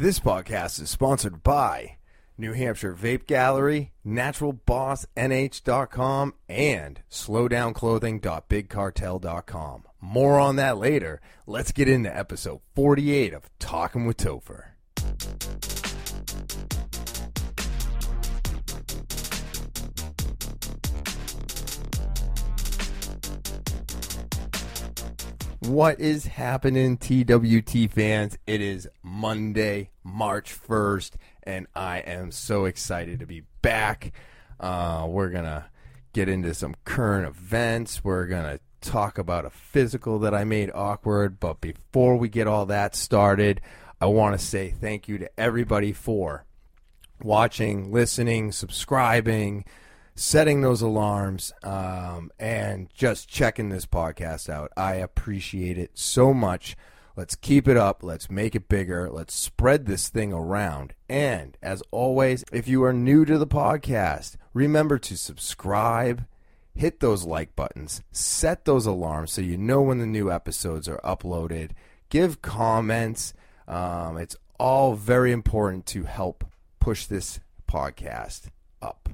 This 0.00 0.18
podcast 0.18 0.80
is 0.80 0.88
sponsored 0.88 1.42
by 1.42 1.98
New 2.38 2.54
Hampshire 2.54 2.94
Vape 2.94 3.26
Gallery, 3.26 3.92
NaturalBossNH.com, 4.06 6.34
and 6.48 7.02
SlowDownClothing.BigCartel.com. 7.10 9.82
More 10.00 10.40
on 10.40 10.56
that 10.56 10.78
later. 10.78 11.20
Let's 11.46 11.72
get 11.72 11.86
into 11.86 12.16
episode 12.16 12.62
48 12.74 13.34
of 13.34 13.50
Talking 13.58 14.06
with 14.06 14.16
Topher. 14.16 14.69
What 25.70 26.00
is 26.00 26.26
happening, 26.26 26.96
TWT 26.96 27.92
fans? 27.92 28.36
It 28.44 28.60
is 28.60 28.88
Monday, 29.04 29.90
March 30.02 30.52
1st, 30.60 31.12
and 31.44 31.68
I 31.76 31.98
am 31.98 32.32
so 32.32 32.64
excited 32.64 33.20
to 33.20 33.26
be 33.26 33.44
back. 33.62 34.12
Uh, 34.58 35.06
we're 35.08 35.28
going 35.28 35.44
to 35.44 35.66
get 36.12 36.28
into 36.28 36.54
some 36.54 36.74
current 36.84 37.28
events. 37.28 38.02
We're 38.02 38.26
going 38.26 38.58
to 38.58 38.60
talk 38.80 39.16
about 39.16 39.44
a 39.44 39.50
physical 39.50 40.18
that 40.18 40.34
I 40.34 40.42
made 40.42 40.72
awkward. 40.74 41.38
But 41.38 41.60
before 41.60 42.16
we 42.16 42.28
get 42.28 42.48
all 42.48 42.66
that 42.66 42.96
started, 42.96 43.60
I 44.00 44.06
want 44.06 44.36
to 44.36 44.44
say 44.44 44.70
thank 44.70 45.06
you 45.06 45.18
to 45.18 45.30
everybody 45.38 45.92
for 45.92 46.46
watching, 47.22 47.92
listening, 47.92 48.50
subscribing 48.50 49.64
setting 50.20 50.60
those 50.60 50.82
alarms 50.82 51.50
um, 51.62 52.30
and 52.38 52.90
just 52.92 53.26
checking 53.26 53.70
this 53.70 53.86
podcast 53.86 54.50
out. 54.50 54.70
I 54.76 54.96
appreciate 54.96 55.78
it 55.78 55.92
so 55.94 56.34
much. 56.34 56.76
Let's 57.16 57.34
keep 57.34 57.66
it 57.66 57.78
up. 57.78 58.02
Let's 58.02 58.30
make 58.30 58.54
it 58.54 58.68
bigger. 58.68 59.08
Let's 59.10 59.34
spread 59.34 59.86
this 59.86 60.10
thing 60.10 60.30
around. 60.30 60.92
And 61.08 61.56
as 61.62 61.82
always, 61.90 62.44
if 62.52 62.68
you 62.68 62.84
are 62.84 62.92
new 62.92 63.24
to 63.24 63.38
the 63.38 63.46
podcast, 63.46 64.36
remember 64.52 64.98
to 64.98 65.16
subscribe, 65.16 66.26
hit 66.74 67.00
those 67.00 67.24
like 67.24 67.56
buttons, 67.56 68.02
set 68.12 68.66
those 68.66 68.84
alarms 68.84 69.32
so 69.32 69.40
you 69.40 69.56
know 69.56 69.80
when 69.80 70.00
the 70.00 70.06
new 70.06 70.30
episodes 70.30 70.86
are 70.86 71.00
uploaded, 71.02 71.70
give 72.10 72.42
comments. 72.42 73.32
Um, 73.66 74.18
it's 74.18 74.36
all 74.58 74.94
very 74.94 75.32
important 75.32 75.86
to 75.86 76.04
help 76.04 76.44
push 76.78 77.06
this 77.06 77.40
podcast 77.66 78.48
up. 78.82 79.08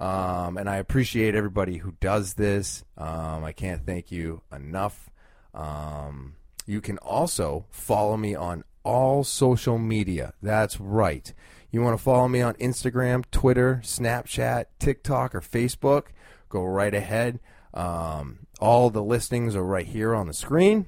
Um, 0.00 0.56
and 0.56 0.68
I 0.68 0.76
appreciate 0.76 1.34
everybody 1.34 1.76
who 1.76 1.92
does 2.00 2.34
this. 2.34 2.84
Um, 2.96 3.44
I 3.44 3.52
can't 3.52 3.84
thank 3.84 4.10
you 4.10 4.40
enough. 4.50 5.10
Um, 5.52 6.36
you 6.66 6.80
can 6.80 6.96
also 6.98 7.66
follow 7.70 8.16
me 8.16 8.34
on 8.34 8.64
all 8.82 9.24
social 9.24 9.76
media. 9.76 10.32
That's 10.42 10.80
right. 10.80 11.32
You 11.70 11.82
want 11.82 11.98
to 11.98 12.02
follow 12.02 12.28
me 12.28 12.40
on 12.40 12.54
Instagram, 12.54 13.24
Twitter, 13.30 13.82
Snapchat, 13.84 14.66
TikTok, 14.78 15.34
or 15.34 15.42
Facebook? 15.42 16.06
Go 16.48 16.64
right 16.64 16.94
ahead. 16.94 17.38
Um, 17.74 18.46
all 18.58 18.88
the 18.88 19.02
listings 19.02 19.54
are 19.54 19.62
right 19.62 19.86
here 19.86 20.14
on 20.14 20.26
the 20.26 20.32
screen 20.32 20.86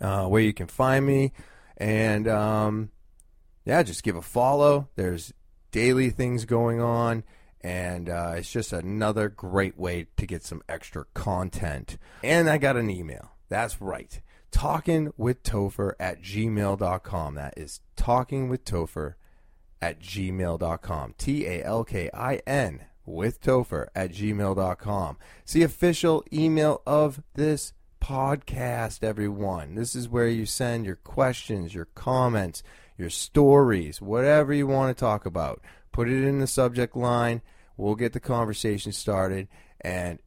uh, 0.00 0.26
where 0.26 0.42
you 0.42 0.52
can 0.52 0.66
find 0.66 1.06
me. 1.06 1.32
And 1.78 2.28
um, 2.28 2.90
yeah, 3.64 3.82
just 3.82 4.02
give 4.02 4.16
a 4.16 4.22
follow. 4.22 4.88
There's 4.96 5.32
daily 5.70 6.10
things 6.10 6.44
going 6.44 6.80
on 6.80 7.24
and 7.62 8.08
uh, 8.08 8.34
it's 8.36 8.50
just 8.50 8.72
another 8.72 9.28
great 9.28 9.78
way 9.78 10.06
to 10.16 10.26
get 10.26 10.44
some 10.44 10.62
extra 10.68 11.04
content. 11.14 11.98
And 12.22 12.50
I 12.50 12.58
got 12.58 12.76
an 12.76 12.90
email. 12.90 13.32
That's 13.48 13.80
right. 13.80 14.20
Talking 14.50 15.12
with 15.16 15.42
Topher 15.42 15.92
at 16.00 16.22
gmail.com. 16.22 17.34
That 17.34 17.54
is 17.56 17.80
talking 17.96 18.48
with 18.48 18.64
Topher 18.64 19.14
at 19.80 20.00
gmail.com. 20.00 21.14
T 21.18 21.46
A 21.46 21.64
L 21.64 21.84
K 21.84 22.10
I 22.12 22.36
N 22.46 22.84
with 23.06 23.40
Topher 23.40 23.88
at 23.94 24.12
gmail.com. 24.12 25.18
It's 25.42 25.52
the 25.52 25.62
official 25.62 26.24
email 26.32 26.82
of 26.86 27.22
this 27.34 27.72
podcast, 28.00 29.02
everyone. 29.02 29.74
This 29.74 29.94
is 29.94 30.08
where 30.08 30.28
you 30.28 30.44
send 30.44 30.86
your 30.86 30.96
questions, 30.96 31.74
your 31.74 31.86
comments, 31.94 32.62
your 32.98 33.10
stories, 33.10 34.02
whatever 34.02 34.52
you 34.52 34.66
want 34.66 34.96
to 34.96 35.00
talk 35.00 35.24
about 35.24 35.62
put 35.92 36.08
it 36.08 36.24
in 36.24 36.38
the 36.38 36.46
subject 36.46 36.96
line. 36.96 37.42
We'll 37.76 37.94
get 37.94 38.12
the 38.12 38.20
conversation 38.20 38.92
started. 38.92 39.48
And 39.80 40.18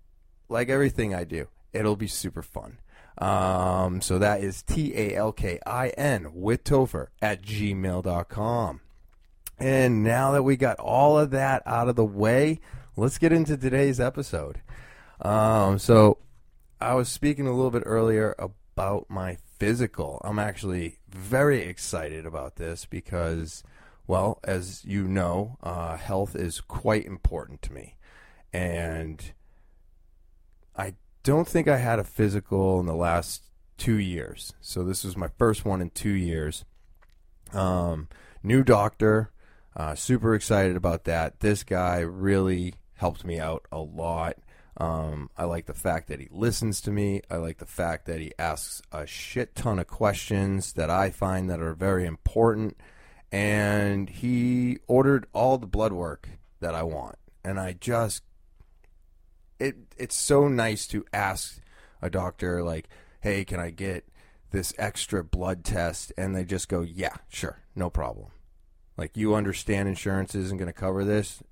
like 0.50 0.70
everything 0.70 1.14
I 1.14 1.24
do, 1.24 1.48
it'll 1.74 1.96
be 1.96 2.08
super 2.08 2.42
fun. 2.42 2.80
Um, 3.18 4.02
so 4.02 4.20
that 4.20 4.42
is 4.42 4.62
T 4.62 4.94
A 4.96 5.16
L 5.16 5.32
K 5.32 5.60
I 5.66 5.90
N 5.90 6.32
with 6.34 6.64
Topher 6.64 7.08
at 7.22 7.42
gmail.com. 7.42 8.82
And 9.58 10.04
now 10.04 10.32
that 10.32 10.44
we 10.44 10.58
got 10.58 10.80
all 10.80 11.18
of 11.18 11.32
that 11.32 11.64
out 11.66 11.88
of 11.88 11.96
the 11.96 12.06
way, 12.06 12.60
let's 12.98 13.18
get 13.18 13.32
into 13.32 13.56
today's 13.56 14.02
episode. 14.02 14.62
Um, 15.22 15.80
so 15.80 16.18
I 16.82 16.94
was 16.96 17.08
speaking 17.08 17.48
a 17.48 17.54
little 17.54 17.72
bit 17.72 17.84
earlier 17.86 18.36
about 18.38 19.10
my 19.10 19.38
physical. 19.58 20.22
I'm 20.26 20.40
actually 20.40 21.00
very 21.08 21.62
excited 21.62 22.26
about 22.26 22.58
this 22.58 22.86
because 22.86 23.64
well, 24.08 24.40
as 24.44 24.84
you 24.86 25.08
know, 25.08 25.58
uh, 25.64 25.98
health 25.98 26.36
is 26.36 26.62
quite 26.62 27.06
important 27.06 27.62
to 27.64 27.74
me. 27.74 27.96
And 28.54 29.34
I 30.76 30.96
don't 31.24 31.48
think 31.48 31.68
I 31.68 31.78
had 31.78 32.00
a 32.00 32.04
physical 32.04 32.80
in 32.80 32.86
the 32.86 32.96
last 32.96 33.44
two 33.78 33.98
years. 33.98 34.54
So 34.62 34.84
this 34.84 35.04
was 35.04 35.18
my 35.18 35.30
first 35.38 35.66
one 35.66 35.82
in 35.82 35.90
two 35.90 36.10
years. 36.10 36.66
Um, 37.54 38.08
new 38.44 38.64
doctor, 38.64 39.32
uh, 39.76 39.96
super 39.96 40.36
excited 40.36 40.76
about 40.76 41.04
that. 41.06 41.40
This 41.40 41.64
guy 41.64 42.00
really 42.00 42.76
helped 42.94 43.26
me 43.26 43.40
out 43.40 43.66
a 43.72 43.80
lot. 43.80 44.38
Um, 44.78 45.30
I 45.38 45.46
like 45.46 45.66
the 45.66 45.74
fact 45.74 46.08
that 46.10 46.20
he 46.20 46.28
listens 46.32 46.82
to 46.82 46.92
me. 46.92 47.22
I 47.30 47.38
like 47.38 47.58
the 47.58 47.66
fact 47.66 48.06
that 48.06 48.20
he 48.20 48.34
asks 48.38 48.82
a 48.92 49.08
shit 49.08 49.56
ton 49.56 49.80
of 49.80 49.88
questions 49.88 50.74
that 50.74 50.90
I 50.90 51.12
find 51.12 51.50
that 51.50 51.62
are 51.62 51.74
very 51.74 52.06
important 52.06 52.78
and 53.36 54.10
he 54.10 54.80
ordered 54.88 55.28
all 55.34 55.58
the 55.58 55.68
blood 55.68 55.92
work 55.92 56.30
that 56.62 56.74
I 56.74 56.84
want. 56.84 57.18
And 57.44 57.60
I 57.60 57.74
just 57.74 58.24
it 59.60 59.76
it's 59.98 60.16
so 60.16 60.48
nice 60.48 60.88
to 60.88 61.04
ask 61.12 61.60
a 62.02 62.10
doctor 62.10 62.64
like, 62.64 62.88
"Hey, 63.20 63.44
can 63.44 63.60
I 63.60 63.72
get 63.72 64.08
this 64.52 64.74
extra 64.78 65.22
blood 65.22 65.66
test?" 65.66 66.14
and 66.18 66.34
they 66.34 66.46
just 66.46 66.70
go, 66.70 66.80
"Yeah, 66.80 67.18
sure. 67.28 67.60
No 67.76 67.90
problem." 67.90 68.32
Like, 68.96 69.18
"You 69.18 69.36
understand 69.36 69.90
insurance 69.90 70.34
isn't 70.34 70.58
going 70.58 70.68
to 70.68 70.74
cover 70.74 71.04
this?" 71.04 71.44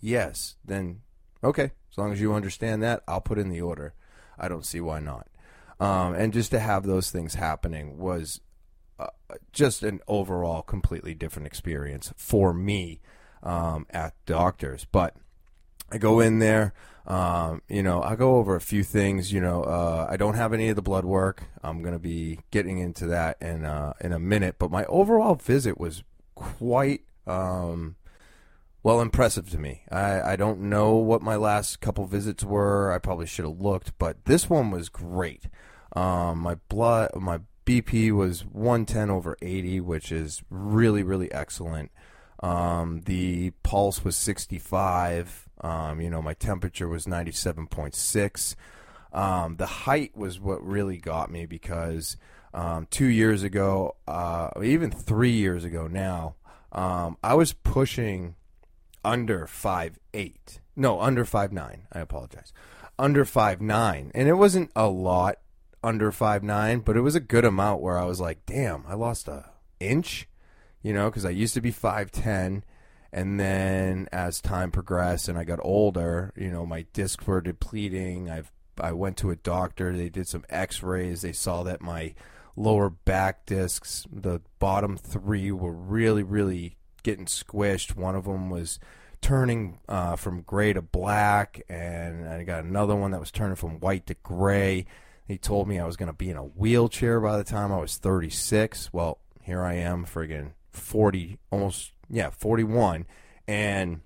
Yes. 0.00 0.56
Then 0.62 1.00
okay, 1.42 1.72
as 1.90 1.96
long 1.96 2.12
as 2.12 2.20
you 2.20 2.34
understand 2.34 2.82
that, 2.82 3.02
I'll 3.08 3.22
put 3.22 3.38
in 3.38 3.48
the 3.48 3.62
order. 3.62 3.94
I 4.38 4.48
don't 4.48 4.66
see 4.66 4.80
why 4.82 5.00
not. 5.00 5.26
Um, 5.80 6.12
and 6.12 6.34
just 6.34 6.50
to 6.50 6.60
have 6.60 6.84
those 6.84 7.10
things 7.10 7.36
happening 7.36 7.96
was 7.96 8.42
just 9.52 9.82
an 9.82 10.00
overall 10.08 10.62
completely 10.62 11.14
different 11.14 11.46
experience 11.46 12.12
for 12.16 12.52
me 12.52 13.00
um, 13.42 13.86
at 13.90 14.14
doctors. 14.26 14.86
But 14.90 15.14
I 15.90 15.98
go 15.98 16.20
in 16.20 16.38
there, 16.38 16.74
um, 17.06 17.62
you 17.68 17.82
know, 17.82 18.02
I 18.02 18.16
go 18.16 18.36
over 18.36 18.54
a 18.54 18.60
few 18.60 18.84
things. 18.84 19.32
You 19.32 19.40
know, 19.40 19.62
uh, 19.62 20.06
I 20.08 20.16
don't 20.16 20.34
have 20.34 20.52
any 20.52 20.68
of 20.68 20.76
the 20.76 20.82
blood 20.82 21.04
work. 21.04 21.44
I'm 21.62 21.82
going 21.82 21.94
to 21.94 21.98
be 21.98 22.40
getting 22.50 22.78
into 22.78 23.06
that 23.06 23.38
in 23.40 23.64
uh, 23.64 23.94
in 24.00 24.12
a 24.12 24.18
minute. 24.18 24.56
But 24.58 24.70
my 24.70 24.84
overall 24.84 25.34
visit 25.34 25.78
was 25.78 26.02
quite. 26.34 27.02
Um, 27.26 27.96
well, 28.82 29.00
impressive 29.00 29.50
to 29.50 29.58
me. 29.58 29.82
I, 29.90 30.20
I 30.32 30.36
don't 30.36 30.60
know 30.60 30.94
what 30.94 31.20
my 31.20 31.36
last 31.36 31.80
couple 31.80 32.06
visits 32.06 32.44
were. 32.44 32.92
I 32.92 32.98
probably 32.98 33.26
should 33.26 33.44
have 33.44 33.60
looked, 33.60 33.98
but 33.98 34.24
this 34.24 34.48
one 34.48 34.70
was 34.70 34.88
great. 34.88 35.44
Um, 35.94 36.38
my 36.38 36.54
blood, 36.68 37.10
my 37.16 37.40
BP 37.68 38.12
was 38.12 38.46
110 38.46 39.10
over 39.10 39.36
80, 39.42 39.80
which 39.80 40.10
is 40.10 40.42
really, 40.48 41.02
really 41.02 41.30
excellent. 41.30 41.90
Um, 42.42 43.02
the 43.04 43.50
pulse 43.62 44.02
was 44.02 44.16
65. 44.16 45.50
Um, 45.60 46.00
you 46.00 46.08
know, 46.08 46.22
my 46.22 46.32
temperature 46.32 46.88
was 46.88 47.04
97.6. 47.04 48.54
Um, 49.12 49.56
the 49.56 49.66
height 49.66 50.16
was 50.16 50.40
what 50.40 50.66
really 50.66 50.96
got 50.96 51.30
me 51.30 51.44
because 51.44 52.16
um, 52.54 52.86
two 52.90 53.04
years 53.04 53.42
ago, 53.42 53.96
uh, 54.06 54.48
even 54.62 54.90
three 54.90 55.32
years 55.32 55.62
ago 55.62 55.88
now, 55.88 56.36
um, 56.72 57.18
I 57.22 57.34
was 57.34 57.52
pushing 57.52 58.36
under 59.04 59.46
five 59.46 59.98
eight. 60.14 60.60
No, 60.74 61.02
under 61.02 61.26
five 61.26 61.52
nine. 61.52 61.82
I 61.92 61.98
apologize. 61.98 62.50
Under 62.98 63.26
five 63.26 63.60
nine, 63.60 64.10
and 64.14 64.26
it 64.26 64.34
wasn't 64.34 64.70
a 64.74 64.88
lot 64.88 65.36
under 65.82 66.10
five 66.12 66.42
nine, 66.42 66.80
but 66.80 66.96
it 66.96 67.02
was 67.02 67.14
a 67.14 67.20
good 67.20 67.44
amount 67.44 67.80
where 67.80 67.98
I 67.98 68.04
was 68.04 68.20
like, 68.20 68.44
damn, 68.46 68.84
I 68.86 68.94
lost 68.94 69.28
a 69.28 69.50
inch, 69.80 70.28
you 70.82 70.92
know, 70.92 71.10
because 71.10 71.24
I 71.24 71.30
used 71.30 71.54
to 71.54 71.60
be 71.60 71.70
five 71.70 72.10
ten, 72.10 72.64
and 73.12 73.38
then 73.38 74.08
as 74.12 74.40
time 74.40 74.70
progressed 74.70 75.28
and 75.28 75.38
I 75.38 75.44
got 75.44 75.60
older, 75.62 76.32
you 76.36 76.50
know, 76.50 76.66
my 76.66 76.86
discs 76.92 77.26
were 77.26 77.40
depleting. 77.40 78.30
I've 78.30 78.52
I 78.80 78.92
went 78.92 79.16
to 79.18 79.30
a 79.30 79.36
doctor. 79.36 79.96
They 79.96 80.08
did 80.08 80.28
some 80.28 80.44
X-rays. 80.48 81.22
They 81.22 81.32
saw 81.32 81.62
that 81.64 81.80
my 81.80 82.14
lower 82.54 82.90
back 82.90 83.46
discs. 83.46 84.06
The 84.12 84.40
bottom 84.58 84.96
three 84.96 85.50
were 85.50 85.72
really, 85.72 86.22
really 86.22 86.76
getting 87.02 87.26
squished. 87.26 87.96
One 87.96 88.14
of 88.14 88.24
them 88.24 88.50
was 88.50 88.78
turning 89.20 89.80
uh, 89.88 90.16
from 90.16 90.42
gray 90.42 90.72
to 90.72 90.82
black, 90.82 91.62
and 91.68 92.28
I 92.28 92.44
got 92.44 92.64
another 92.64 92.94
one 92.94 93.10
that 93.10 93.20
was 93.20 93.30
turning 93.30 93.56
from 93.56 93.80
white 93.80 94.06
to 94.06 94.14
gray. 94.22 94.86
He 95.28 95.36
told 95.36 95.68
me 95.68 95.78
I 95.78 95.84
was 95.84 95.98
going 95.98 96.08
to 96.08 96.14
be 96.14 96.30
in 96.30 96.38
a 96.38 96.42
wheelchair 96.42 97.20
by 97.20 97.36
the 97.36 97.44
time 97.44 97.70
I 97.70 97.78
was 97.78 97.98
36. 97.98 98.94
Well, 98.94 99.18
here 99.42 99.62
I 99.62 99.74
am, 99.74 100.06
friggin' 100.06 100.52
40, 100.70 101.38
almost, 101.50 101.92
yeah, 102.08 102.30
41. 102.30 103.06
And 103.46 104.00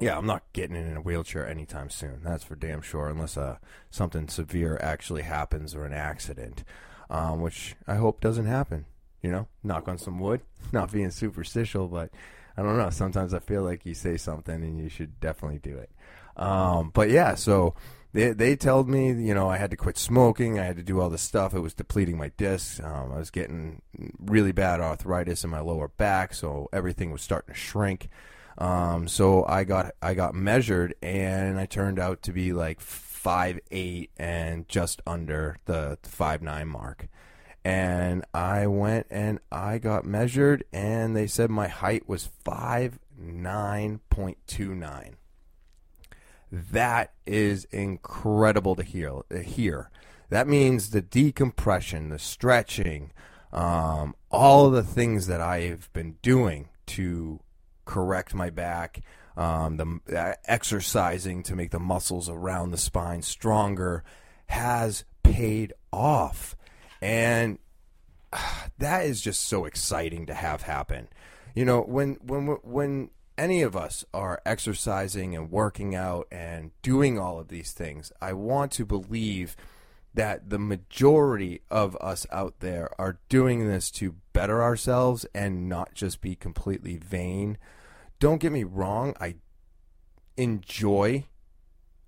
yeah, 0.00 0.18
I'm 0.18 0.26
not 0.26 0.42
getting 0.52 0.74
in 0.74 0.96
a 0.96 1.00
wheelchair 1.00 1.48
anytime 1.48 1.90
soon. 1.90 2.22
That's 2.24 2.42
for 2.42 2.56
damn 2.56 2.82
sure, 2.82 3.08
unless 3.08 3.36
uh, 3.36 3.58
something 3.90 4.26
severe 4.26 4.76
actually 4.82 5.22
happens 5.22 5.76
or 5.76 5.84
an 5.84 5.92
accident, 5.92 6.64
um, 7.08 7.40
which 7.40 7.76
I 7.86 7.94
hope 7.94 8.20
doesn't 8.20 8.46
happen. 8.46 8.86
You 9.22 9.30
know, 9.30 9.48
knock 9.62 9.86
on 9.86 9.98
some 9.98 10.18
wood. 10.18 10.40
Not 10.72 10.90
being 10.90 11.12
superstitious, 11.12 11.88
but 11.88 12.10
I 12.56 12.62
don't 12.62 12.76
know. 12.76 12.90
Sometimes 12.90 13.32
I 13.32 13.38
feel 13.38 13.62
like 13.62 13.86
you 13.86 13.94
say 13.94 14.16
something 14.16 14.54
and 14.56 14.76
you 14.80 14.88
should 14.88 15.20
definitely 15.20 15.58
do 15.58 15.78
it. 15.78 15.90
Um, 16.36 16.90
but 16.92 17.10
yeah, 17.10 17.36
so 17.36 17.74
they 18.12 18.30
they 18.30 18.56
told 18.56 18.88
me, 18.88 19.08
you 19.08 19.34
know, 19.34 19.48
I 19.48 19.58
had 19.58 19.70
to 19.70 19.76
quit 19.76 19.98
smoking. 19.98 20.58
I 20.58 20.64
had 20.64 20.76
to 20.76 20.82
do 20.82 21.00
all 21.00 21.10
this 21.10 21.22
stuff. 21.22 21.54
It 21.54 21.60
was 21.60 21.74
depleting 21.74 22.16
my 22.16 22.28
discs. 22.36 22.80
Um, 22.80 23.12
I 23.12 23.18
was 23.18 23.30
getting 23.30 23.82
really 24.18 24.52
bad 24.52 24.80
arthritis 24.80 25.44
in 25.44 25.50
my 25.50 25.60
lower 25.60 25.88
back, 25.88 26.32
so 26.34 26.68
everything 26.72 27.10
was 27.10 27.22
starting 27.22 27.54
to 27.54 27.60
shrink. 27.60 28.08
Um, 28.56 29.08
so 29.08 29.44
I 29.44 29.64
got 29.64 29.92
I 30.02 30.14
got 30.14 30.34
measured, 30.34 30.94
and 31.02 31.58
I 31.58 31.66
turned 31.66 31.98
out 31.98 32.22
to 32.22 32.32
be 32.32 32.52
like 32.52 32.80
five 32.80 33.60
eight 33.70 34.10
and 34.16 34.68
just 34.68 35.02
under 35.06 35.58
the 35.66 35.98
five 36.02 36.40
nine 36.42 36.68
mark. 36.68 37.08
And 37.64 38.24
I 38.32 38.66
went 38.66 39.06
and 39.10 39.40
I 39.52 39.78
got 39.78 40.06
measured, 40.06 40.64
and 40.72 41.14
they 41.14 41.26
said 41.26 41.50
my 41.50 41.68
height 41.68 42.08
was 42.08 42.30
five 42.42 42.98
nine 43.18 44.00
point 44.08 44.38
two 44.46 44.74
nine. 44.74 45.16
That 46.50 47.12
is 47.26 47.64
incredible 47.64 48.74
to 48.76 48.82
hear. 48.82 49.20
Hear. 49.42 49.90
That 50.30 50.46
means 50.46 50.90
the 50.90 51.00
decompression, 51.00 52.10
the 52.10 52.18
stretching, 52.18 53.12
um, 53.52 54.14
all 54.30 54.70
the 54.70 54.82
things 54.82 55.26
that 55.26 55.40
I've 55.40 55.90
been 55.92 56.16
doing 56.22 56.68
to 56.86 57.40
correct 57.84 58.34
my 58.34 58.50
back, 58.50 59.00
um, 59.36 59.76
the 59.76 60.18
uh, 60.18 60.34
exercising 60.44 61.42
to 61.44 61.56
make 61.56 61.70
the 61.70 61.78
muscles 61.78 62.28
around 62.28 62.70
the 62.70 62.76
spine 62.76 63.22
stronger 63.22 64.04
has 64.46 65.04
paid 65.22 65.72
off. 65.92 66.56
And 67.00 67.58
uh, 68.32 68.38
that 68.78 69.04
is 69.04 69.20
just 69.20 69.42
so 69.42 69.64
exciting 69.64 70.26
to 70.26 70.34
have 70.34 70.62
happen. 70.62 71.08
You 71.54 71.64
know, 71.64 71.80
when 71.80 72.18
when 72.22 72.46
when 72.62 73.10
any 73.38 73.62
of 73.62 73.76
us 73.76 74.04
are 74.12 74.42
exercising 74.44 75.34
and 75.34 75.50
working 75.50 75.94
out 75.94 76.26
and 76.30 76.72
doing 76.82 77.18
all 77.18 77.38
of 77.38 77.48
these 77.48 77.72
things, 77.72 78.12
I 78.20 78.32
want 78.34 78.72
to 78.72 78.84
believe 78.84 79.56
that 80.12 80.50
the 80.50 80.58
majority 80.58 81.62
of 81.70 81.96
us 82.00 82.26
out 82.32 82.60
there 82.60 82.90
are 82.98 83.18
doing 83.28 83.68
this 83.68 83.90
to 83.92 84.16
better 84.32 84.62
ourselves 84.62 85.24
and 85.34 85.68
not 85.68 85.94
just 85.94 86.20
be 86.20 86.34
completely 86.34 86.96
vain 86.96 87.56
don't 88.18 88.40
get 88.40 88.52
me 88.52 88.64
wrong, 88.64 89.14
I 89.20 89.36
enjoy 90.36 91.26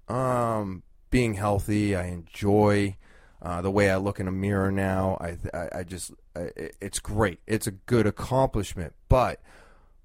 um, 0.08 0.82
being 1.10 1.34
healthy. 1.34 1.94
I 1.94 2.06
enjoy 2.06 2.96
uh, 3.40 3.62
the 3.62 3.70
way 3.70 3.90
I 3.90 3.96
look 3.96 4.18
in 4.18 4.28
a 4.28 4.32
mirror 4.32 4.72
now. 4.72 5.16
I, 5.20 5.38
I, 5.56 5.78
I 5.78 5.82
just, 5.84 6.12
I, 6.34 6.50
it's 6.80 6.98
great. 6.98 7.40
It's 7.46 7.66
a 7.66 7.72
good 7.72 8.06
accomplishment. 8.06 8.94
But 9.08 9.40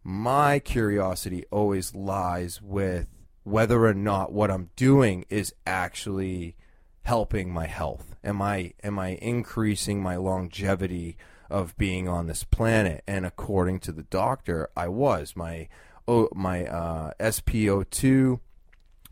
my 0.08 0.60
curiosity 0.60 1.44
always 1.50 1.96
lies 1.96 2.62
with 2.62 3.08
whether 3.44 3.86
or 3.86 3.94
not 3.96 4.32
what 4.32 4.52
I'm 4.52 4.70
doing 4.76 5.26
is 5.32 5.52
actually 5.66 6.56
helping 7.02 7.52
my 7.52 7.66
health. 7.66 8.16
Am 8.24 8.40
I, 8.40 8.74
am 8.84 9.00
I 9.00 9.18
increasing 9.20 10.04
my 10.04 10.16
longevity 10.16 11.18
of 11.50 11.76
being 11.78 12.08
on 12.08 12.28
this 12.28 12.44
planet? 12.44 13.04
And 13.08 13.26
according 13.26 13.80
to 13.80 13.92
the 13.92 14.04
doctor, 14.04 14.70
I 14.78 14.90
was. 14.90 15.36
My 15.36 15.70
oh, 16.08 16.30
my 16.36 16.68
uh, 16.68 17.14
SpO2 17.20 18.40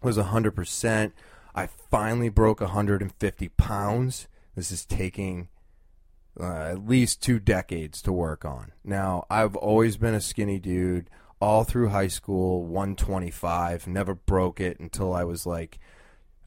was 0.03 0.17
100%. 0.19 1.11
I 1.55 1.65
finally 1.65 2.29
broke 2.29 2.61
150 2.61 3.49
pounds. 3.49 4.27
This 4.55 4.71
is 4.71 4.85
taking 4.85 5.49
uh, 6.39 6.71
at 6.71 6.87
least 6.87 7.21
two 7.21 7.39
decades 7.39 8.01
to 8.03 8.11
work 8.11 8.45
on. 8.45 8.71
Now, 8.83 9.25
I've 9.29 9.55
always 9.55 9.97
been 9.97 10.13
a 10.13 10.21
skinny 10.21 10.59
dude 10.59 11.09
all 11.39 11.63
through 11.63 11.89
high 11.89 12.07
school, 12.07 12.65
125. 12.65 13.87
Never 13.87 14.15
broke 14.15 14.59
it 14.59 14.79
until 14.79 15.13
I 15.13 15.23
was 15.23 15.45
like 15.45 15.79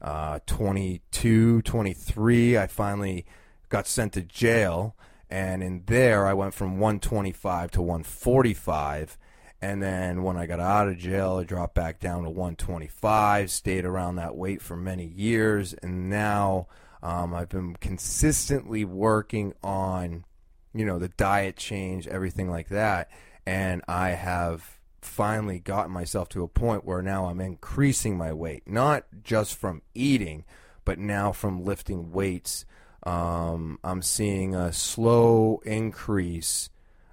uh, 0.01 0.39
22, 0.45 1.61
23. 1.61 2.57
I 2.57 2.67
finally 2.67 3.25
got 3.69 3.87
sent 3.87 4.13
to 4.13 4.21
jail. 4.21 4.95
And 5.29 5.61
in 5.61 5.83
there, 5.87 6.25
I 6.25 6.33
went 6.33 6.53
from 6.53 6.79
125 6.79 7.71
to 7.71 7.81
145 7.81 9.17
and 9.61 9.81
then 9.81 10.21
when 10.21 10.37
I 10.37 10.45
got 10.45 10.59
out 10.59 10.87
of 10.87 10.97
jail, 10.97 11.37
I 11.37 11.43
dropped 11.43 11.73
back 11.73 11.99
down 11.99 12.23
to 12.23 12.29
125, 12.29 13.49
stayed 13.49 13.85
around 13.85 14.17
that 14.17 14.35
weight 14.35 14.61
for 14.61 14.75
many 14.75 15.05
years, 15.05 15.73
and 15.73 16.09
now 16.09 16.67
um, 17.01 17.33
I've 17.33 17.49
been 17.49 17.75
consistently 17.75 18.83
working 18.85 19.53
on, 19.63 20.25
you 20.73 20.85
know, 20.85 20.99
the 20.99 21.09
diet 21.09 21.55
change, 21.55 22.07
everything 22.07 22.49
like 22.49 22.69
that, 22.69 23.09
and 23.45 23.81
I 23.87 24.09
have 24.09 24.79
finally 25.01 25.59
gotten 25.59 25.91
myself 25.91 26.27
to 26.29 26.43
a 26.43 26.47
point 26.47 26.85
where 26.85 27.01
now 27.01 27.25
I'm 27.25 27.39
increasing 27.39 28.17
my 28.17 28.33
weight, 28.33 28.63
not 28.67 29.05
just 29.23 29.55
from 29.55 29.81
eating, 29.93 30.43
but 30.85 30.99
now 30.99 31.31
from 31.31 31.63
lifting 31.63 32.11
weights. 32.11 32.65
Um, 33.03 33.79
I'm 33.83 34.01
seeing 34.01 34.55
a 34.55 34.73
slow 34.73 35.61
increase, 35.65 36.69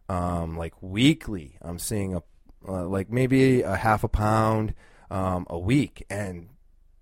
um, 0.08 0.56
like 0.56 0.74
weekly. 0.80 1.56
I'm 1.62 1.78
seeing 1.78 2.14
a 2.14 2.22
uh, 2.66 2.86
like 2.86 3.10
maybe 3.10 3.60
a 3.60 3.76
half 3.76 4.04
a 4.04 4.08
pound 4.08 4.74
um, 5.10 5.46
a 5.50 5.58
week, 5.58 6.06
and 6.08 6.48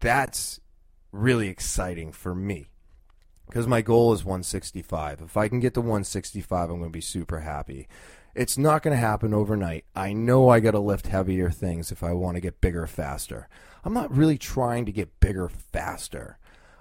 that's 0.00 0.58
really 1.12 1.46
exciting 1.46 2.10
for 2.10 2.34
me 2.34 2.71
because 3.46 3.66
my 3.66 3.82
goal 3.82 4.12
is 4.12 4.24
165. 4.24 5.20
If 5.20 5.36
I 5.36 5.48
can 5.48 5.60
get 5.60 5.74
to 5.74 5.80
165, 5.80 6.70
I'm 6.70 6.78
going 6.78 6.90
to 6.90 6.90
be 6.90 7.00
super 7.00 7.40
happy. 7.40 7.88
It's 8.34 8.56
not 8.56 8.82
going 8.82 8.96
to 8.96 9.00
happen 9.00 9.34
overnight. 9.34 9.84
I 9.94 10.12
know 10.12 10.48
I 10.48 10.60
got 10.60 10.70
to 10.70 10.78
lift 10.78 11.08
heavier 11.08 11.50
things 11.50 11.92
if 11.92 12.02
I 12.02 12.12
want 12.12 12.36
to 12.36 12.40
get 12.40 12.60
bigger 12.60 12.86
faster. 12.86 13.48
I'm 13.84 13.92
not 13.92 14.14
really 14.16 14.38
trying 14.38 14.86
to 14.86 14.92
get 14.92 15.20
bigger 15.20 15.48
faster. 15.48 16.38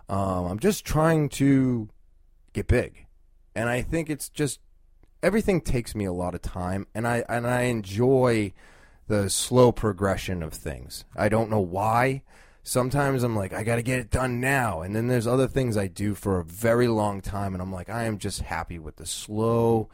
Um, 0.08 0.46
I'm 0.46 0.60
just 0.60 0.86
trying 0.86 1.30
to 1.30 1.90
get 2.54 2.68
big. 2.68 3.06
And 3.56 3.70
I 3.70 3.82
think 3.82 4.10
it's 4.10 4.30
just 4.30 4.60
everything 5.22 5.62
takes 5.62 5.94
me 5.96 6.06
a 6.06 6.14
lot 6.14 6.36
of 6.36 6.42
time, 6.42 6.88
and 6.94 7.08
I 7.08 7.24
and 7.28 7.46
I 7.46 7.64
enjoy 7.64 8.54
the 9.08 9.30
slow 9.30 9.72
progression 9.72 10.42
of 10.42 10.54
things. 10.54 11.06
I 11.16 11.30
don't 11.30 11.50
know 11.50 11.60
why. 11.60 12.24
Sometimes 12.64 13.24
I'm 13.24 13.36
like, 13.36 13.54
I 13.54 13.64
got 13.64 13.78
to 13.78 13.82
get 13.82 14.00
it 14.00 14.12
done 14.12 14.40
now, 14.40 14.82
and 14.82 14.96
then 14.96 15.08
there's 15.08 15.28
other 15.28 15.48
things 15.48 15.78
I 15.78 15.88
do 15.88 16.14
for 16.14 16.40
a 16.40 16.44
very 16.44 16.88
long 16.88 17.22
time, 17.22 17.54
and 17.54 17.62
I'm 17.62 17.74
like, 17.74 17.90
I 17.90 18.04
am 18.04 18.18
just 18.18 18.42
happy 18.42 18.78
with 18.78 18.98
the 18.98 19.06
slow 19.06 19.90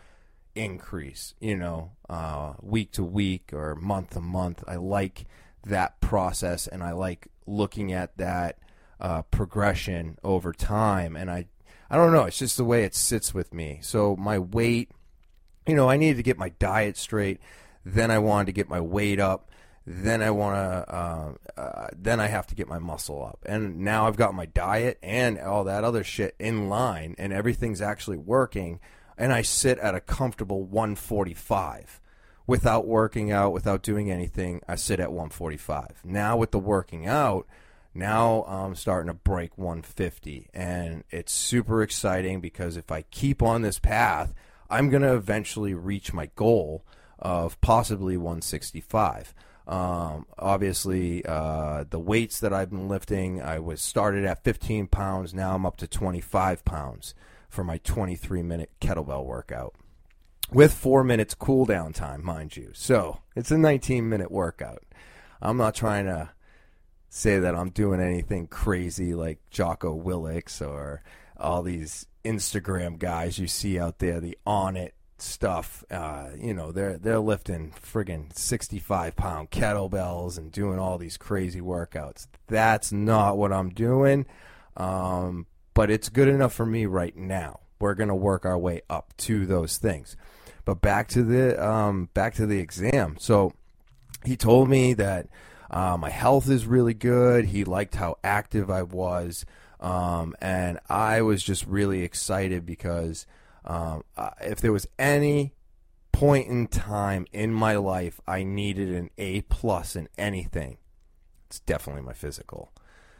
increase. 0.53 1.33
You 1.39 1.55
know, 1.55 1.91
uh, 2.09 2.53
week 2.61 2.91
to 2.93 3.03
week 3.03 3.51
or 3.53 3.75
month 3.75 4.11
to 4.11 4.21
month. 4.21 4.63
I 4.67 4.75
like 4.75 5.25
that 5.65 6.01
process, 6.01 6.67
and 6.67 6.83
I 6.83 6.91
like 6.91 7.27
looking 7.45 7.93
at 7.93 8.17
that 8.17 8.59
uh, 8.99 9.21
progression 9.23 10.17
over 10.23 10.51
time, 10.51 11.15
and 11.15 11.31
I 11.31 11.47
I 11.89 11.95
don't 11.95 12.11
know. 12.11 12.25
It's 12.25 12.39
just 12.39 12.57
the 12.57 12.65
way 12.65 12.83
it 12.83 12.93
sits 12.93 13.33
with 13.33 13.53
me. 13.53 13.79
So 13.81 14.17
my 14.17 14.39
weight 14.39 14.91
you 15.67 15.75
know, 15.75 15.89
I 15.89 15.97
needed 15.97 16.17
to 16.17 16.23
get 16.23 16.37
my 16.37 16.49
diet 16.49 16.97
straight. 16.97 17.39
Then 17.85 18.09
I 18.09 18.19
wanted 18.19 18.45
to 18.45 18.51
get 18.53 18.69
my 18.69 18.81
weight 18.81 19.19
up. 19.19 19.46
Then 19.89 20.21
I 20.21 20.31
want 20.31 20.55
to. 20.55 20.93
Uh, 20.93 21.31
uh, 21.57 21.87
then 21.97 22.19
I 22.19 22.27
have 22.27 22.45
to 22.47 22.55
get 22.55 22.67
my 22.67 22.77
muscle 22.77 23.25
up. 23.25 23.39
And 23.45 23.79
now 23.79 24.07
I've 24.07 24.17
got 24.17 24.33
my 24.33 24.45
diet 24.45 24.99
and 25.01 25.39
all 25.39 25.63
that 25.63 25.83
other 25.83 26.03
shit 26.03 26.35
in 26.39 26.67
line, 26.67 27.15
and 27.17 27.31
everything's 27.31 27.81
actually 27.81 28.17
working. 28.17 28.79
And 29.17 29.31
I 29.31 29.41
sit 29.41 29.79
at 29.79 29.95
a 29.95 30.01
comfortable 30.01 30.63
145 30.63 32.01
without 32.45 32.85
working 32.85 33.31
out, 33.31 33.53
without 33.53 33.81
doing 33.81 34.11
anything. 34.11 34.61
I 34.67 34.75
sit 34.75 34.99
at 34.99 35.11
145. 35.11 36.01
Now 36.03 36.35
with 36.35 36.51
the 36.51 36.59
working 36.59 37.07
out, 37.07 37.47
now 37.93 38.43
I'm 38.43 38.75
starting 38.75 39.07
to 39.07 39.13
break 39.13 39.57
150, 39.57 40.49
and 40.53 41.05
it's 41.09 41.31
super 41.31 41.81
exciting 41.81 42.41
because 42.41 42.77
if 42.77 42.91
I 42.91 43.03
keep 43.03 43.41
on 43.41 43.63
this 43.63 43.79
path 43.79 44.35
I'm 44.69 44.89
going 44.89 45.01
to 45.01 45.13
eventually 45.13 45.73
reach 45.73 46.13
my 46.13 46.29
goal 46.35 46.85
of 47.19 47.59
possibly 47.61 48.17
165. 48.17 49.33
Um, 49.67 50.25
obviously, 50.39 51.25
uh, 51.25 51.83
the 51.89 51.99
weights 51.99 52.39
that 52.39 52.53
I've 52.53 52.69
been 52.69 52.87
lifting, 52.87 53.41
I 53.41 53.59
was 53.59 53.81
started 53.81 54.23
at 54.23 54.43
15 54.43 54.87
pounds. 54.87 55.33
Now 55.33 55.55
I'm 55.55 55.65
up 55.65 55.77
to 55.77 55.87
25 55.87 56.63
pounds. 56.65 57.13
for 57.49 57.63
my 57.63 57.77
23 57.77 58.43
minute 58.43 58.71
kettlebell 58.81 59.25
workout 59.25 59.73
with 60.51 60.73
four 60.73 61.03
minutes 61.03 61.33
cool 61.33 61.65
down 61.65 61.93
time, 61.93 62.23
mind 62.23 62.55
you. 62.55 62.71
So 62.73 63.19
it's 63.35 63.51
a 63.51 63.57
19 63.57 64.07
minute 64.07 64.31
workout. 64.31 64.83
I'm 65.41 65.57
not 65.57 65.75
trying 65.75 66.05
to 66.05 66.29
say 67.09 67.39
that 67.39 67.55
I'm 67.55 67.69
doing 67.69 68.01
anything 68.01 68.47
crazy 68.47 69.13
like 69.13 69.39
Jocko 69.49 69.99
Willink 69.99 70.61
or 70.65 71.03
all 71.37 71.63
these 71.63 72.07
Instagram 72.25 72.97
guys 72.97 73.39
you 73.39 73.47
see 73.47 73.79
out 73.79 73.99
there, 73.99 74.19
the 74.19 74.37
Onnit 74.45 74.91
stuff. 75.21 75.83
Uh, 75.89 76.29
you 76.37 76.53
know, 76.53 76.71
they're 76.71 76.97
they're 76.97 77.19
lifting 77.19 77.73
friggin' 77.81 78.37
65 78.37 79.15
pound 79.15 79.51
kettlebells 79.51 80.37
and 80.37 80.51
doing 80.51 80.79
all 80.79 80.97
these 80.97 81.17
crazy 81.17 81.61
workouts. 81.61 82.27
That's 82.47 82.91
not 82.91 83.37
what 83.37 83.51
I'm 83.51 83.69
doing. 83.69 84.25
Um, 84.75 85.47
but 85.73 85.89
it's 85.89 86.09
good 86.09 86.27
enough 86.27 86.53
for 86.53 86.65
me 86.65 86.85
right 86.85 87.15
now. 87.15 87.59
We're 87.79 87.95
gonna 87.95 88.15
work 88.15 88.45
our 88.45 88.57
way 88.57 88.81
up 88.89 89.15
to 89.17 89.45
those 89.45 89.77
things. 89.77 90.15
But 90.65 90.81
back 90.81 91.07
to 91.09 91.23
the 91.23 91.63
um, 91.65 92.09
back 92.13 92.33
to 92.35 92.45
the 92.45 92.59
exam. 92.59 93.15
So 93.19 93.53
he 94.25 94.35
told 94.35 94.69
me 94.69 94.93
that 94.95 95.27
uh, 95.69 95.97
my 95.97 96.09
health 96.09 96.49
is 96.49 96.65
really 96.65 96.93
good. 96.93 97.45
He 97.45 97.63
liked 97.63 97.95
how 97.95 98.17
active 98.23 98.69
I 98.69 98.83
was, 98.83 99.45
um, 99.79 100.35
and 100.41 100.79
I 100.89 101.21
was 101.21 101.43
just 101.43 101.65
really 101.65 102.03
excited 102.03 102.65
because 102.65 103.25
um, 103.67 104.03
if 104.41 104.59
there 104.61 104.71
was 104.71 104.87
any 104.97 105.53
point 106.11 106.47
in 106.47 106.67
time 106.67 107.27
in 107.31 107.53
my 107.53 107.75
life 107.75 108.19
I 108.25 108.43
needed 108.43 108.89
an 108.89 109.11
A 109.17 109.41
plus 109.41 109.95
in 109.95 110.07
anything, 110.17 110.77
it's 111.45 111.59
definitely 111.59 112.01
my 112.01 112.13
physical. 112.13 112.71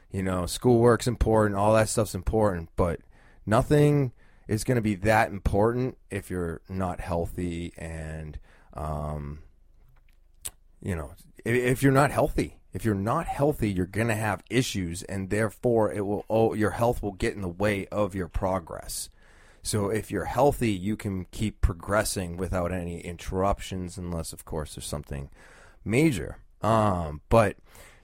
You 0.09 0.23
know, 0.23 0.45
schoolwork's 0.45 1.05
important, 1.05 1.59
all 1.59 1.73
that 1.73 1.89
stuff's 1.89 2.15
important, 2.15 2.69
but 2.77 3.01
nothing 3.45 4.13
is 4.47 4.63
going 4.63 4.77
to 4.77 4.81
be 4.81 4.95
that 4.95 5.29
important 5.29 5.97
if 6.09 6.29
you're 6.29 6.61
not 6.69 7.01
healthy 7.01 7.73
and 7.77 8.39
um, 8.73 9.39
you 10.81 10.95
know 10.95 11.11
if, 11.43 11.55
if, 11.55 11.83
you're 11.83 11.91
not 11.91 12.11
healthy 12.11 12.57
if 12.73 12.85
you're 12.85 12.95
not 12.95 13.25
healthy 13.25 13.69
you're 13.69 13.85
going 13.85 14.07
to 14.07 14.15
have 14.15 14.43
issues 14.49 15.03
and 15.03 15.29
therefore 15.29 15.91
it 15.91 16.05
will 16.05 16.25
oh, 16.29 16.53
your 16.53 16.71
health 16.71 17.03
will 17.03 17.11
get 17.11 17.33
in 17.33 17.41
the 17.41 17.47
way 17.47 17.87
of 17.87 18.15
your 18.15 18.27
progress 18.27 19.09
so 19.67 19.89
if 19.89 20.09
you're 20.11 20.25
healthy 20.25 20.71
you 20.71 20.95
can 20.95 21.25
keep 21.31 21.61
progressing 21.61 22.37
without 22.37 22.71
any 22.71 22.99
interruptions 23.01 23.97
unless 23.97 24.33
of 24.33 24.45
course 24.45 24.75
there's 24.75 24.85
something 24.85 25.29
major 25.83 26.37
um, 26.61 27.21
but 27.29 27.55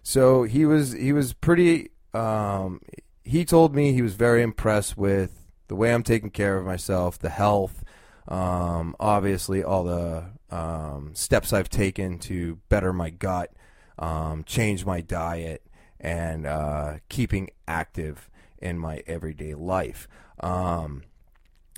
so 0.04 0.44
he 0.44 0.66
was 0.66 0.92
he 0.92 1.12
was 1.12 1.34
pretty 1.34 1.90
um, 2.14 2.80
he 3.24 3.46
told 3.46 3.74
me 3.74 3.94
he 3.94 4.02
was 4.02 4.16
very 4.16 4.42
impressed 4.42 4.98
with 4.98 5.44
the 5.68 5.76
way 5.76 5.94
I'm 5.94 6.04
taking 6.04 6.30
care 6.30 6.58
of 6.58 6.66
myself, 6.66 7.18
the 7.18 7.30
health, 7.30 7.84
um, 8.28 8.96
obviously 9.00 9.64
all 9.64 9.84
the 9.84 10.26
um, 10.52 11.12
steps 11.16 11.54
I've 11.54 11.70
taken 11.70 12.20
to 12.20 12.60
better 12.70 12.94
my 12.94 13.10
gut, 13.10 13.52
um, 13.98 14.44
change 14.44 14.86
my 14.86 15.02
diet, 15.02 15.66
and 16.00 16.46
uh, 16.46 16.96
keeping 17.10 17.50
active 17.68 18.30
in 18.62 18.78
my 18.78 19.04
everyday 19.08 19.56
life. 19.56 20.08
Um, 20.42 21.04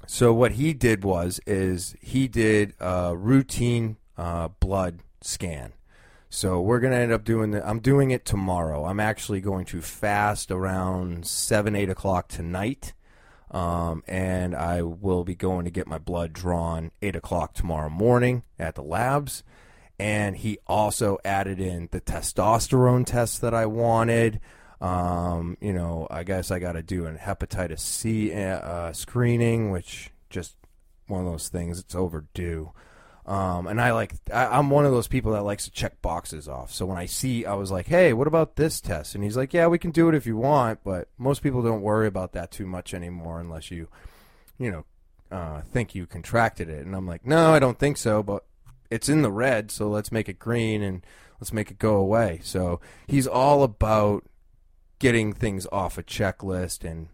so 0.08 0.34
what 0.34 0.54
he 0.54 0.74
did 0.74 1.04
was 1.04 1.40
is 1.46 1.96
he 2.02 2.28
did 2.28 2.74
a 2.80 3.16
routine 3.16 3.98
uh, 4.18 4.50
blood 4.60 5.00
scan. 5.22 5.74
So 6.30 6.60
we're 6.60 6.80
gonna 6.80 6.96
end 6.96 7.12
up 7.12 7.24
doing 7.24 7.52
the. 7.52 7.68
I'm 7.68 7.80
doing 7.80 8.12
it 8.12 8.26
tomorrow. 8.26 8.86
I'm 8.86 9.00
actually 9.00 9.42
going 9.42 9.66
to 9.66 9.82
fast 9.82 10.52
around 10.52 11.26
seven, 11.26 11.76
eight 11.76 11.90
o'clock 11.90 12.28
tonight 12.28 12.94
um, 13.52 14.04
and 14.06 14.54
I 14.54 14.82
will 14.82 15.24
be 15.24 15.34
going 15.34 15.64
to 15.64 15.72
get 15.72 15.88
my 15.88 15.98
blood 15.98 16.34
drawn 16.34 16.92
8 17.02 17.16
o'clock 17.16 17.54
tomorrow 17.54 17.90
morning 17.90 18.44
at 18.60 18.76
the 18.76 18.84
labs. 18.84 19.44
And 19.98 20.36
he 20.36 20.58
also 20.68 21.20
added 21.24 21.62
in 21.62 21.88
the 21.92 22.02
testosterone 22.02 23.06
test 23.06 23.40
that 23.40 23.54
I 23.54 23.66
wanted. 23.66 24.42
Um, 24.82 25.58
you 25.62 25.74
know, 25.74 26.08
I 26.12 26.24
guess 26.24 26.52
I 26.52 26.60
got 26.60 26.74
to 26.74 26.84
do 26.84 27.06
an 27.06 27.18
hepatitis 27.18 27.80
C 27.80 28.34
uh, 28.34 28.92
screening, 28.94 29.72
which 29.72 30.12
just 30.30 30.56
one 31.08 31.26
of 31.26 31.32
those 31.32 31.48
things. 31.48 31.80
It's 31.80 31.96
overdue. 31.96 32.72
Um, 33.26 33.66
and 33.66 33.82
I 33.82 33.92
like 33.92 34.14
I, 34.32 34.60
am 34.60 34.70
one 34.70 34.86
of 34.86 34.92
those 34.92 35.08
people 35.08 35.32
that 35.32 35.42
likes 35.42 35.64
to 35.66 35.72
check 35.72 36.00
boxes 36.02 36.48
off. 36.48 36.72
So 36.72 36.86
when 36.86 36.98
I 36.98 37.08
see, 37.08 37.46
I 37.46 37.56
was 37.56 37.72
like, 37.72 37.88
"Hey, 37.88 38.14
what 38.14 38.28
about 38.28 38.56
this 38.56 38.80
test?" 38.80 39.16
And 39.16 39.24
he's 39.24 39.36
like, 39.36 39.52
"Yeah, 39.52 39.66
we 39.66 39.80
can 39.80 39.90
do 39.90 40.08
it 40.10 40.16
if 40.16 40.28
you 40.28 40.38
want, 40.38 40.84
but 40.84 41.08
most 41.18 41.42
people 41.42 41.64
don't 41.64 41.82
worry 41.82 42.06
about 42.06 42.34
that 42.34 42.52
too 42.52 42.68
much 42.68 42.94
anymore 42.94 43.40
unless 43.40 43.72
you, 43.72 43.88
you 44.60 44.70
know, 44.70 44.86
uh, 45.36 45.62
think 45.62 45.96
you 45.96 46.06
contracted 46.06 46.70
it." 46.70 46.86
And 46.86 46.96
I'm 46.96 47.08
like, 47.08 47.26
"No, 47.26 47.52
I 47.52 47.58
don't 47.58 47.80
think 47.80 47.98
so, 47.98 48.22
but 48.22 48.46
it's 48.92 49.10
in 49.10 49.24
the 49.24 49.32
red, 49.32 49.72
so 49.72 49.90
let's 49.90 50.12
make 50.12 50.30
it 50.30 50.38
green 50.38 50.84
and 50.84 51.04
let's 51.40 51.52
make 51.52 51.72
it 51.72 51.80
go 51.80 51.96
away." 51.96 52.42
So 52.44 52.80
he's 53.08 53.26
all 53.26 53.64
about 53.64 54.24
getting 55.00 55.34
things 55.34 55.68
off 55.72 55.98
a 55.98 56.04
checklist 56.04 56.90
and 56.90 57.08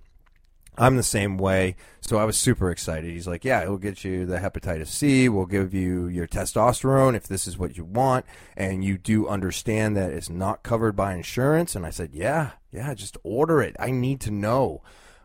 I'm 0.78 0.96
the 0.96 1.04
same 1.04 1.38
way. 1.38 1.76
So 2.00 2.18
I 2.18 2.24
was 2.24 2.38
super 2.38 2.72
excited. 2.72 3.12
He's 3.12 3.28
like, 3.28 3.44
Yeah, 3.44 3.62
it'll 3.62 3.78
get 3.78 4.04
you 4.04 4.26
the 4.26 4.38
hepatitis 4.38 4.88
C. 4.88 5.28
We'll 5.28 5.46
give 5.46 5.74
you 5.74 6.08
your 6.08 6.28
testosterone 6.28 7.16
if 7.16 7.28
this 7.28 7.46
is 7.46 7.58
what 7.58 7.78
you 7.78 7.84
want. 7.84 8.26
And 8.56 8.84
you 8.84 8.98
do 8.98 9.28
understand 9.28 9.98
that 9.98 10.12
it's 10.12 10.30
not 10.30 10.64
covered 10.64 10.96
by 10.96 11.14
insurance. 11.14 11.76
And 11.76 11.86
I 11.86 11.90
said, 11.90 12.12
Yeah, 12.14 12.52
yeah, 12.72 12.94
just 12.94 13.18
order 13.24 13.62
it. 13.62 13.76
I 13.80 13.92
need 13.92 14.22
to 14.22 14.32
know. 14.32 14.82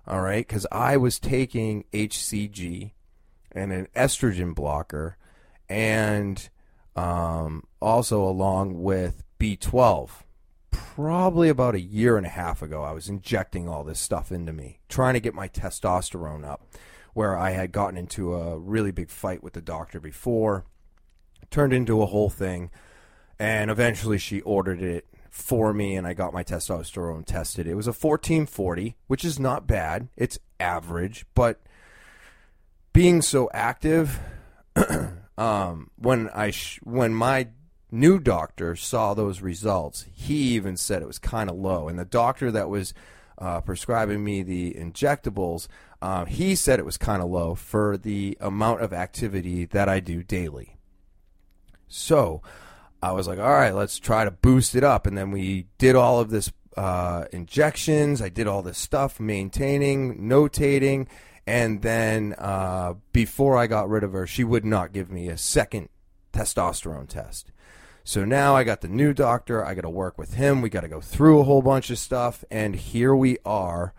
All 0.07 0.21
right. 0.21 0.47
Because 0.47 0.67
I 0.73 0.97
was 0.97 1.19
taking 1.19 1.85
HCG 1.93 2.93
and 3.53 3.73
an 3.73 3.89
estrogen 3.95 4.55
blocker 4.55 5.17
and 5.69 6.49
um, 6.97 7.65
also 7.81 8.23
along 8.23 8.83
with 8.83 9.23
B12 9.39 10.11
probably 10.95 11.49
about 11.49 11.75
a 11.75 11.81
year 11.81 12.17
and 12.17 12.27
a 12.27 12.31
half 12.31 12.63
ago, 12.63 12.83
I 12.83 12.93
was 12.93 13.09
injecting 13.09 13.69
all 13.69 13.85
this 13.85 13.99
stuff 13.99 14.31
into 14.31 14.53
me, 14.53 14.81
trying 14.89 15.15
to 15.15 15.21
get 15.21 15.35
my 15.35 15.49
testosterone 15.49 16.45
up, 16.45 16.67
where 17.15 17.37
I 17.37 17.51
had 17.51 17.73
gotten 17.73 17.97
into 17.97 18.35
a 18.35 18.59
really 18.59 18.91
big 18.91 19.11
fight 19.11 19.43
with 19.43 19.55
the 19.55 19.61
doctor 19.61 20.01
before, 20.01 20.65
turned 21.51 21.73
into 21.73 22.03
a 22.03 22.07
whole 22.07 22.31
thing, 22.31 22.71
and 23.39 23.71
eventually 23.71 24.19
she 24.19 24.41
ordered 24.43 24.83
it 24.83 25.07
for 25.31 25.73
me, 25.75 25.97
and 25.97 26.07
I 26.07 26.15
got 26.15 26.33
my 26.33 26.43
testosterone 26.43 27.25
tested. 27.25 27.67
It 27.67 27.75
was 27.75 27.87
a 27.87 27.91
1440, 27.91 28.97
which 29.07 29.25
is 29.25 29.39
not 29.39 29.67
bad. 29.67 30.09
It's 30.17 30.39
average, 30.59 31.27
but 31.35 31.61
being 32.93 33.21
so 33.21 33.51
active, 33.53 34.19
um, 35.39 35.91
when 35.97 36.31
I 36.31 36.51
sh- 36.51 36.81
when 36.83 37.15
my 37.15 37.49
new 37.91 38.19
doctor 38.19 38.77
saw 38.77 39.15
those 39.15 39.41
results, 39.41 40.07
he 40.13 40.55
even 40.55 40.77
said 40.77 41.03
it 41.03 41.07
was 41.09 41.19
kind 41.19 41.49
of 41.49 41.57
low. 41.57 41.89
And 41.89 41.99
the 41.99 42.05
doctor 42.05 42.51
that 42.51 42.69
was 42.69 42.95
uh, 43.39 43.61
prescribing 43.61 44.25
me 44.25 44.43
the 44.43 44.75
injectables, 44.75 45.69
uh, 46.03 46.25
he 46.25 46.55
said 46.55 46.79
it 46.79 46.87
was 46.87 46.97
kind 46.97 47.23
of 47.23 47.29
low 47.29 47.55
for 47.55 47.97
the 47.97 48.37
amount 48.41 48.83
of 48.83 48.93
activity 48.93 49.65
that 49.67 49.89
I 49.89 50.01
do 50.01 50.23
daily. 50.23 50.77
So 51.89 52.43
I 53.03 53.13
was 53.13 53.29
like, 53.29 53.39
all 53.39 53.53
right, 53.53 53.75
let's 53.75 53.99
try 53.99 54.25
to 54.25 54.31
boost 54.31 54.75
it 54.75 54.85
up. 54.85 55.07
And 55.07 55.17
then 55.17 55.31
we 55.31 55.67
did 55.79 55.95
all 55.95 56.21
of 56.21 56.31
this 56.31 56.53
uh, 56.77 57.27
injections. 57.33 58.21
I 58.21 58.29
did 58.29 58.47
all 58.47 58.63
this 58.63 58.79
stuff, 58.79 59.21
maintaining, 59.21 60.29
notating. 60.29 61.07
And 61.47 61.83
then 61.83 62.35
uh, 62.39 62.95
before 63.13 63.57
I 63.57 63.67
got 63.67 63.89
rid 63.89 64.03
of 64.03 64.13
her, 64.13 64.27
she 64.27 64.45
would 64.45 64.65
not 64.65 64.93
give 64.93 65.11
me 65.11 65.29
a 65.29 65.39
second 65.39 65.89
testosterone 66.33 67.09
test. 67.09 67.53
So 68.07 68.25
now 68.25 68.55
I 68.55 68.63
got 68.63 68.83
the 68.83 68.89
new 68.89 69.13
doctor. 69.13 69.67
I 69.67 69.75
got 69.75 69.81
to 69.81 69.91
work 69.91 70.17
with 70.17 70.35
him. 70.35 70.63
We 70.63 70.71
got 70.71 70.83
to 70.83 70.89
go 70.89 71.01
through 71.01 71.41
a 71.41 71.43
whole 71.43 71.61
bunch 71.61 71.91
of 71.91 71.99
stuff. 71.99 72.45
And 72.53 72.77
here 72.77 73.17
we 73.17 73.39
are. 73.45 73.95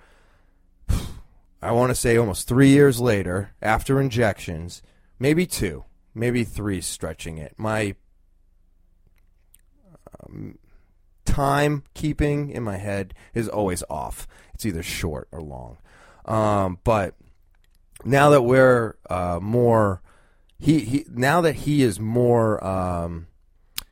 I 1.61 1.73
want 1.73 1.89
to 1.89 1.95
say 1.95 2.15
almost 2.15 2.47
three 2.47 2.69
years 2.69 3.01
later, 3.01 3.53
after 3.61 3.99
injections, 3.99 4.81
maybe 5.19 5.45
two, 5.45 5.83
maybe 6.15 6.45
three, 6.45 6.79
stretching 6.79 7.37
it. 7.37 7.55
My 7.57 7.95
um, 10.23 10.57
time 11.25 11.83
keeping 11.93 12.49
in 12.49 12.63
my 12.63 12.77
head 12.77 13.13
is 13.33 13.49
always 13.49 13.83
off. 13.89 14.25
It's 14.53 14.65
either 14.65 14.83
short 14.83 15.27
or 15.33 15.41
long. 15.41 15.79
Um, 16.23 16.79
but 16.85 17.13
now 18.05 18.29
that 18.29 18.43
we're 18.43 18.95
uh, 19.09 19.39
more, 19.41 20.01
he, 20.57 20.79
he 20.79 21.05
now 21.09 21.41
that 21.41 21.55
he 21.55 21.83
is 21.83 21.99
more. 21.99 22.65
Um, 22.65 23.27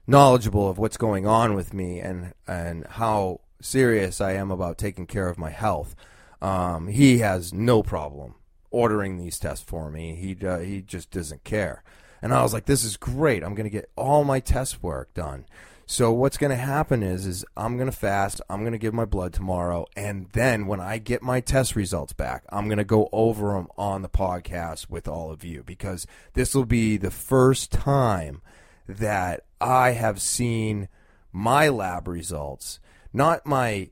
knowledgeable 0.07 0.69
of 0.69 0.77
what's 0.77 0.97
going 0.97 1.25
on 1.25 1.53
with 1.53 1.73
me 1.73 1.99
and 1.99 2.33
and 2.47 2.85
how 2.87 3.41
serious 3.61 4.21
I 4.21 4.33
am 4.33 4.51
about 4.51 4.77
taking 4.77 5.07
care 5.07 5.29
of 5.29 5.37
my 5.37 5.49
health. 5.49 5.95
Um, 6.41 6.87
he 6.87 7.19
has 7.19 7.53
no 7.53 7.81
problem 7.81 8.35
ordering 8.71 9.17
these 9.17 9.39
tests 9.39 9.65
for 9.65 9.89
me. 9.89 10.15
He 10.15 10.37
uh, 10.45 10.59
he 10.59 10.81
just 10.81 11.11
doesn't 11.11 11.43
care. 11.43 11.83
And 12.21 12.33
I 12.33 12.41
was 12.41 12.53
like, 12.53 12.65
this 12.65 12.83
is 12.83 12.97
great. 12.97 13.43
I'm 13.43 13.55
going 13.55 13.65
to 13.65 13.69
get 13.69 13.91
all 13.95 14.23
my 14.23 14.39
test 14.39 14.81
work 14.81 15.13
done. 15.13 15.45
So 15.87 16.11
what's 16.11 16.37
going 16.37 16.49
to 16.49 16.55
happen 16.55 17.03
is 17.03 17.27
is 17.27 17.45
I'm 17.55 17.77
going 17.77 17.89
to 17.89 17.95
fast, 17.95 18.41
I'm 18.49 18.61
going 18.61 18.71
to 18.71 18.79
give 18.79 18.93
my 18.93 19.05
blood 19.05 19.33
tomorrow 19.33 19.85
and 19.95 20.27
then 20.33 20.65
when 20.65 20.79
I 20.79 20.97
get 20.97 21.21
my 21.21 21.39
test 21.39 21.75
results 21.75 22.13
back, 22.13 22.43
I'm 22.49 22.67
going 22.67 22.79
to 22.79 22.83
go 22.83 23.07
over 23.11 23.53
them 23.53 23.67
on 23.77 24.01
the 24.01 24.09
podcast 24.09 24.89
with 24.89 25.07
all 25.07 25.31
of 25.31 25.43
you 25.43 25.61
because 25.61 26.07
this 26.33 26.55
will 26.55 26.65
be 26.65 26.97
the 26.97 27.11
first 27.11 27.71
time 27.71 28.41
that 28.87 29.45
I 29.59 29.91
have 29.91 30.21
seen 30.21 30.89
my 31.31 31.69
lab 31.69 32.07
results, 32.07 32.79
not 33.13 33.45
my 33.45 33.89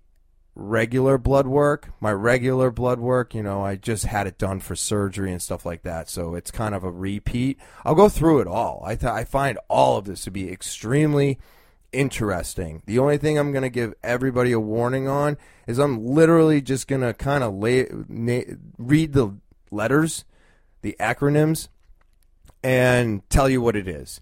regular 0.55 1.17
blood 1.17 1.47
work. 1.47 1.89
My 1.99 2.11
regular 2.11 2.69
blood 2.71 2.99
work, 2.99 3.33
you 3.33 3.43
know, 3.43 3.63
I 3.63 3.75
just 3.75 4.05
had 4.05 4.27
it 4.27 4.37
done 4.37 4.59
for 4.59 4.75
surgery 4.75 5.31
and 5.31 5.41
stuff 5.41 5.65
like 5.65 5.83
that, 5.83 6.09
so 6.09 6.35
it's 6.35 6.51
kind 6.51 6.75
of 6.75 6.83
a 6.83 6.91
repeat. 6.91 7.57
I'll 7.83 7.95
go 7.95 8.09
through 8.09 8.41
it 8.41 8.47
all. 8.47 8.83
I 8.85 8.95
th- 8.95 9.11
I 9.11 9.23
find 9.23 9.57
all 9.67 9.97
of 9.97 10.05
this 10.05 10.23
to 10.25 10.31
be 10.31 10.51
extremely 10.51 11.39
interesting. 11.91 12.81
The 12.85 12.99
only 12.99 13.17
thing 13.17 13.37
I'm 13.37 13.51
going 13.51 13.63
to 13.63 13.69
give 13.69 13.93
everybody 14.03 14.51
a 14.51 14.59
warning 14.59 15.07
on 15.07 15.37
is 15.67 15.79
I'm 15.79 16.05
literally 16.05 16.61
just 16.61 16.87
going 16.87 17.01
to 17.01 17.13
kind 17.13 17.43
of 17.43 17.53
lay 17.53 17.87
na- 18.07 18.55
read 18.77 19.13
the 19.13 19.35
letters, 19.71 20.25
the 20.81 20.95
acronyms 20.99 21.67
and 22.63 23.27
tell 23.29 23.49
you 23.49 23.61
what 23.61 23.75
it 23.75 23.87
is. 23.87 24.21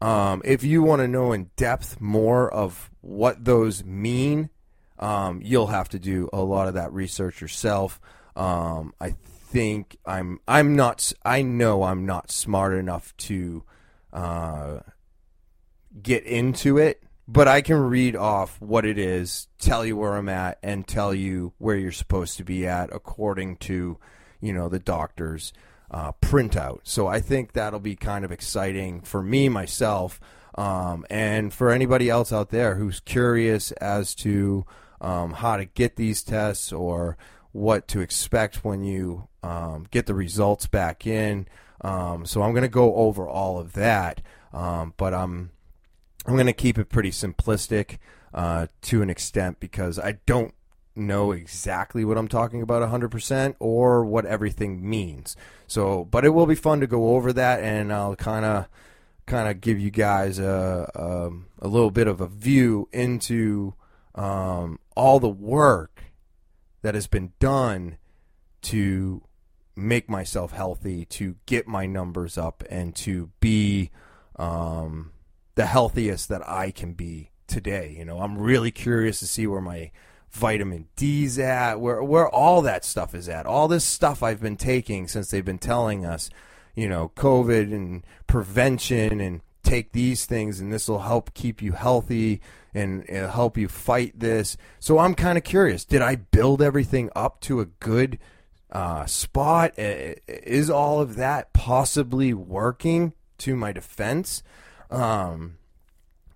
Um, 0.00 0.40
if 0.44 0.64
you 0.64 0.82
want 0.82 1.00
to 1.00 1.08
know 1.08 1.32
in 1.32 1.50
depth 1.56 2.00
more 2.00 2.52
of 2.52 2.90
what 3.00 3.44
those 3.44 3.84
mean, 3.84 4.50
um, 4.98 5.40
you'll 5.42 5.66
have 5.68 5.88
to 5.90 5.98
do 5.98 6.28
a 6.32 6.40
lot 6.40 6.68
of 6.68 6.74
that 6.74 6.92
research 6.92 7.40
yourself. 7.40 8.00
Um, 8.36 8.94
I 9.00 9.14
think 9.50 9.96
I'm 10.06 10.40
I'm 10.46 10.76
not 10.76 11.12
I 11.24 11.42
know 11.42 11.82
I'm 11.82 12.06
not 12.06 12.30
smart 12.30 12.74
enough 12.74 13.16
to 13.18 13.64
uh, 14.12 14.80
get 16.00 16.24
into 16.24 16.78
it, 16.78 17.02
but 17.26 17.48
I 17.48 17.60
can 17.60 17.78
read 17.80 18.16
off 18.16 18.60
what 18.60 18.84
it 18.84 18.98
is, 18.98 19.48
tell 19.58 19.84
you 19.84 19.96
where 19.96 20.16
I'm 20.16 20.28
at, 20.28 20.58
and 20.62 20.86
tell 20.86 21.14
you 21.14 21.52
where 21.58 21.76
you're 21.76 21.92
supposed 21.92 22.36
to 22.38 22.44
be 22.44 22.66
at 22.66 22.90
according 22.92 23.56
to 23.56 23.98
you 24.40 24.52
know 24.52 24.68
the 24.68 24.78
doctor's 24.78 25.52
uh, 25.90 26.12
printout. 26.20 26.80
So 26.84 27.06
I 27.06 27.20
think 27.20 27.52
that'll 27.52 27.80
be 27.80 27.96
kind 27.96 28.24
of 28.24 28.32
exciting 28.32 29.00
for 29.00 29.22
me 29.22 29.48
myself. 29.48 30.20
Um, 30.56 31.06
and 31.08 31.54
for 31.54 31.70
anybody 31.70 32.10
else 32.10 32.32
out 32.32 32.50
there 32.50 32.74
who's 32.74 33.00
curious 33.00 33.70
as 33.72 34.14
to 34.16 34.66
um, 35.00 35.32
how 35.32 35.56
to 35.56 35.64
get 35.64 35.96
these 35.96 36.22
tests 36.22 36.72
or 36.72 37.16
what 37.52 37.88
to 37.88 38.00
expect 38.00 38.64
when 38.64 38.84
you 38.84 39.28
um, 39.42 39.86
get 39.90 40.06
the 40.06 40.14
results 40.14 40.66
back 40.66 41.06
in. 41.06 41.46
Um, 41.82 42.26
so 42.26 42.42
I'm 42.42 42.52
going 42.52 42.62
to 42.62 42.68
go 42.68 42.94
over 42.96 43.28
all 43.28 43.58
of 43.58 43.72
that, 43.72 44.20
um, 44.52 44.92
but 44.96 45.14
I'm 45.14 45.50
I'm 46.26 46.34
going 46.34 46.46
to 46.46 46.52
keep 46.52 46.78
it 46.78 46.90
pretty 46.90 47.10
simplistic 47.10 47.98
uh, 48.34 48.66
to 48.82 49.00
an 49.00 49.08
extent 49.08 49.60
because 49.60 49.98
I 49.98 50.18
don't 50.26 50.52
know 50.94 51.32
exactly 51.32 52.04
what 52.04 52.18
I'm 52.18 52.28
talking 52.28 52.62
about 52.62 52.88
100% 52.88 53.54
or 53.58 54.04
what 54.04 54.26
everything 54.26 54.88
means. 54.88 55.36
So, 55.66 56.04
but 56.04 56.24
it 56.24 56.30
will 56.30 56.46
be 56.46 56.54
fun 56.54 56.80
to 56.80 56.86
go 56.86 57.14
over 57.14 57.32
that, 57.32 57.62
and 57.62 57.92
I'll 57.92 58.16
kind 58.16 58.44
of 58.44 58.68
kind 59.26 59.48
of 59.48 59.60
give 59.60 59.78
you 59.78 59.90
guys 59.90 60.38
a, 60.40 60.90
a, 60.94 61.30
a 61.64 61.68
little 61.68 61.92
bit 61.92 62.08
of 62.08 62.20
a 62.20 62.26
view 62.26 62.88
into 62.92 63.74
um, 64.16 64.80
all 64.96 65.20
the 65.20 65.28
work 65.28 66.02
that 66.82 66.94
has 66.94 67.06
been 67.06 67.32
done 67.38 67.96
to 68.62 69.22
make 69.76 70.10
myself 70.10 70.52
healthy, 70.52 71.04
to 71.04 71.36
get 71.46 71.68
my 71.68 71.86
numbers 71.86 72.36
up, 72.36 72.64
and 72.68 72.94
to 72.96 73.30
be 73.38 73.90
um, 74.36 75.12
the 75.54 75.66
healthiest 75.66 76.28
that 76.28 76.46
I 76.48 76.70
can 76.70 76.94
be 76.94 77.30
today. 77.46 77.94
You 77.96 78.04
know, 78.04 78.20
I'm 78.20 78.38
really 78.38 78.70
curious 78.70 79.20
to 79.20 79.26
see 79.26 79.46
where 79.46 79.60
my 79.60 79.90
vitamin 80.30 80.88
D's 80.96 81.38
at, 81.38 81.80
where 81.80 82.02
where 82.02 82.28
all 82.28 82.62
that 82.62 82.84
stuff 82.84 83.14
is 83.14 83.28
at. 83.28 83.46
All 83.46 83.68
this 83.68 83.84
stuff 83.84 84.22
I've 84.22 84.40
been 84.40 84.56
taking 84.56 85.08
since 85.08 85.30
they've 85.30 85.44
been 85.44 85.58
telling 85.58 86.04
us, 86.04 86.30
you 86.74 86.88
know, 86.88 87.12
COVID 87.16 87.72
and 87.72 88.04
prevention 88.26 89.20
and 89.20 89.40
take 89.62 89.92
these 89.92 90.24
things 90.24 90.58
and 90.58 90.72
this 90.72 90.88
will 90.88 91.00
help 91.00 91.34
keep 91.34 91.60
you 91.60 91.72
healthy 91.72 92.40
and 92.72 93.06
help 93.08 93.56
you 93.58 93.68
fight 93.68 94.18
this. 94.18 94.56
So 94.78 94.98
I'm 94.98 95.14
kind 95.14 95.36
of 95.36 95.44
curious. 95.44 95.84
Did 95.84 96.02
I 96.02 96.16
build 96.16 96.62
everything 96.62 97.10
up 97.16 97.40
to 97.40 97.60
a 97.60 97.66
good 97.66 98.18
uh, 98.70 99.06
spot? 99.06 99.74
Is 99.76 100.70
all 100.70 101.00
of 101.00 101.16
that 101.16 101.52
possibly 101.52 102.32
working 102.32 103.12
to 103.38 103.56
my 103.56 103.72
defense? 103.72 104.42
Um, 104.90 105.56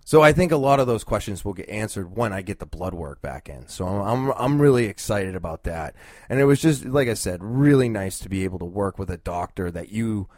so 0.05 0.21
I 0.21 0.33
think 0.33 0.53
a 0.53 0.57
lot 0.57 0.81
of 0.81 0.87
those 0.87 1.03
questions 1.03 1.45
will 1.45 1.55
get 1.55 1.69
answered 1.69 2.15
when 2.15 2.33
I 2.33 2.43
get 2.43 2.59
the 2.59 2.67
blood 2.67 2.93
work 2.93 3.23
back 3.23 3.49
in. 3.49 3.67
So 3.69 3.87
I'm, 3.87 4.29
I'm 4.29 4.35
I'm 4.37 4.63
really 4.63 4.85
excited 4.85 5.35
about 5.35 5.65
that. 5.65 5.95
And 6.29 6.39
it 6.39 6.45
was 6.45 6.61
just 6.61 6.85
like 6.85 7.09
I 7.09 7.15
said, 7.15 7.43
really 7.43 7.89
nice 7.89 8.19
to 8.21 8.29
be 8.29 8.45
able 8.45 8.59
to 8.59 8.67
work 8.67 8.99
with 8.99 9.11
a 9.11 9.17
doctor 9.17 9.71
that 9.71 9.89
you 9.89 10.29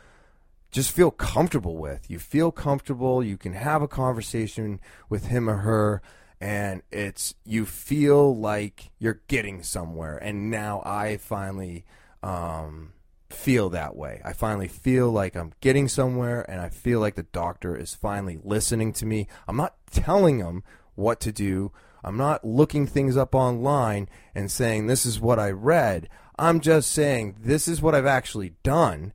just 0.70 0.92
feel 0.92 1.11
comfortable 1.11 1.76
with. 1.76 2.09
You 2.09 2.20
feel 2.20 2.52
comfortable, 2.52 3.24
you 3.24 3.37
can 3.37 3.55
have 3.55 3.83
a 3.83 3.88
conversation 3.88 4.81
with 5.09 5.26
him 5.26 5.50
or 5.50 5.57
her 5.57 6.00
and 6.40 6.83
it's 6.92 7.35
you 7.44 7.66
feel 7.66 8.37
like 8.37 8.90
you're 8.98 9.22
getting 9.26 9.64
somewhere. 9.64 10.16
And 10.16 10.48
now 10.50 10.81
I 10.85 11.16
finally 11.16 11.85
um 12.22 12.92
feel 13.31 13.69
that 13.71 13.97
way. 13.97 14.21
I 14.25 14.33
finally 14.33 14.69
feel 14.69 15.11
like 15.11 15.35
I'm 15.35 15.53
getting 15.61 15.89
somewhere 15.89 16.49
and 16.51 16.61
I 16.61 16.69
feel 16.69 17.01
like 17.01 17.15
the 17.15 17.25
doctor 17.25 17.77
is 17.77 17.95
finally 17.95 18.39
listening 18.43 18.93
to 18.95 19.07
me. 19.07 19.29
I'm 19.49 19.57
not 19.57 19.75
telling 19.91 20.39
him 20.39 20.62
what 20.95 21.21
to 21.21 21.33
do. 21.33 21.73
I'm 22.05 22.17
not 22.17 22.45
looking 22.45 22.87
things 22.87 23.17
up 23.17 23.35
online 23.35 24.09
and 24.35 24.51
saying 24.51 24.87
this 24.87 25.05
is 25.05 25.21
what 25.21 25.39
I 25.39 25.51
read. 25.51 26.09
I'm 26.39 26.61
just 26.61 26.93
saying 26.93 27.37
this 27.41 27.67
is 27.67 27.83
what 27.83 27.95
I've 27.95 28.07
actually 28.07 28.55
done. 28.62 29.12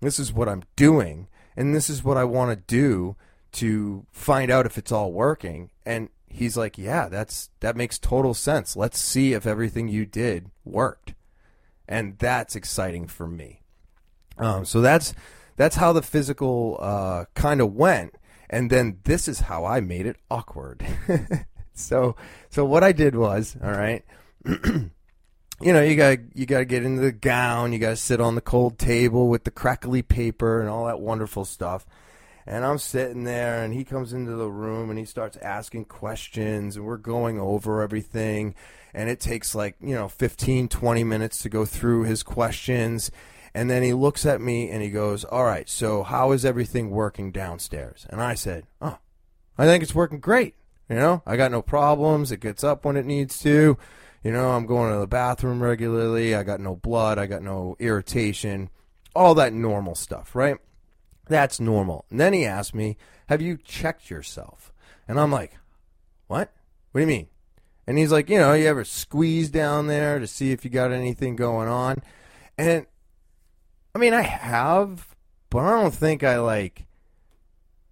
This 0.00 0.18
is 0.18 0.32
what 0.32 0.48
I'm 0.48 0.64
doing 0.74 1.28
and 1.56 1.74
this 1.74 1.90
is 1.90 2.02
what 2.02 2.16
I 2.16 2.24
want 2.24 2.50
to 2.50 2.74
do 2.74 3.16
to 3.52 4.06
find 4.10 4.50
out 4.50 4.66
if 4.66 4.78
it's 4.78 4.92
all 4.92 5.12
working. 5.12 5.70
And 5.84 6.08
he's 6.26 6.56
like, 6.56 6.78
"Yeah, 6.78 7.08
that's 7.08 7.50
that 7.60 7.76
makes 7.76 7.98
total 7.98 8.34
sense. 8.34 8.76
Let's 8.76 8.98
see 8.98 9.34
if 9.34 9.46
everything 9.46 9.88
you 9.88 10.06
did 10.06 10.50
worked." 10.64 11.14
And 11.88 12.18
that's 12.18 12.56
exciting 12.56 13.06
for 13.06 13.26
me. 13.26 13.60
Um, 14.38 14.64
so 14.64 14.80
that's 14.80 15.14
that's 15.56 15.76
how 15.76 15.92
the 15.92 16.02
physical 16.02 16.78
uh, 16.80 17.26
kind 17.34 17.60
of 17.60 17.74
went, 17.74 18.14
and 18.48 18.70
then 18.70 18.98
this 19.04 19.28
is 19.28 19.40
how 19.40 19.64
I 19.64 19.80
made 19.80 20.06
it 20.06 20.16
awkward. 20.30 20.84
so 21.74 22.16
so 22.50 22.64
what 22.64 22.82
I 22.82 22.92
did 22.92 23.14
was 23.14 23.56
all 23.62 23.70
right. 23.70 24.04
you 25.62 25.72
know, 25.72 25.82
you 25.82 25.96
got 25.96 26.18
you 26.34 26.46
got 26.46 26.58
to 26.58 26.64
get 26.64 26.84
into 26.84 27.02
the 27.02 27.12
gown. 27.12 27.72
You 27.72 27.78
got 27.78 27.90
to 27.90 27.96
sit 27.96 28.20
on 28.20 28.34
the 28.34 28.40
cold 28.40 28.78
table 28.78 29.28
with 29.28 29.44
the 29.44 29.50
crackly 29.50 30.02
paper 30.02 30.60
and 30.60 30.68
all 30.68 30.86
that 30.86 31.00
wonderful 31.00 31.44
stuff. 31.44 31.86
And 32.44 32.64
I'm 32.64 32.78
sitting 32.78 33.22
there, 33.22 33.62
and 33.62 33.72
he 33.72 33.84
comes 33.84 34.12
into 34.12 34.32
the 34.32 34.50
room 34.50 34.90
and 34.90 34.98
he 34.98 35.04
starts 35.04 35.36
asking 35.36 35.84
questions, 35.84 36.76
and 36.76 36.84
we're 36.84 36.96
going 36.96 37.38
over 37.38 37.82
everything 37.82 38.56
and 38.94 39.08
it 39.08 39.20
takes 39.20 39.54
like, 39.54 39.76
you 39.80 39.94
know, 39.94 40.08
15, 40.08 40.68
20 40.68 41.04
minutes 41.04 41.42
to 41.42 41.48
go 41.48 41.64
through 41.64 42.04
his 42.04 42.22
questions. 42.22 43.10
And 43.54 43.68
then 43.68 43.82
he 43.82 43.92
looks 43.92 44.24
at 44.24 44.40
me 44.40 44.70
and 44.70 44.82
he 44.82 44.90
goes, 44.90 45.24
All 45.24 45.44
right, 45.44 45.68
so 45.68 46.02
how 46.02 46.32
is 46.32 46.44
everything 46.44 46.90
working 46.90 47.30
downstairs? 47.30 48.06
And 48.08 48.20
I 48.20 48.34
said, 48.34 48.64
Oh, 48.80 48.98
I 49.58 49.66
think 49.66 49.82
it's 49.82 49.94
working 49.94 50.20
great. 50.20 50.54
You 50.88 50.96
know, 50.96 51.22
I 51.26 51.36
got 51.36 51.50
no 51.50 51.62
problems. 51.62 52.32
It 52.32 52.40
gets 52.40 52.64
up 52.64 52.84
when 52.84 52.96
it 52.96 53.06
needs 53.06 53.38
to. 53.40 53.78
You 54.22 54.30
know, 54.30 54.52
I'm 54.52 54.66
going 54.66 54.92
to 54.92 55.00
the 55.00 55.06
bathroom 55.06 55.62
regularly. 55.62 56.34
I 56.34 56.42
got 56.42 56.60
no 56.60 56.76
blood. 56.76 57.18
I 57.18 57.26
got 57.26 57.42
no 57.42 57.76
irritation. 57.78 58.70
All 59.14 59.34
that 59.34 59.52
normal 59.52 59.94
stuff, 59.94 60.34
right? 60.34 60.56
That's 61.28 61.60
normal. 61.60 62.04
And 62.10 62.20
then 62.20 62.32
he 62.32 62.44
asked 62.44 62.74
me, 62.74 62.96
Have 63.28 63.42
you 63.42 63.56
checked 63.56 64.10
yourself? 64.10 64.72
And 65.06 65.20
I'm 65.20 65.32
like, 65.32 65.58
What? 66.26 66.52
What 66.92 67.00
do 67.00 67.02
you 67.02 67.06
mean? 67.06 67.28
And 67.86 67.98
he's 67.98 68.12
like, 68.12 68.30
you 68.30 68.38
know, 68.38 68.52
you 68.52 68.66
ever 68.66 68.84
squeeze 68.84 69.50
down 69.50 69.86
there 69.86 70.18
to 70.18 70.26
see 70.26 70.52
if 70.52 70.64
you 70.64 70.70
got 70.70 70.92
anything 70.92 71.36
going 71.36 71.68
on? 71.68 72.02
And 72.56 72.86
I 73.94 73.98
mean, 73.98 74.14
I 74.14 74.22
have, 74.22 75.14
but 75.50 75.60
I 75.60 75.80
don't 75.80 75.94
think 75.94 76.22
I 76.22 76.38
like 76.38 76.86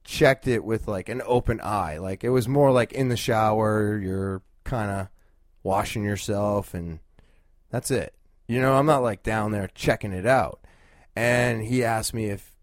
checked 0.05 0.47
it 0.47 0.65
with 0.65 0.89
like 0.89 1.09
an 1.09 1.23
open 1.25 1.61
eye. 1.61 1.99
Like 1.99 2.25
it 2.25 2.31
was 2.31 2.49
more 2.49 2.71
like 2.71 2.93
in 2.93 3.09
the 3.09 3.17
shower, 3.17 3.99
you're 3.99 4.43
kind 4.65 4.91
of 4.91 5.09
washing 5.63 6.05
yourself 6.05 6.73
and 6.75 7.01
that's 7.71 7.91
it. 7.91 8.15
You 8.47 8.61
know, 8.61 8.75
I'm 8.75 8.87
not 8.87 9.03
like 9.03 9.23
down 9.23 9.53
there 9.53 9.69
checking 9.75 10.13
it 10.13 10.27
out. 10.27 10.61
And 11.15 11.63
he 11.63 11.85
asked 11.85 12.15
me 12.15 12.27
if 12.27 12.55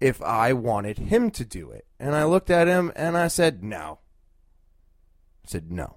if 0.00 0.22
I 0.22 0.52
wanted 0.52 0.98
him 0.98 1.30
to 1.32 1.44
do 1.44 1.70
it. 1.70 1.86
And 1.98 2.14
I 2.14 2.24
looked 2.24 2.50
at 2.50 2.68
him 2.68 2.92
and 2.94 3.16
I 3.16 3.28
said, 3.28 3.64
"No." 3.64 3.98
I 5.44 5.48
said, 5.48 5.72
"No." 5.72 5.96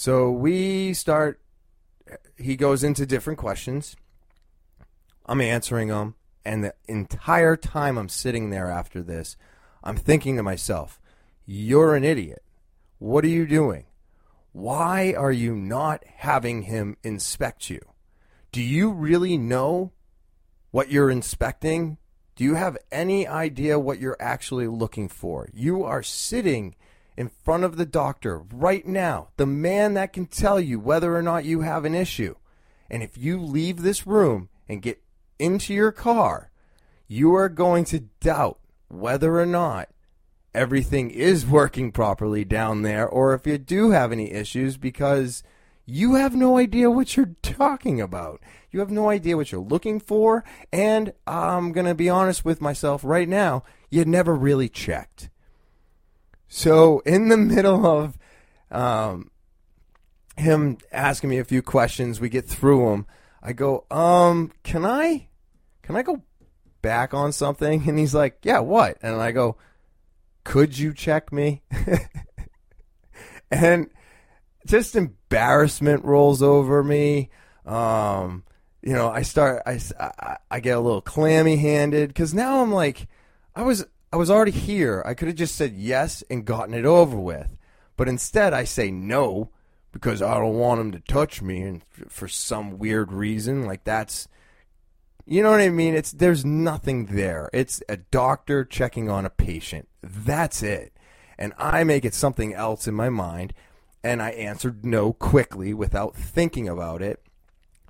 So 0.00 0.30
we 0.30 0.94
start. 0.94 1.42
He 2.38 2.56
goes 2.56 2.82
into 2.82 3.04
different 3.04 3.38
questions. 3.38 3.96
I'm 5.26 5.42
answering 5.42 5.88
them, 5.88 6.14
and 6.42 6.64
the 6.64 6.74
entire 6.88 7.54
time 7.54 7.98
I'm 7.98 8.08
sitting 8.08 8.48
there 8.48 8.70
after 8.70 9.02
this, 9.02 9.36
I'm 9.84 9.96
thinking 9.96 10.36
to 10.36 10.42
myself, 10.42 10.98
You're 11.44 11.94
an 11.94 12.04
idiot. 12.04 12.42
What 12.98 13.26
are 13.26 13.28
you 13.28 13.46
doing? 13.46 13.84
Why 14.52 15.12
are 15.12 15.32
you 15.32 15.54
not 15.54 16.02
having 16.06 16.62
him 16.62 16.96
inspect 17.02 17.68
you? 17.68 17.82
Do 18.52 18.62
you 18.62 18.92
really 18.92 19.36
know 19.36 19.92
what 20.70 20.90
you're 20.90 21.10
inspecting? 21.10 21.98
Do 22.36 22.44
you 22.44 22.54
have 22.54 22.78
any 22.90 23.28
idea 23.28 23.78
what 23.78 24.00
you're 24.00 24.16
actually 24.18 24.66
looking 24.66 25.10
for? 25.10 25.50
You 25.52 25.84
are 25.84 26.02
sitting 26.02 26.74
in 27.16 27.28
front 27.28 27.64
of 27.64 27.76
the 27.76 27.86
doctor 27.86 28.42
right 28.52 28.86
now, 28.86 29.28
the 29.36 29.46
man 29.46 29.94
that 29.94 30.12
can 30.12 30.26
tell 30.26 30.60
you 30.60 30.78
whether 30.78 31.14
or 31.14 31.22
not 31.22 31.44
you 31.44 31.60
have 31.60 31.84
an 31.84 31.94
issue. 31.94 32.34
And 32.88 33.02
if 33.02 33.16
you 33.16 33.40
leave 33.40 33.82
this 33.82 34.06
room 34.06 34.48
and 34.68 34.82
get 34.82 35.02
into 35.38 35.74
your 35.74 35.92
car, 35.92 36.50
you 37.06 37.34
are 37.34 37.48
going 37.48 37.84
to 37.86 38.00
doubt 38.20 38.58
whether 38.88 39.38
or 39.38 39.46
not 39.46 39.88
everything 40.54 41.10
is 41.10 41.46
working 41.46 41.92
properly 41.92 42.44
down 42.44 42.82
there 42.82 43.08
or 43.08 43.34
if 43.34 43.46
you 43.46 43.56
do 43.58 43.90
have 43.90 44.10
any 44.10 44.32
issues 44.32 44.76
because 44.76 45.42
you 45.86 46.14
have 46.14 46.34
no 46.34 46.56
idea 46.56 46.90
what 46.90 47.16
you're 47.16 47.34
talking 47.42 48.00
about. 48.00 48.40
You 48.70 48.78
have 48.80 48.90
no 48.90 49.10
idea 49.10 49.36
what 49.36 49.50
you're 49.50 49.60
looking 49.60 49.98
for. 49.98 50.44
And 50.72 51.12
I'm 51.26 51.72
going 51.72 51.86
to 51.86 51.94
be 51.94 52.08
honest 52.08 52.44
with 52.44 52.60
myself 52.60 53.02
right 53.04 53.28
now, 53.28 53.64
you 53.90 54.04
never 54.04 54.34
really 54.34 54.68
checked. 54.68 55.30
So, 56.52 56.98
in 57.06 57.28
the 57.28 57.36
middle 57.36 57.86
of 57.86 58.18
um, 58.72 59.30
him 60.36 60.78
asking 60.90 61.30
me 61.30 61.38
a 61.38 61.44
few 61.44 61.62
questions, 61.62 62.20
we 62.20 62.28
get 62.28 62.44
through 62.44 62.90
them. 62.90 63.06
I 63.40 63.52
go, 63.52 63.84
um, 63.88 64.50
can 64.64 64.84
I, 64.84 65.28
can 65.82 65.94
I 65.94 66.02
go 66.02 66.24
back 66.82 67.14
on 67.14 67.30
something? 67.30 67.88
And 67.88 67.96
he's 67.96 68.16
like, 68.16 68.40
yeah, 68.42 68.58
what? 68.58 68.98
And 69.00 69.14
I 69.14 69.30
go, 69.30 69.58
could 70.42 70.76
you 70.76 70.92
check 70.92 71.32
me? 71.32 71.62
and 73.52 73.88
just 74.66 74.96
embarrassment 74.96 76.04
rolls 76.04 76.42
over 76.42 76.82
me. 76.82 77.30
Um, 77.64 78.42
you 78.82 78.92
know, 78.92 79.08
I 79.08 79.22
start, 79.22 79.62
I, 79.66 79.78
I, 80.00 80.36
I 80.50 80.58
get 80.58 80.76
a 80.76 80.80
little 80.80 81.00
clammy 81.00 81.58
handed 81.58 82.08
because 82.08 82.34
now 82.34 82.60
I'm 82.60 82.72
like, 82.72 83.06
I 83.54 83.62
was, 83.62 83.86
I 84.12 84.16
was 84.16 84.30
already 84.30 84.50
here. 84.50 85.02
I 85.06 85.14
could 85.14 85.28
have 85.28 85.36
just 85.36 85.54
said 85.54 85.74
yes 85.74 86.24
and 86.30 86.44
gotten 86.44 86.74
it 86.74 86.84
over 86.84 87.16
with. 87.16 87.56
But 87.96 88.08
instead, 88.08 88.52
I 88.52 88.64
say 88.64 88.90
no 88.90 89.50
because 89.92 90.22
I 90.22 90.34
don't 90.34 90.58
want 90.58 90.80
him 90.80 90.92
to 90.92 91.00
touch 91.00 91.42
me 91.42 91.62
and 91.62 91.82
for 92.08 92.26
some 92.28 92.78
weird 92.78 93.12
reason. 93.12 93.66
Like 93.66 93.84
that's, 93.84 94.26
you 95.26 95.42
know 95.42 95.50
what 95.50 95.60
I 95.60 95.68
mean? 95.68 95.94
It's 95.94 96.10
there's 96.12 96.44
nothing 96.44 97.06
there. 97.06 97.50
It's 97.52 97.82
a 97.88 97.98
doctor 97.98 98.64
checking 98.64 99.08
on 99.08 99.24
a 99.24 99.30
patient. 99.30 99.88
That's 100.02 100.62
it. 100.62 100.92
And 101.38 101.52
I 101.56 101.84
make 101.84 102.04
it 102.04 102.14
something 102.14 102.52
else 102.52 102.86
in 102.86 102.94
my 102.94 103.08
mind, 103.08 103.54
and 104.04 104.22
I 104.22 104.30
answered 104.30 104.84
no 104.84 105.12
quickly 105.12 105.72
without 105.72 106.14
thinking 106.16 106.68
about 106.68 107.00
it. 107.00 107.22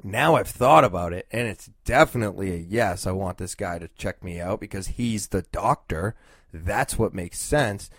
Now 0.02 0.36
I've 0.36 0.48
thought 0.48 0.84
about 0.84 1.12
it, 1.12 1.26
and 1.30 1.46
it's 1.46 1.70
definitely 1.84 2.52
a 2.52 2.56
yes. 2.56 3.06
I 3.06 3.12
want 3.12 3.38
this 3.38 3.54
guy 3.54 3.78
to 3.78 3.88
check 3.96 4.22
me 4.24 4.40
out 4.40 4.60
because 4.60 4.88
he's 4.88 5.28
the 5.28 5.42
doctor. 5.52 6.14
That's 6.52 6.98
what 6.98 7.14
makes 7.14 7.38
sense. 7.38 7.90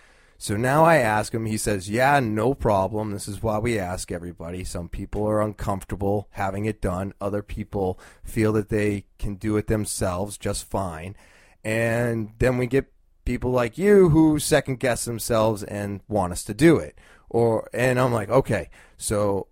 So 0.41 0.57
now 0.57 0.85
I 0.85 0.97
ask 0.97 1.35
him, 1.35 1.45
he 1.45 1.57
says, 1.57 1.87
Yeah, 1.87 2.19
no 2.19 2.55
problem. 2.55 3.11
This 3.11 3.27
is 3.27 3.43
why 3.43 3.59
we 3.59 3.77
ask 3.77 4.11
everybody. 4.11 4.63
Some 4.63 4.89
people 4.89 5.23
are 5.27 5.39
uncomfortable 5.39 6.29
having 6.31 6.65
it 6.65 6.81
done, 6.81 7.13
other 7.21 7.43
people 7.43 7.99
feel 8.23 8.51
that 8.53 8.69
they 8.69 9.05
can 9.19 9.35
do 9.35 9.55
it 9.57 9.67
themselves 9.67 10.39
just 10.39 10.67
fine. 10.67 11.15
And 11.63 12.31
then 12.39 12.57
we 12.57 12.65
get 12.65 12.91
people 13.23 13.51
like 13.51 13.77
you 13.77 14.09
who 14.09 14.39
second 14.39 14.79
guess 14.79 15.05
themselves 15.05 15.61
and 15.61 16.01
want 16.07 16.33
us 16.33 16.43
to 16.45 16.55
do 16.55 16.77
it. 16.77 16.97
Or 17.29 17.69
and 17.71 17.99
I'm 17.99 18.11
like, 18.11 18.29
okay. 18.29 18.71
So 18.97 19.45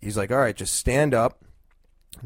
he's 0.00 0.16
like, 0.16 0.32
all 0.32 0.38
right, 0.38 0.56
just 0.56 0.74
stand 0.74 1.14
up, 1.14 1.44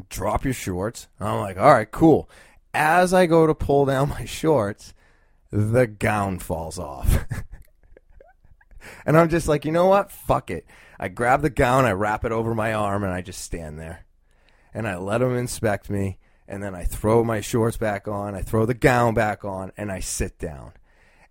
drop 0.08 0.44
your 0.44 0.54
shorts. 0.54 1.08
I'm 1.20 1.40
like, 1.40 1.58
all 1.58 1.72
right, 1.72 1.90
cool. 1.90 2.28
As 2.74 3.14
I 3.14 3.26
go 3.26 3.46
to 3.46 3.54
pull 3.54 3.86
down 3.86 4.08
my 4.20 4.24
shorts, 4.24 4.94
the 5.50 5.86
gown 5.86 6.38
falls 6.38 6.78
off. 6.78 7.24
And 9.04 9.16
I'm 9.16 9.28
just 9.28 9.48
like, 9.48 9.64
you 9.64 9.72
know 9.72 9.86
what? 9.86 10.10
Fuck 10.10 10.50
it. 10.50 10.66
I 10.98 11.08
grab 11.08 11.42
the 11.42 11.50
gown, 11.50 11.84
I 11.84 11.92
wrap 11.92 12.24
it 12.24 12.32
over 12.32 12.54
my 12.54 12.72
arm, 12.72 13.04
and 13.04 13.12
I 13.12 13.20
just 13.20 13.42
stand 13.42 13.78
there. 13.78 14.06
And 14.72 14.88
I 14.88 14.96
let 14.96 15.18
them 15.18 15.36
inspect 15.36 15.90
me. 15.90 16.18
And 16.48 16.62
then 16.62 16.74
I 16.74 16.84
throw 16.84 17.24
my 17.24 17.40
shorts 17.40 17.76
back 17.76 18.06
on, 18.06 18.34
I 18.34 18.42
throw 18.42 18.66
the 18.66 18.74
gown 18.74 19.14
back 19.14 19.44
on, 19.44 19.72
and 19.76 19.90
I 19.90 20.00
sit 20.00 20.38
down. 20.38 20.72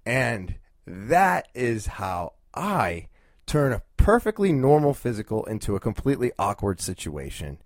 And 0.06 0.56
that 0.86 1.48
is 1.56 1.86
how 1.86 2.34
I 2.54 3.08
turn 3.46 3.72
a 3.72 3.82
perfectly 3.98 4.52
normal 4.52 4.94
physical 4.94 5.46
into 5.46 5.76
a 5.76 5.80
completely 5.80 6.32
awkward 6.38 6.82
situation. 6.82 7.60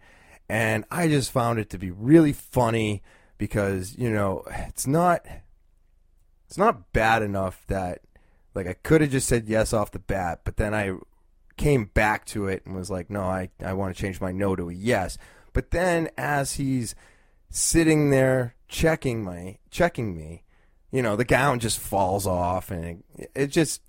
And 0.50 0.84
I 0.90 1.08
just 1.08 1.32
found 1.32 1.60
it 1.60 1.70
to 1.70 1.78
be 1.78 1.92
really 1.92 2.34
funny 2.34 3.04
because, 3.38 3.98
you 3.98 4.10
know, 4.10 4.44
it's 4.48 4.88
not 4.88 5.26
it's 6.48 6.58
not 6.58 6.92
bad 6.92 7.22
enough 7.22 7.64
that 7.68 8.02
like 8.56 8.66
I 8.68 8.74
could 8.74 9.02
have 9.02 9.12
just 9.12 9.28
said 9.28 9.48
yes 9.48 9.74
off 9.74 9.92
the 9.92 10.00
bat, 10.00 10.42
but 10.44 10.58
then 10.58 10.74
I 10.74 10.94
came 11.58 11.86
back 11.86 12.26
to 12.26 12.48
it 12.48 12.66
and 12.66 12.76
was 12.76 12.90
like, 12.90 13.10
no, 13.10 13.22
I, 13.22 13.50
I 13.64 13.74
want 13.74 13.96
to 13.96 14.02
change 14.02 14.20
my 14.20 14.32
no 14.32 14.56
to 14.56 14.70
a 14.70 14.74
yes. 14.74 15.18
But 15.54 15.72
then 15.72 16.10
as 16.18 16.54
he's 16.54 16.96
sitting 17.52 18.10
there 18.10 18.56
checking 18.68 19.24
my 19.24 19.60
checking 19.70 20.16
me, 20.18 20.44
you 20.92 21.04
know, 21.04 21.16
the 21.16 21.26
gown 21.26 21.60
just 21.60 21.78
falls 21.78 22.26
off 22.26 22.72
and 22.72 23.04
it, 23.16 23.32
it 23.36 23.48
just 23.48 23.82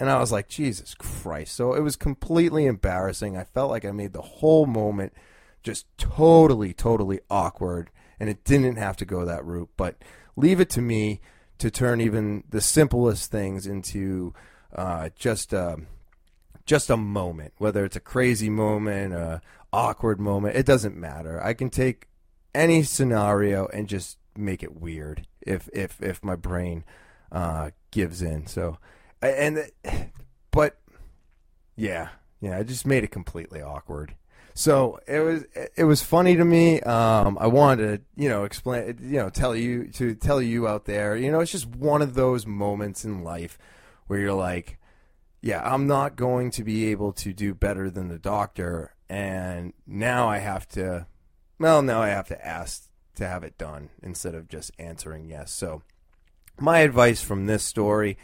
and 0.00 0.10
I 0.10 0.18
was 0.18 0.32
like, 0.32 0.48
Jesus 0.48 0.96
Christ. 0.96 1.54
So 1.54 1.74
it 1.74 1.80
was 1.80 1.94
completely 1.94 2.66
embarrassing. 2.66 3.36
I 3.36 3.44
felt 3.44 3.70
like 3.70 3.84
I 3.84 3.92
made 3.92 4.12
the 4.12 4.20
whole 4.20 4.66
moment 4.66 5.12
just 5.62 5.86
totally, 5.98 6.72
totally 6.72 7.20
awkward. 7.30 7.90
And 8.20 8.28
it 8.28 8.44
didn't 8.44 8.76
have 8.76 8.96
to 8.98 9.04
go 9.04 9.24
that 9.24 9.44
route. 9.44 9.70
But 9.76 9.96
leave 10.36 10.60
it 10.60 10.70
to 10.70 10.80
me 10.80 11.20
to 11.58 11.70
turn 11.70 12.00
even 12.00 12.44
the 12.48 12.60
simplest 12.60 13.30
things 13.30 13.66
into 13.66 14.34
uh, 14.74 15.10
just 15.16 15.52
a, 15.52 15.78
just 16.66 16.90
a 16.90 16.96
moment, 16.96 17.54
whether 17.58 17.84
it's 17.84 17.96
a 17.96 18.00
crazy 18.00 18.48
moment, 18.48 19.12
a 19.12 19.40
awkward 19.72 20.20
moment, 20.20 20.56
it 20.56 20.66
doesn't 20.66 20.96
matter. 20.96 21.42
I 21.42 21.54
can 21.54 21.70
take 21.70 22.08
any 22.54 22.82
scenario 22.82 23.66
and 23.68 23.88
just 23.88 24.18
make 24.36 24.62
it 24.62 24.80
weird 24.80 25.26
if 25.40 25.68
if 25.72 26.00
if 26.00 26.22
my 26.22 26.36
brain 26.36 26.84
uh, 27.30 27.70
gives 27.90 28.22
in. 28.22 28.46
So, 28.46 28.78
and 29.20 29.70
but 30.50 30.78
yeah, 31.76 32.08
yeah, 32.40 32.58
I 32.58 32.62
just 32.62 32.86
made 32.86 33.04
it 33.04 33.10
completely 33.10 33.62
awkward. 33.62 34.14
So 34.54 35.00
it 35.06 35.20
was 35.20 35.44
it 35.76 35.84
was 35.84 36.02
funny 36.02 36.36
to 36.36 36.44
me. 36.44 36.80
Um, 36.80 37.38
I 37.40 37.46
wanted 37.46 37.98
to 37.98 38.22
you 38.22 38.28
know 38.28 38.44
explain 38.44 38.98
you 39.00 39.18
know 39.18 39.30
tell 39.30 39.56
you 39.56 39.88
to 39.92 40.14
tell 40.14 40.42
you 40.42 40.68
out 40.68 40.84
there. 40.84 41.16
You 41.16 41.30
know, 41.30 41.40
it's 41.40 41.52
just 41.52 41.66
one 41.66 42.02
of 42.02 42.14
those 42.14 42.46
moments 42.46 43.04
in 43.04 43.24
life 43.24 43.58
where 44.06 44.18
you're 44.18 44.32
like, 44.32 44.78
yeah, 45.40 45.62
I'm 45.64 45.86
not 45.86 46.16
going 46.16 46.50
to 46.52 46.64
be 46.64 46.86
able 46.86 47.12
to 47.14 47.32
do 47.32 47.54
better 47.54 47.90
than 47.90 48.08
the 48.08 48.18
doctor, 48.18 48.94
and 49.08 49.72
now 49.86 50.28
I 50.28 50.38
have 50.38 50.68
to. 50.70 51.06
Well, 51.58 51.82
now 51.82 52.02
I 52.02 52.08
have 52.08 52.28
to 52.28 52.46
ask 52.46 52.88
to 53.14 53.26
have 53.26 53.44
it 53.44 53.56
done 53.56 53.90
instead 54.02 54.34
of 54.34 54.48
just 54.48 54.72
answering 54.78 55.28
yes. 55.28 55.52
So, 55.52 55.82
my 56.58 56.80
advice 56.80 57.22
from 57.22 57.46
this 57.46 57.62
story 57.62 58.18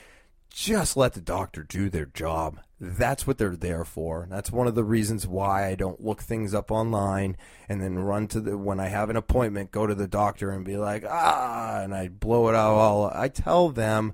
just 0.51 0.97
let 0.97 1.12
the 1.12 1.21
doctor 1.21 1.62
do 1.62 1.88
their 1.88 2.07
job. 2.07 2.61
That's 2.81 3.27
what 3.27 3.38
they're 3.38 3.57
there 3.57 3.85
for. 3.85 4.29
That's 4.31 4.53
one 4.53 4.69
of 4.69 4.77
the 4.77 4.85
reasons 4.85 5.27
why 5.27 5.67
I 5.67 5.75
don't 5.75 6.05
look 6.05 6.23
things 6.23 6.55
up 6.55 6.71
online 6.71 7.37
and 7.69 7.83
then 7.83 7.99
run 7.99 8.29
to 8.29 8.41
the 8.41 8.57
when 8.57 8.79
I 8.79 8.87
have 8.87 9.11
an 9.11 9.17
appointment, 9.17 9.73
go 9.73 9.87
to 9.87 9.97
the 9.97 10.07
doctor 10.07 10.51
and 10.51 10.64
be 10.64 10.77
like, 10.77 11.05
ah, 11.09 11.81
and 11.81 11.93
I 11.93 12.09
blow 12.09 12.49
it 12.49 12.55
out 12.55 12.75
all. 12.75 13.11
I 13.12 13.29
tell 13.29 13.71
them 13.71 14.12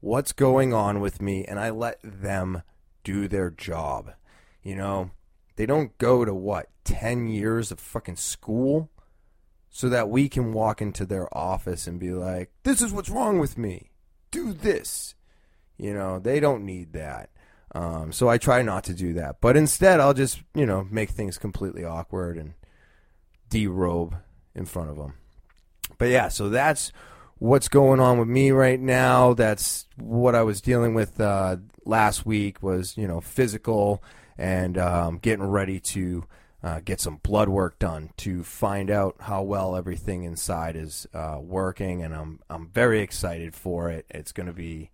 what's 0.00 0.32
going 0.32 0.72
on 0.72 1.00
with 1.00 1.20
me 1.20 1.44
and 1.44 1.60
I 1.60 1.70
let 1.70 1.98
them 2.02 2.62
do 3.04 3.28
their 3.28 3.50
job. 3.50 4.12
You 4.62 4.76
know, 4.76 5.10
they 5.56 5.66
don't 5.66 5.96
go 5.98 6.24
to 6.24 6.34
what, 6.34 6.70
10 6.84 7.26
years 7.28 7.70
of 7.70 7.80
fucking 7.80 8.16
school 8.16 8.90
so 9.68 9.90
that 9.90 10.08
we 10.08 10.28
can 10.30 10.54
walk 10.54 10.80
into 10.80 11.04
their 11.04 11.28
office 11.36 11.86
and 11.86 12.00
be 12.00 12.12
like, 12.12 12.50
this 12.62 12.80
is 12.80 12.92
what's 12.92 13.10
wrong 13.10 13.38
with 13.38 13.58
me. 13.58 13.90
Do 14.30 14.54
this. 14.54 15.14
You 15.76 15.92
know, 15.92 16.18
they 16.18 16.40
don't 16.40 16.64
need 16.64 16.94
that. 16.94 17.28
Um, 17.76 18.10
so 18.10 18.30
I 18.30 18.38
try 18.38 18.62
not 18.62 18.84
to 18.84 18.94
do 18.94 19.12
that. 19.14 19.42
But 19.42 19.54
instead, 19.54 20.00
I'll 20.00 20.14
just, 20.14 20.40
you 20.54 20.64
know, 20.64 20.86
make 20.90 21.10
things 21.10 21.36
completely 21.36 21.84
awkward 21.84 22.38
and 22.38 22.54
derobe 23.50 24.18
in 24.54 24.64
front 24.64 24.88
of 24.88 24.96
them. 24.96 25.12
But 25.98 26.06
yeah, 26.06 26.28
so 26.28 26.48
that's 26.48 26.90
what's 27.36 27.68
going 27.68 28.00
on 28.00 28.18
with 28.18 28.28
me 28.28 28.50
right 28.50 28.80
now. 28.80 29.34
That's 29.34 29.86
what 29.96 30.34
I 30.34 30.42
was 30.42 30.62
dealing 30.62 30.94
with 30.94 31.20
uh, 31.20 31.58
last 31.84 32.24
week 32.24 32.62
was, 32.62 32.96
you 32.96 33.06
know, 33.06 33.20
physical 33.20 34.02
and 34.38 34.78
um, 34.78 35.18
getting 35.18 35.44
ready 35.44 35.78
to 35.78 36.24
uh, 36.62 36.80
get 36.82 36.98
some 36.98 37.16
blood 37.16 37.50
work 37.50 37.78
done 37.78 38.08
to 38.16 38.42
find 38.42 38.90
out 38.90 39.16
how 39.20 39.42
well 39.42 39.76
everything 39.76 40.22
inside 40.22 40.76
is 40.76 41.06
uh, 41.12 41.36
working. 41.42 42.02
And 42.02 42.14
I'm, 42.14 42.40
I'm 42.48 42.68
very 42.68 43.00
excited 43.00 43.54
for 43.54 43.90
it. 43.90 44.06
It's 44.08 44.32
going 44.32 44.46
to 44.46 44.54
be, 44.54 44.90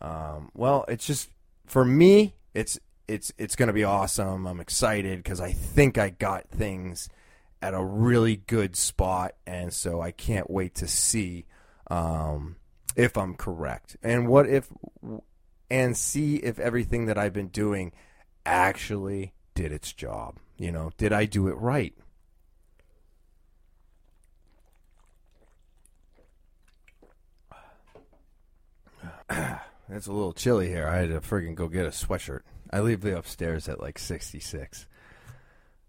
um, 0.00 0.50
well, 0.54 0.84
it's 0.88 1.06
just 1.06 1.30
for 1.66 1.84
me, 1.84 2.34
it's 2.54 2.78
it's 3.08 3.32
it's 3.38 3.56
going 3.56 3.68
to 3.68 3.72
be 3.72 3.84
awesome. 3.84 4.46
I'm 4.46 4.60
excited 4.60 5.22
because 5.22 5.40
I 5.40 5.52
think 5.52 5.98
I 5.98 6.10
got 6.10 6.48
things 6.48 7.08
at 7.62 7.74
a 7.74 7.84
really 7.84 8.36
good 8.36 8.76
spot, 8.76 9.34
and 9.46 9.72
so 9.72 10.00
I 10.00 10.10
can't 10.10 10.50
wait 10.50 10.74
to 10.76 10.88
see 10.88 11.46
um, 11.90 12.56
if 12.96 13.16
I'm 13.16 13.34
correct 13.34 13.96
and 14.02 14.28
what 14.28 14.48
if 14.48 14.68
and 15.70 15.96
see 15.96 16.36
if 16.36 16.58
everything 16.58 17.06
that 17.06 17.18
I've 17.18 17.32
been 17.32 17.48
doing 17.48 17.92
actually 18.44 19.34
did 19.54 19.72
its 19.72 19.92
job. 19.92 20.38
You 20.56 20.72
know, 20.72 20.90
did 20.96 21.12
I 21.12 21.26
do 21.26 21.48
it 21.48 21.56
right? 21.58 21.94
It's 29.88 30.06
a 30.06 30.12
little 30.12 30.32
chilly 30.32 30.68
here. 30.68 30.88
I 30.88 30.96
had 30.96 31.10
to 31.10 31.20
friggin' 31.20 31.54
go 31.54 31.68
get 31.68 31.86
a 31.86 31.90
sweatshirt. 31.90 32.40
I 32.70 32.80
leave 32.80 33.02
the 33.02 33.16
upstairs 33.16 33.68
at 33.68 33.80
like 33.80 33.98
66. 33.98 34.86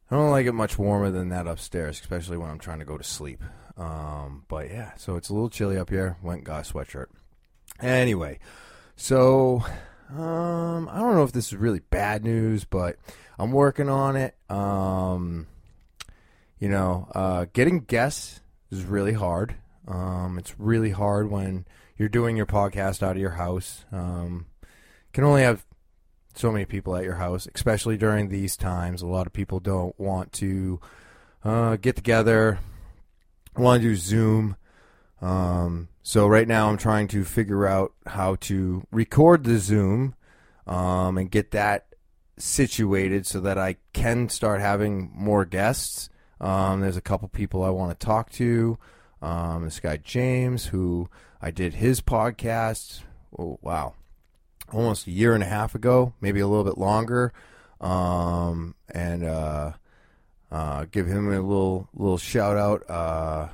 I 0.09 0.15
don't 0.15 0.31
like 0.31 0.45
it 0.45 0.53
much 0.53 0.77
warmer 0.77 1.09
than 1.09 1.29
that 1.29 1.47
upstairs, 1.47 1.99
especially 1.99 2.37
when 2.37 2.49
I'm 2.49 2.59
trying 2.59 2.79
to 2.79 2.85
go 2.85 2.97
to 2.97 3.03
sleep. 3.03 3.43
Um, 3.75 4.45
but 4.47 4.69
yeah, 4.69 4.91
so 4.95 5.15
it's 5.15 5.29
a 5.29 5.33
little 5.33 5.49
chilly 5.49 5.77
up 5.77 5.89
here. 5.89 6.17
Went 6.21 6.43
got 6.43 6.69
a 6.69 6.73
sweatshirt. 6.73 7.07
Anyway, 7.81 8.39
so 8.95 9.63
um, 10.15 10.87
I 10.89 10.99
don't 10.99 11.15
know 11.15 11.23
if 11.23 11.31
this 11.31 11.47
is 11.47 11.55
really 11.55 11.79
bad 11.79 12.23
news, 12.23 12.63
but 12.63 12.97
I'm 13.37 13.51
working 13.51 13.89
on 13.89 14.15
it. 14.15 14.35
Um, 14.49 15.47
you 16.59 16.69
know, 16.69 17.07
uh, 17.13 17.45
getting 17.51 17.81
guests 17.81 18.41
is 18.71 18.83
really 18.83 19.13
hard. 19.13 19.55
Um, 19.87 20.37
it's 20.37 20.59
really 20.59 20.91
hard 20.91 21.29
when 21.29 21.65
you're 21.97 22.09
doing 22.09 22.37
your 22.37 22.45
podcast 22.45 23.01
out 23.03 23.15
of 23.15 23.21
your 23.21 23.31
house. 23.31 23.85
Um, 23.91 24.47
can 25.13 25.23
only 25.23 25.41
have 25.41 25.65
so 26.35 26.51
many 26.51 26.65
people 26.65 26.95
at 26.95 27.03
your 27.03 27.15
house, 27.15 27.47
especially 27.53 27.97
during 27.97 28.29
these 28.29 28.55
times. 28.55 29.01
A 29.01 29.07
lot 29.07 29.27
of 29.27 29.33
people 29.33 29.59
don't 29.59 29.99
want 29.99 30.31
to 30.33 30.79
uh, 31.43 31.75
get 31.77 31.95
together, 31.95 32.59
want 33.55 33.81
to 33.81 33.89
do 33.89 33.95
Zoom. 33.95 34.55
Um, 35.21 35.89
so 36.03 36.27
right 36.27 36.47
now, 36.47 36.69
I'm 36.69 36.77
trying 36.77 37.07
to 37.09 37.23
figure 37.23 37.65
out 37.65 37.93
how 38.05 38.35
to 38.41 38.85
record 38.91 39.43
the 39.43 39.57
Zoom 39.57 40.15
um, 40.67 41.17
and 41.17 41.31
get 41.31 41.51
that 41.51 41.87
situated 42.37 43.25
so 43.25 43.39
that 43.41 43.57
I 43.57 43.77
can 43.93 44.29
start 44.29 44.61
having 44.61 45.11
more 45.15 45.45
guests. 45.45 46.09
Um, 46.39 46.81
there's 46.81 46.97
a 46.97 47.01
couple 47.01 47.27
people 47.29 47.63
I 47.63 47.69
want 47.69 47.99
to 47.99 48.05
talk 48.05 48.29
to. 48.33 48.77
Um, 49.21 49.63
this 49.63 49.79
guy 49.79 49.97
James, 49.97 50.67
who 50.67 51.09
I 51.41 51.51
did 51.51 51.75
his 51.75 52.01
podcast. 52.01 53.01
Oh 53.37 53.59
wow, 53.61 53.93
almost 54.71 55.07
a 55.07 55.11
year 55.11 55.33
and 55.33 55.43
a 55.43 55.47
half 55.47 55.75
ago, 55.75 56.13
maybe 56.21 56.39
a 56.39 56.47
little 56.47 56.63
bit 56.63 56.77
longer. 56.77 57.33
Um, 57.79 58.75
and 58.89 59.23
uh, 59.23 59.73
uh, 60.51 60.85
give 60.91 61.07
him 61.07 61.27
a 61.27 61.41
little 61.41 61.89
little 61.93 62.17
shout 62.17 62.57
out. 62.57 62.89
Uh, 62.89 63.49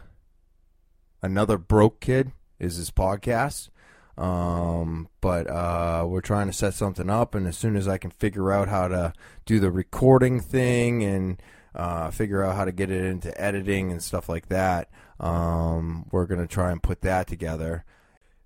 another 1.22 1.58
broke 1.58 2.00
kid 2.00 2.32
is 2.60 2.76
his 2.76 2.92
podcast. 2.92 3.70
Um, 4.18 5.10
but 5.22 5.50
uh, 5.50 6.06
we're 6.08 6.22
trying 6.22 6.48
to 6.48 6.54
set 6.54 6.76
something 6.76 7.10
up, 7.10 7.34
and 7.34 7.48
as 7.48 7.58
soon 7.58 7.76
as 7.76 7.88
I 7.88 7.98
can 7.98 8.12
figure 8.12 8.52
out 8.52 8.68
how 8.68 8.88
to 8.88 9.14
do 9.46 9.60
the 9.60 9.72
recording 9.72 10.40
thing 10.40 11.04
and 11.04 11.42
uh, 11.74 12.12
figure 12.12 12.44
out 12.44 12.56
how 12.56 12.66
to 12.66 12.72
get 12.72 12.92
it 12.92 13.04
into 13.04 13.40
editing 13.42 13.92
and 13.92 14.04
stuff 14.04 14.30
like 14.30 14.50
that, 14.50 14.90
um, 15.24 16.06
we're 16.12 16.26
going 16.26 16.42
to 16.42 16.48
try 16.48 16.72
and 16.72 16.84
put 16.84 17.02
that 17.02 17.28
together. 17.28 17.86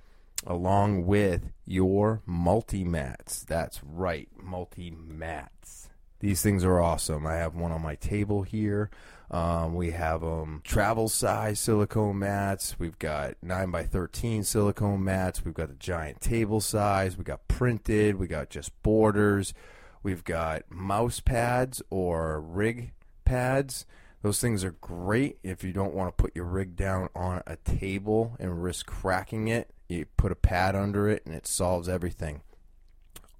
along 0.46 1.06
with 1.06 1.52
your 1.64 2.20
multi 2.26 2.84
mats. 2.84 3.44
That's 3.44 3.82
right, 3.82 4.28
multi 4.36 4.90
mats. 4.90 5.88
These 6.20 6.42
things 6.42 6.62
are 6.62 6.78
awesome. 6.78 7.26
I 7.26 7.36
have 7.36 7.54
one 7.54 7.72
on 7.72 7.80
my 7.80 7.94
table 7.94 8.42
here. 8.42 8.90
Um, 9.32 9.74
we 9.74 9.92
have 9.92 10.22
um, 10.22 10.60
travel 10.62 11.08
size 11.08 11.58
silicone 11.58 12.18
mats. 12.18 12.76
We've 12.78 12.98
got 12.98 13.34
9 13.42 13.70
by 13.70 13.84
13 13.84 14.44
silicone 14.44 15.02
mats. 15.02 15.42
We've 15.42 15.54
got 15.54 15.68
the 15.68 15.74
giant 15.74 16.20
table 16.20 16.60
size. 16.60 17.16
We 17.16 17.24
got 17.24 17.48
printed. 17.48 18.16
We 18.16 18.26
got 18.26 18.50
just 18.50 18.70
borders. 18.82 19.54
We've 20.02 20.22
got 20.22 20.70
mouse 20.70 21.20
pads 21.20 21.80
or 21.88 22.42
rig 22.42 22.92
pads. 23.24 23.86
Those 24.20 24.38
things 24.38 24.64
are 24.64 24.72
great 24.72 25.38
if 25.42 25.64
you 25.64 25.72
don't 25.72 25.94
want 25.94 26.16
to 26.16 26.22
put 26.22 26.36
your 26.36 26.44
rig 26.44 26.76
down 26.76 27.08
on 27.14 27.42
a 27.46 27.56
table 27.56 28.36
and 28.38 28.62
risk 28.62 28.84
cracking 28.86 29.48
it. 29.48 29.70
You 29.88 30.06
put 30.16 30.30
a 30.30 30.36
pad 30.36 30.76
under 30.76 31.08
it 31.08 31.24
and 31.24 31.34
it 31.34 31.46
solves 31.46 31.88
everything. 31.88 32.42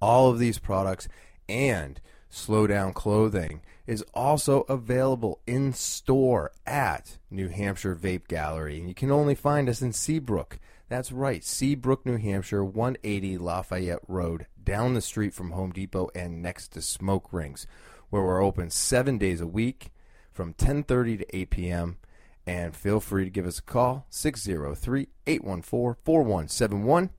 All 0.01 0.29
of 0.29 0.39
these 0.39 0.57
products 0.57 1.07
and 1.47 2.01
Slow 2.29 2.65
Down 2.65 2.93
Clothing 2.93 3.61
is 3.85 4.03
also 4.13 4.61
available 4.61 5.41
in 5.45 5.73
store 5.73 6.51
at 6.65 7.17
New 7.29 7.49
Hampshire 7.49 7.95
Vape 7.95 8.27
Gallery. 8.27 8.79
And 8.79 8.87
you 8.87 8.95
can 8.95 9.11
only 9.11 9.35
find 9.35 9.67
us 9.67 9.81
in 9.81 9.91
Seabrook. 9.91 10.59
That's 10.89 11.11
right, 11.11 11.43
Seabrook, 11.43 12.05
New 12.05 12.17
Hampshire, 12.17 12.63
180 12.63 13.37
Lafayette 13.37 14.03
Road, 14.07 14.47
down 14.63 14.93
the 14.93 15.01
street 15.01 15.33
from 15.33 15.51
Home 15.51 15.71
Depot 15.71 16.09
and 16.13 16.41
next 16.41 16.69
to 16.73 16.81
Smoke 16.81 17.33
Rings, 17.33 17.65
where 18.09 18.21
we're 18.21 18.43
open 18.43 18.69
seven 18.69 19.17
days 19.17 19.41
a 19.41 19.47
week 19.47 19.91
from 20.31 20.53
10:30 20.53 21.19
to 21.19 21.35
8 21.35 21.49
p.m. 21.49 21.97
And 22.45 22.75
feel 22.75 22.99
free 22.99 23.23
to 23.23 23.29
give 23.29 23.47
us 23.47 23.59
a 23.59 23.63
call 23.63 24.05
603-814-4171, 24.11 27.09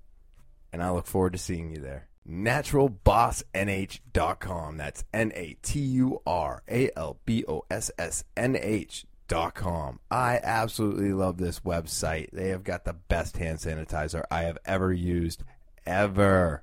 and 0.73 0.83
I 0.83 0.91
look 0.91 1.07
forward 1.07 1.33
to 1.33 1.39
seeing 1.39 1.71
you 1.71 1.79
there. 1.79 2.09
NaturalBossNH.com. 2.29 4.77
That's 4.77 5.05
N 5.13 5.33
A 5.35 5.57
T 5.63 5.81
U 5.81 6.21
R 6.27 6.63
A 6.69 6.91
L 6.97 7.19
B 7.25 7.45
O 7.47 7.65
S 7.71 7.91
S 7.99 8.25
N 8.37 8.57
H 8.57 9.07
dot 9.29 9.55
com. 9.55 10.01
I 10.11 10.41
absolutely 10.43 11.13
love 11.13 11.39
this 11.39 11.61
website. 11.61 12.31
They 12.33 12.49
have 12.49 12.65
got 12.65 12.85
the 12.85 12.93
best 12.93 13.37
hand 13.37 13.59
sanitizer 13.59 14.25
I 14.31 14.43
have 14.43 14.59
ever 14.65 14.93
used, 14.93 15.45
ever. 15.87 16.63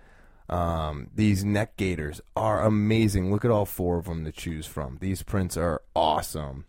Um, 0.52 1.08
these 1.14 1.46
neck 1.46 1.78
gaiters 1.78 2.20
are 2.36 2.62
amazing. 2.62 3.32
Look 3.32 3.42
at 3.46 3.50
all 3.50 3.64
four 3.64 3.96
of 3.96 4.04
them 4.04 4.26
to 4.26 4.32
choose 4.32 4.66
from. 4.66 4.98
These 5.00 5.22
prints 5.22 5.56
are 5.56 5.80
awesome. 5.96 6.66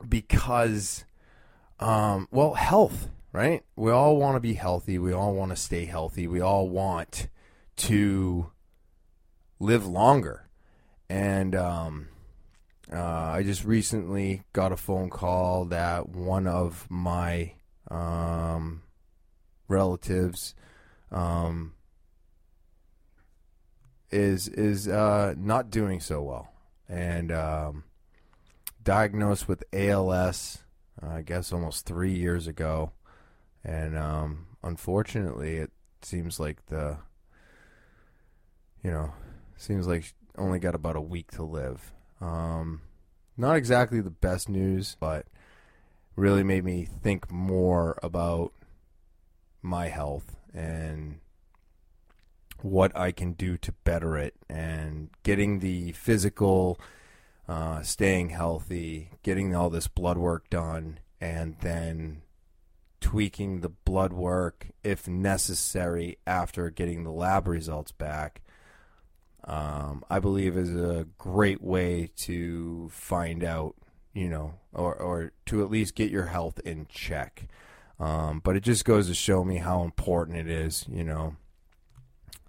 because, 0.07 1.03
um, 1.79 2.27
well, 2.29 2.53
health, 2.53 3.09
right? 3.33 3.63
We 3.75 3.89
all 3.89 4.17
want 4.17 4.35
to 4.35 4.39
be 4.39 4.53
healthy. 4.53 4.99
We 4.99 5.13
all 5.13 5.33
want 5.33 5.49
to 5.49 5.55
stay 5.55 5.85
healthy. 5.85 6.27
We 6.27 6.41
all 6.41 6.69
want 6.69 7.27
to 7.79 8.51
live 9.59 9.85
longer. 9.85 10.47
And, 11.09 11.55
um, 11.55 12.09
uh, 12.91 13.31
I 13.35 13.43
just 13.43 13.65
recently 13.65 14.41
got 14.51 14.71
a 14.71 14.77
phone 14.77 15.09
call 15.09 15.65
that 15.65 16.09
one 16.09 16.47
of 16.47 16.87
my 16.89 17.53
um, 17.89 18.81
relatives 19.67 20.55
um, 21.11 21.73
is 24.11 24.47
is 24.47 24.87
uh, 24.87 25.35
not 25.37 25.69
doing 25.69 25.99
so 25.99 26.21
well, 26.23 26.51
and 26.87 27.31
um, 27.31 27.83
diagnosed 28.83 29.47
with 29.47 29.63
ALS. 29.71 30.59
Uh, 31.01 31.09
I 31.09 31.21
guess 31.21 31.53
almost 31.53 31.85
three 31.85 32.13
years 32.13 32.47
ago, 32.47 32.91
and 33.63 33.95
um, 33.95 34.47
unfortunately, 34.63 35.57
it 35.57 35.71
seems 36.01 36.39
like 36.39 36.65
the 36.67 36.97
you 38.83 38.91
know 38.91 39.13
seems 39.57 39.87
like 39.87 40.13
only 40.37 40.59
got 40.59 40.75
about 40.75 40.95
a 40.95 41.01
week 41.01 41.31
to 41.31 41.43
live. 41.43 41.93
Um, 42.21 42.81
not 43.37 43.55
exactly 43.55 44.01
the 44.01 44.09
best 44.09 44.49
news, 44.49 44.95
but 44.99 45.25
really 46.15 46.43
made 46.43 46.63
me 46.63 46.85
think 46.85 47.31
more 47.31 47.99
about 48.03 48.53
my 49.61 49.87
health 49.87 50.35
and 50.53 51.19
what 52.61 52.95
I 52.95 53.11
can 53.11 53.33
do 53.33 53.57
to 53.57 53.71
better 53.83 54.17
it 54.17 54.35
and 54.49 55.09
getting 55.23 55.59
the 55.59 55.93
physical, 55.93 56.79
uh, 57.47 57.81
staying 57.81 58.29
healthy, 58.29 59.11
getting 59.23 59.55
all 59.55 59.69
this 59.69 59.87
blood 59.87 60.17
work 60.17 60.49
done, 60.49 60.99
and 61.21 61.55
then 61.61 62.21
tweaking 62.99 63.61
the 63.61 63.69
blood 63.69 64.11
work 64.11 64.67
if 64.83 65.07
necessary 65.07 66.17
after 66.27 66.69
getting 66.69 67.03
the 67.03 67.11
lab 67.11 67.47
results 67.47 67.93
back 67.93 68.41
um, 69.49 70.03
I 70.12 70.19
believe 70.19 70.55
is 70.55 70.75
a 70.75 71.07
great 71.17 71.59
way 71.59 72.12
to 72.17 72.88
find 72.91 73.43
out, 73.43 73.75
you 74.13 74.29
know, 74.29 74.53
or, 74.73 74.93
or 74.93 75.31
to 75.47 75.63
at 75.63 75.71
least 75.71 75.95
get 75.95 76.12
your 76.12 76.27
health 76.27 76.59
in 76.63 76.85
check. 76.88 77.47
Um, 77.99 78.41
but 78.43 78.55
it 78.55 78.62
just 78.62 78.85
goes 78.85 79.07
to 79.07 79.15
show 79.15 79.43
me 79.43 79.57
how 79.57 79.81
important 79.81 80.38
it 80.38 80.47
is, 80.47 80.85
you 80.88 81.03
know. 81.03 81.35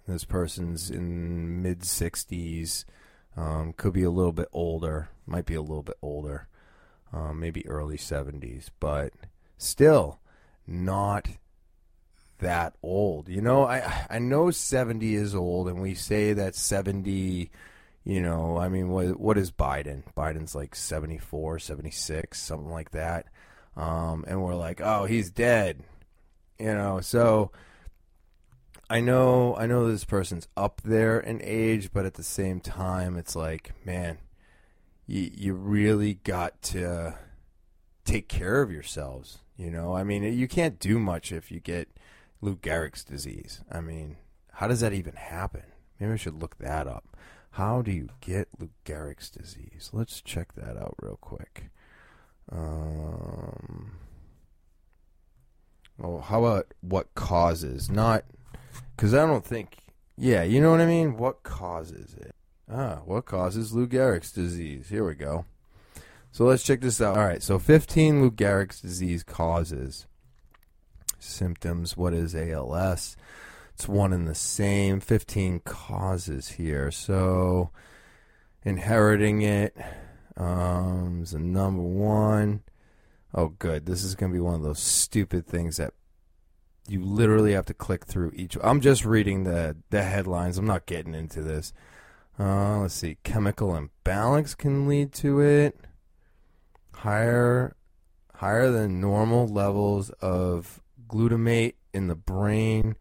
This 0.07 0.25
person's 0.25 0.91
in 0.91 1.63
mid 1.63 1.81
60s, 1.81 2.85
um, 3.35 3.73
could 3.73 3.93
be 3.93 4.03
a 4.03 4.11
little 4.11 4.31
bit 4.31 4.49
older, 4.53 5.09
might 5.25 5.47
be 5.47 5.55
a 5.55 5.61
little 5.61 5.83
bit 5.83 5.97
older, 6.03 6.47
um, 7.11 7.39
maybe 7.39 7.67
early 7.67 7.97
70s, 7.97 8.69
but 8.79 9.11
still 9.57 10.19
not 10.67 11.27
that 12.41 12.75
old. 12.83 13.29
You 13.29 13.41
know, 13.41 13.65
I 13.65 14.05
I 14.09 14.19
know 14.19 14.51
70 14.51 15.15
is 15.15 15.33
old, 15.33 15.67
and 15.67 15.81
we 15.81 15.93
say 15.93 16.33
that 16.33 16.55
70. 16.55 17.49
You 18.03 18.19
know, 18.21 18.57
I 18.57 18.67
mean, 18.67 18.89
what 18.89 19.19
what 19.19 19.37
is 19.37 19.51
Biden? 19.51 20.03
Biden's 20.15 20.53
like 20.55 20.75
74, 20.75 21.59
76, 21.59 22.39
something 22.39 22.71
like 22.71 22.91
that. 22.91 23.27
Um, 23.77 24.25
and 24.27 24.41
we're 24.43 24.55
like, 24.55 24.81
oh, 24.81 25.05
he's 25.05 25.31
dead. 25.31 25.83
You 26.59 26.73
know, 26.73 26.99
so 26.99 27.51
I 28.89 28.99
know 28.99 29.55
I 29.55 29.67
know 29.67 29.89
this 29.89 30.03
person's 30.03 30.47
up 30.57 30.81
there 30.83 31.19
in 31.19 31.41
age, 31.43 31.91
but 31.93 32.05
at 32.05 32.15
the 32.15 32.23
same 32.23 32.59
time, 32.59 33.15
it's 33.17 33.35
like, 33.35 33.71
man, 33.85 34.17
you 35.07 35.31
you 35.33 35.53
really 35.53 36.15
got 36.15 36.61
to 36.63 37.17
take 38.03 38.27
care 38.27 38.61
of 38.61 38.71
yourselves. 38.71 39.39
You 39.55 39.71
know, 39.71 39.95
I 39.95 40.03
mean, 40.03 40.23
you 40.23 40.47
can't 40.47 40.79
do 40.79 40.99
much 40.99 41.31
if 41.31 41.51
you 41.51 41.59
get 41.59 41.87
Lou 42.41 42.55
Gehrig's 42.55 43.03
disease. 43.03 43.61
I 43.71 43.81
mean, 43.81 44.17
how 44.53 44.67
does 44.67 44.81
that 44.81 44.93
even 44.93 45.13
happen? 45.13 45.63
Maybe 45.99 46.13
I 46.13 46.17
should 46.17 46.41
look 46.41 46.57
that 46.57 46.87
up. 46.87 47.15
How 47.51 47.81
do 47.81 47.91
you 47.91 48.09
get 48.21 48.47
Lou 48.57 48.69
Gehrig's 48.85 49.29
disease? 49.29 49.89
Let's 49.93 50.21
check 50.21 50.53
that 50.55 50.77
out 50.77 50.95
real 51.01 51.17
quick. 51.21 51.69
Um, 52.51 53.97
how 56.01 56.43
about 56.45 56.73
what 56.81 57.13
causes? 57.13 57.89
Not 57.89 58.25
because 58.95 59.13
I 59.13 59.25
don't 59.25 59.45
think. 59.45 59.77
Yeah, 60.17 60.43
you 60.43 60.61
know 60.61 60.71
what 60.71 60.81
I 60.81 60.85
mean. 60.85 61.17
What 61.17 61.43
causes 61.43 62.15
it? 62.15 62.35
Ah, 62.71 63.01
what 63.05 63.25
causes 63.25 63.73
Lou 63.73 63.87
Gehrig's 63.87 64.31
disease? 64.31 64.89
Here 64.89 65.05
we 65.05 65.15
go. 65.15 65.45
So 66.31 66.45
let's 66.45 66.63
check 66.63 66.81
this 66.81 67.01
out. 67.01 67.17
All 67.17 67.25
right, 67.25 67.43
so 67.43 67.59
15 67.59 68.21
Lou 68.21 68.31
Gehrig's 68.31 68.81
disease 68.81 69.23
causes 69.23 70.07
symptoms. 71.23 71.95
What 71.95 72.13
is 72.13 72.35
ALS? 72.35 73.15
It's 73.73 73.87
one 73.87 74.13
and 74.13 74.27
the 74.27 74.35
same. 74.35 74.99
15 74.99 75.61
causes 75.61 76.49
here. 76.49 76.91
So 76.91 77.71
inheriting 78.63 79.41
it 79.41 79.75
um, 80.37 81.21
is 81.23 81.33
number 81.33 81.81
one. 81.81 82.63
Oh, 83.33 83.49
good. 83.49 83.85
This 83.85 84.03
is 84.03 84.15
going 84.15 84.31
to 84.31 84.35
be 84.35 84.41
one 84.41 84.55
of 84.55 84.63
those 84.63 84.79
stupid 84.79 85.47
things 85.47 85.77
that 85.77 85.93
you 86.87 87.01
literally 87.01 87.53
have 87.53 87.65
to 87.67 87.73
click 87.73 88.05
through 88.05 88.33
each. 88.35 88.57
I'm 88.61 88.81
just 88.81 89.05
reading 89.05 89.43
the 89.43 89.77
the 89.89 90.03
headlines. 90.03 90.57
I'm 90.57 90.65
not 90.65 90.85
getting 90.85 91.15
into 91.15 91.41
this. 91.41 91.73
Uh, 92.39 92.79
let's 92.79 92.95
see. 92.95 93.17
Chemical 93.23 93.75
imbalance 93.75 94.55
can 94.55 94.87
lead 94.87 95.13
to 95.13 95.39
it. 95.41 95.79
Higher, 96.95 97.75
higher 98.35 98.71
than 98.71 98.99
normal 98.99 99.47
levels 99.47 100.09
of 100.21 100.80
glutamate 101.11 101.75
in 101.93 102.07
the 102.07 102.15
brain 102.15 102.95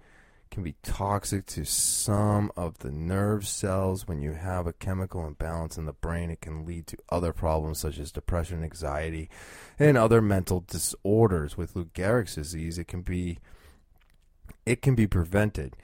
can 0.51 0.65
be 0.65 0.75
toxic 0.83 1.47
to 1.47 1.65
some 1.65 2.51
of 2.57 2.79
the 2.79 2.91
nerve 2.91 3.47
cells. 3.47 4.09
When 4.09 4.21
you 4.21 4.33
have 4.33 4.67
a 4.67 4.73
chemical 4.73 5.25
imbalance 5.25 5.79
in 5.79 5.87
the 5.87 5.93
brain, 5.93 6.29
it 6.29 6.41
can 6.41 6.67
lead 6.67 6.89
to 6.89 6.99
other 7.09 7.33
problems 7.33 7.79
such 7.79 7.99
as 7.99 8.11
depression, 8.11 8.65
anxiety, 8.65 9.31
and 9.79 9.97
other 9.97 10.21
mental 10.21 10.65
disorders. 10.67 11.57
With 11.57 11.77
Lou 11.77 11.85
Gehrig's 11.87 12.35
disease, 12.35 12.79
it 12.79 12.89
can 12.89 13.03
be 13.03 13.39
it 14.67 14.83
can 14.83 14.97
be 14.97 15.07
prevented. 15.07 15.77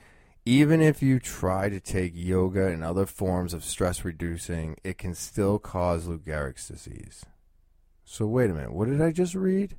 Even 0.44 0.80
if 0.80 1.02
you 1.02 1.18
try 1.20 1.68
to 1.68 1.80
take 1.80 2.12
yoga 2.14 2.66
and 2.66 2.82
other 2.82 3.06
forms 3.06 3.54
of 3.54 3.64
stress 3.64 4.04
reducing, 4.04 4.76
it 4.82 4.98
can 4.98 5.14
still 5.14 5.58
cause 5.58 6.06
Lou 6.06 6.18
Gehrig's 6.18 6.68
disease. 6.68 7.24
So 8.04 8.26
wait 8.26 8.50
a 8.50 8.54
minute, 8.54 8.72
what 8.72 8.88
did 8.88 9.00
I 9.00 9.12
just 9.12 9.34
read? 9.34 9.76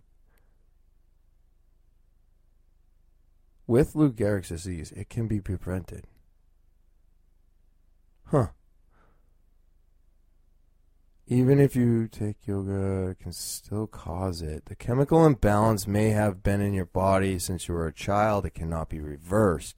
With 3.68 3.96
Lou 3.96 4.14
Gehrig's 4.14 4.48
disease, 4.48 4.94
it 4.94 5.10
can 5.10 5.28
be 5.28 5.42
prevented. 5.42 6.08
Huh. 8.28 8.48
Even 11.28 11.60
if 11.60 11.76
you 11.76 12.08
take 12.08 12.48
yoga, 12.48 13.10
it 13.10 13.20
can 13.20 13.34
still 13.34 13.86
cause 13.86 14.42
it. 14.42 14.66
The 14.66 14.76
chemical 14.76 15.26
imbalance 15.26 15.86
may 15.86 16.12
have 16.12 16.42
been 16.42 16.62
in 16.62 16.74
your 16.74 16.86
body 16.86 17.38
since 17.38 17.68
you 17.68 17.74
were 17.74 17.88
a 17.88 17.94
child. 17.94 18.46
It 18.46 18.54
cannot 18.54 18.88
be 18.88 19.02
reversed. 19.02 19.76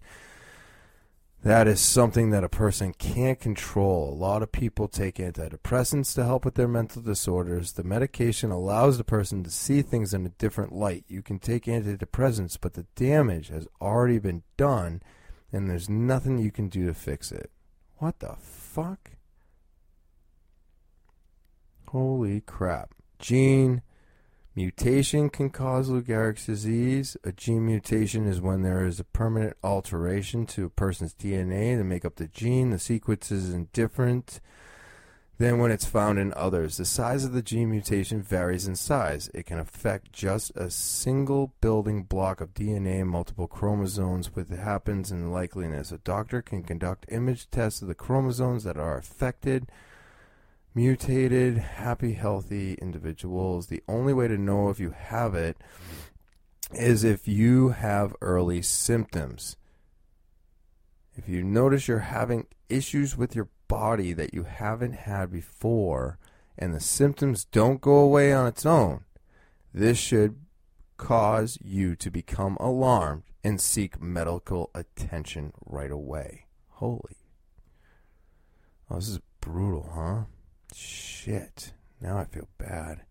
That 1.41 1.67
is 1.67 1.79
something 1.79 2.31
that 2.31 2.43
a 2.43 2.49
person 2.49 2.93
can't 2.93 3.39
control. 3.39 4.11
A 4.11 4.13
lot 4.13 4.43
of 4.43 4.51
people 4.51 4.87
take 4.87 5.15
antidepressants 5.15 6.13
to 6.15 6.25
help 6.25 6.43
with 6.43 6.55
their 6.55 6.67
mental 6.67 7.01
disorders. 7.01 7.73
The 7.73 7.83
medication 7.83 8.51
allows 8.51 8.97
the 8.97 9.05
person 9.05 9.43
to 9.43 9.49
see 9.49 9.81
things 9.81 10.13
in 10.13 10.25
a 10.25 10.29
different 10.29 10.73
light. 10.73 11.05
You 11.07 11.21
can 11.21 11.39
take 11.39 11.65
antidepressants, 11.65 12.57
but 12.59 12.73
the 12.73 12.87
damage 12.95 13.47
has 13.47 13.67
already 13.79 14.19
been 14.19 14.43
done, 14.57 15.01
and 15.51 15.69
there's 15.69 15.89
nothing 15.89 16.39
you 16.39 16.51
can 16.51 16.67
do 16.67 16.85
to 16.87 16.93
fix 16.93 17.31
it. 17.31 17.51
What 17.97 18.19
the 18.19 18.35
fuck? 18.39 19.11
Holy 21.87 22.41
crap. 22.41 22.93
Gene 23.17 23.81
mutation 24.59 25.29
can 25.29 25.49
cause 25.49 25.87
Lou 25.87 26.01
Gehrig's 26.01 26.45
disease. 26.45 27.15
A 27.23 27.31
gene 27.31 27.65
mutation 27.65 28.27
is 28.27 28.41
when 28.41 28.61
there 28.61 28.85
is 28.85 28.99
a 28.99 29.05
permanent 29.05 29.55
alteration 29.63 30.45
to 30.47 30.65
a 30.65 30.69
person's 30.69 31.13
DNA 31.13 31.77
to 31.77 31.83
make 31.85 32.03
up 32.03 32.17
the 32.17 32.27
gene. 32.27 32.71
The 32.71 32.77
sequence 32.77 33.31
is 33.31 33.55
different 33.71 34.41
than 35.37 35.59
when 35.59 35.71
it's 35.71 35.85
found 35.85 36.19
in 36.19 36.33
others. 36.33 36.75
The 36.75 36.83
size 36.83 37.23
of 37.23 37.31
the 37.31 37.41
gene 37.41 37.69
mutation 37.69 38.21
varies 38.21 38.67
in 38.67 38.75
size. 38.75 39.29
It 39.33 39.45
can 39.45 39.59
affect 39.59 40.11
just 40.11 40.51
a 40.57 40.69
single 40.69 41.53
building 41.61 42.03
block 42.03 42.41
of 42.41 42.53
DNA 42.53 42.99
and 42.99 43.09
multiple 43.09 43.47
chromosomes, 43.47 44.35
which 44.35 44.49
happens 44.49 45.09
in 45.09 45.31
likeliness. 45.31 45.93
A 45.93 45.99
doctor 45.99 46.41
can 46.41 46.63
conduct 46.63 47.05
image 47.07 47.49
tests 47.49 47.81
of 47.81 47.87
the 47.87 47.95
chromosomes 47.95 48.65
that 48.65 48.75
are 48.75 48.97
affected 48.97 49.71
mutated, 50.73 51.57
happy, 51.57 52.13
healthy 52.13 52.73
individuals. 52.75 53.67
The 53.67 53.83
only 53.87 54.13
way 54.13 54.27
to 54.27 54.37
know 54.37 54.69
if 54.69 54.79
you 54.79 54.91
have 54.91 55.35
it 55.35 55.57
is 56.71 57.03
if 57.03 57.27
you 57.27 57.69
have 57.69 58.15
early 58.21 58.61
symptoms. 58.61 59.57
If 61.15 61.27
you 61.27 61.43
notice 61.43 61.87
you're 61.87 61.99
having 61.99 62.47
issues 62.69 63.17
with 63.17 63.35
your 63.35 63.49
body 63.67 64.13
that 64.13 64.33
you 64.33 64.43
haven't 64.43 64.93
had 64.93 65.31
before 65.31 66.17
and 66.57 66.73
the 66.73 66.79
symptoms 66.79 67.45
don't 67.45 67.81
go 67.81 67.97
away 67.97 68.31
on 68.31 68.47
its 68.47 68.65
own, 68.65 69.05
this 69.73 69.97
should 69.97 70.37
cause 70.97 71.57
you 71.61 71.95
to 71.95 72.11
become 72.11 72.57
alarmed 72.59 73.23
and 73.43 73.59
seek 73.59 74.01
medical 74.01 74.69
attention 74.75 75.53
right 75.65 75.91
away. 75.91 76.45
Holy. 76.69 77.17
Oh, 78.89 78.95
this 78.95 79.07
is 79.07 79.19
brutal, 79.41 79.91
huh? 79.93 80.23
Shit. 80.73 81.73
Now 82.01 82.17
I 82.17 82.25
feel 82.25 82.47
bad. 82.57 83.01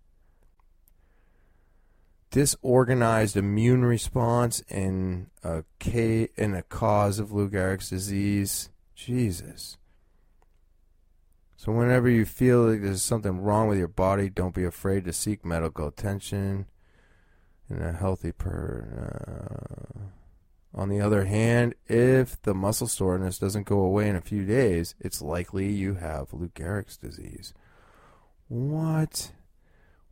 Disorganized 2.31 3.37
immune 3.37 3.85
response 3.85 4.61
in 4.69 5.31
a 5.43 5.65
in 6.37 6.55
a 6.55 6.63
cause 6.63 7.19
of 7.19 7.33
Lou 7.33 7.49
Gehrig's 7.49 7.91
disease. 7.91 8.71
Jesus. 8.95 9.79
So 11.57 11.73
whenever 11.73 12.09
you 12.09 12.25
feel 12.25 12.71
like 12.71 12.83
there's 12.83 13.03
something 13.03 13.41
wrong 13.41 13.69
with 13.69 13.79
your 13.79 13.89
body, 13.89 14.29
don't 14.29 14.55
be 14.55 14.65
afraid 14.65 15.05
to 15.05 15.13
seek 15.13 15.45
medical 15.45 15.89
attention. 15.89 16.67
In 17.71 17.83
a 17.83 17.93
healthy 17.93 18.33
per. 18.33 19.95
Uh, 19.95 20.18
on 20.75 20.89
the 20.89 21.01
other 21.01 21.25
hand, 21.25 21.75
if 21.87 22.41
the 22.43 22.55
muscle 22.55 22.87
soreness 22.87 23.39
doesn't 23.39 23.67
go 23.67 23.81
away 23.81 24.09
in 24.09 24.17
a 24.17 24.21
few 24.21 24.45
days, 24.45 24.95
it's 25.01 25.23
likely 25.23 25.71
you 25.71 25.95
have 25.95 26.33
Lou 26.33 26.49
Gehrig's 26.49 26.97
disease. 26.97 27.55
What? 28.49 29.33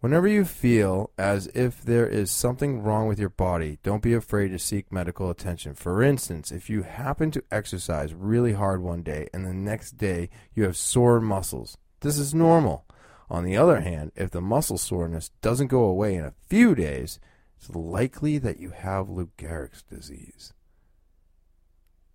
Whenever 0.01 0.29
you 0.29 0.45
feel 0.45 1.11
as 1.19 1.47
if 1.49 1.83
there 1.83 2.07
is 2.07 2.31
something 2.31 2.83
wrong 2.83 3.09
with 3.09 3.19
your 3.19 3.31
body, 3.31 3.79
don't 3.83 4.03
be 4.03 4.15
afraid 4.15 4.49
to 4.49 4.59
seek 4.59 4.93
medical 4.93 5.31
attention. 5.31 5.75
For 5.75 6.03
instance, 6.03 6.53
if 6.53 6.71
you 6.71 6.83
happen 6.83 7.31
to 7.33 7.45
exercise 7.51 8.15
really 8.15 8.53
hard 8.53 8.83
one 8.83 9.03
day 9.03 9.29
and 9.33 9.47
the 9.47 9.55
next 9.55 9.93
day 9.93 10.29
you 10.55 10.65
have 10.65 10.77
sore 10.77 11.21
muscles, 11.21 11.79
this 12.01 12.19
is 12.19 12.35
normal. 12.35 12.85
On 13.29 13.45
the 13.45 13.57
other 13.57 13.81
hand, 13.81 14.13
if 14.15 14.31
the 14.31 14.41
muscle 14.41 14.79
soreness 14.79 15.31
doesn't 15.41 15.69
go 15.69 15.85
away 15.85 16.15
in 16.15 16.25
a 16.25 16.35
few 16.49 16.75
days, 16.75 17.19
it's 17.57 17.71
likely 17.71 18.39
that 18.39 18.61
you 18.61 18.71
have 18.71 19.09
Lou 19.09 19.31
Gehrig's 19.39 19.83
disease. 19.83 20.53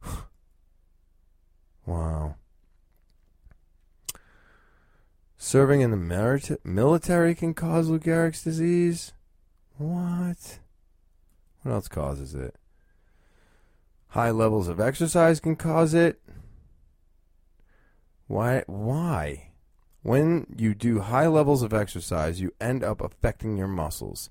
wow. 1.85 2.35
Serving 5.37 5.81
in 5.81 5.91
the 5.91 6.59
military 6.63 7.35
can 7.35 7.53
cause 7.53 7.89
Lou 7.89 7.99
Gehrig's 7.99 8.43
disease? 8.43 9.13
What? 9.77 10.59
What 11.63 11.71
else 11.71 11.87
causes 11.87 12.35
it? 12.35 12.55
High 14.09 14.31
levels 14.31 14.67
of 14.67 14.79
exercise 14.79 15.39
can 15.39 15.55
cause 15.55 15.93
it. 15.93 16.21
Why? 18.27 18.63
Why? 18.67 19.51
When 20.03 20.47
you 20.57 20.73
do 20.73 20.99
high 20.99 21.27
levels 21.27 21.61
of 21.63 21.73
exercise, 21.73 22.41
you 22.41 22.53
end 22.59 22.83
up 22.83 23.01
affecting 23.01 23.57
your 23.57 23.67
muscles. 23.67 24.29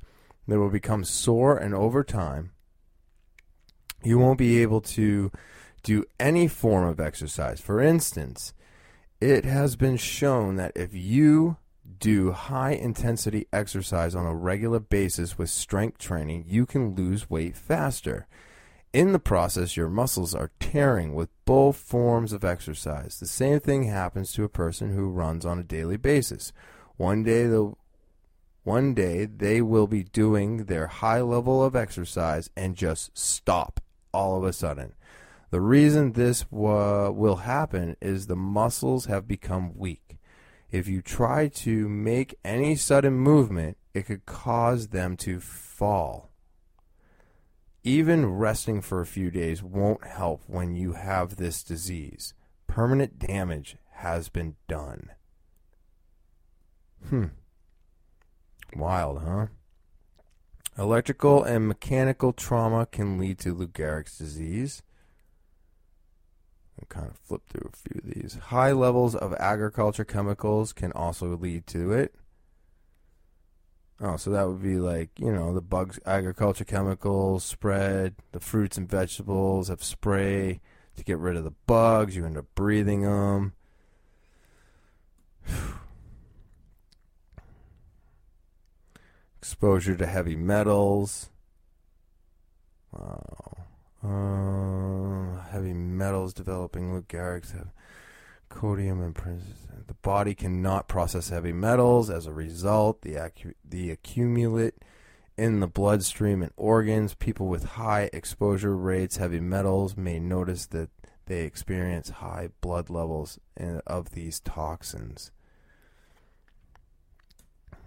They 0.51 0.57
will 0.57 0.68
become 0.68 1.05
sore, 1.05 1.57
and 1.57 1.72
over 1.72 2.03
time, 2.03 2.51
you 4.03 4.18
won't 4.18 4.36
be 4.36 4.61
able 4.62 4.80
to 4.80 5.30
do 5.84 6.05
any 6.18 6.48
form 6.48 6.88
of 6.88 6.98
exercise. 6.98 7.61
For 7.61 7.80
instance, 7.80 8.53
it 9.20 9.44
has 9.44 9.76
been 9.76 9.96
shown 9.96 10.57
that 10.57 10.72
if 10.74 10.92
you 10.92 11.59
do 12.01 12.32
high 12.32 12.72
intensity 12.72 13.46
exercise 13.53 14.16
on 14.16 14.26
a 14.26 14.34
regular 14.34 14.80
basis 14.80 15.38
with 15.38 15.51
strength 15.51 15.98
training, 15.98 16.46
you 16.48 16.66
can 16.66 16.96
lose 16.96 17.30
weight 17.30 17.57
faster. 17.57 18.26
In 18.92 19.12
the 19.12 19.20
process, 19.20 19.76
your 19.76 19.88
muscles 19.88 20.34
are 20.34 20.51
tearing 20.59 21.14
with 21.14 21.28
both 21.44 21.76
forms 21.76 22.32
of 22.32 22.44
exercise. 22.44 23.20
The 23.20 23.28
same 23.28 23.61
thing 23.61 23.84
happens 23.84 24.32
to 24.32 24.42
a 24.42 24.48
person 24.48 24.96
who 24.96 25.11
runs 25.11 25.46
on 25.46 25.61
a 25.61 25.62
daily 25.62 25.96
basis. 25.96 26.53
One 26.96 27.22
day 27.22 27.46
they'll 27.46 27.78
one 28.62 28.94
day 28.94 29.24
they 29.24 29.62
will 29.62 29.86
be 29.86 30.04
doing 30.04 30.64
their 30.64 30.86
high 30.86 31.20
level 31.20 31.62
of 31.64 31.74
exercise 31.74 32.50
and 32.56 32.76
just 32.76 33.16
stop 33.16 33.80
all 34.12 34.36
of 34.36 34.44
a 34.44 34.52
sudden. 34.52 34.92
The 35.50 35.61
reason 35.61 36.12
this 36.12 36.50
wa- 36.50 37.11
will 37.11 37.36
happen 37.36 37.96
is 38.00 38.26
the 38.26 38.36
muscles 38.36 39.06
have 39.06 39.26
become 39.26 39.76
weak. 39.76 40.18
If 40.70 40.86
you 40.86 41.02
try 41.02 41.48
to 41.48 41.88
make 41.88 42.38
any 42.44 42.76
sudden 42.76 43.14
movement, 43.14 43.76
it 43.92 44.06
could 44.06 44.26
cause 44.26 44.88
them 44.88 45.16
to 45.18 45.40
fall. 45.40 46.30
Even 47.82 48.26
resting 48.26 48.80
for 48.80 49.00
a 49.00 49.06
few 49.06 49.30
days 49.30 49.62
won't 49.62 50.06
help 50.06 50.42
when 50.46 50.76
you 50.76 50.92
have 50.92 51.36
this 51.36 51.62
disease. 51.62 52.34
Permanent 52.66 53.18
damage 53.18 53.76
has 53.94 54.28
been 54.28 54.54
done. 54.68 55.11
Hmm. 57.08 57.26
Wild, 58.74 59.22
huh? 59.22 59.46
Electrical 60.78 61.42
and 61.42 61.68
mechanical 61.68 62.32
trauma 62.32 62.86
can 62.86 63.18
lead 63.18 63.38
to 63.40 63.54
Lou 63.54 63.66
Gehrig's 63.66 64.16
disease. 64.16 64.82
I 66.80 66.86
kind 66.88 67.08
of 67.08 67.18
flip 67.18 67.42
through 67.48 67.70
a 67.72 67.76
few 67.76 68.00
of 68.00 68.14
these. 68.14 68.38
High 68.46 68.72
levels 68.72 69.14
of 69.14 69.34
agriculture 69.34 70.04
chemicals 70.04 70.72
can 70.72 70.92
also 70.92 71.36
lead 71.36 71.66
to 71.68 71.92
it. 71.92 72.14
Oh, 74.00 74.16
so 74.16 74.30
that 74.30 74.48
would 74.48 74.62
be 74.62 74.76
like, 74.76 75.10
you 75.18 75.30
know, 75.30 75.52
the 75.52 75.60
bugs, 75.60 76.00
agriculture 76.06 76.64
chemicals 76.64 77.44
spread, 77.44 78.14
the 78.32 78.40
fruits 78.40 78.78
and 78.78 78.88
vegetables 78.88 79.68
have 79.68 79.84
spray 79.84 80.60
to 80.96 81.04
get 81.04 81.18
rid 81.18 81.36
of 81.36 81.44
the 81.44 81.52
bugs. 81.66 82.16
You 82.16 82.24
end 82.24 82.38
up 82.38 82.46
breathing 82.54 83.02
them. 83.02 83.52
Exposure 89.51 89.96
to 89.96 90.07
heavy 90.07 90.36
metals. 90.36 91.28
Wow. 92.92 93.57
Uh, 94.01 95.42
heavy 95.51 95.72
metals 95.72 96.32
developing 96.32 96.94
Lou 96.94 97.03
Gehrig's 97.03 97.51
have 97.51 97.72
codium 98.48 99.03
and 99.03 99.16
the 99.88 99.94
body 99.94 100.36
cannot 100.36 100.86
process 100.86 101.30
heavy 101.30 101.53
metals. 101.53 102.11
As 102.11 102.26
a 102.26 102.32
result, 102.32 103.03
the 103.03 103.18
the 103.68 103.90
accumulate 103.90 104.74
in 105.36 105.59
the 105.59 105.66
bloodstream 105.66 106.42
and 106.42 106.53
organs. 106.57 107.14
People 107.14 107.48
with 107.48 107.64
high 107.70 108.09
exposure 108.12 108.76
rates 108.76 109.16
heavy 109.16 109.40
metals 109.40 109.96
may 109.96 110.20
notice 110.20 110.64
that 110.66 110.90
they 111.26 111.42
experience 111.42 112.11
high 112.11 112.51
blood 112.61 112.88
levels 112.88 113.40
of 113.84 114.12
these 114.12 114.38
toxins. 114.38 115.32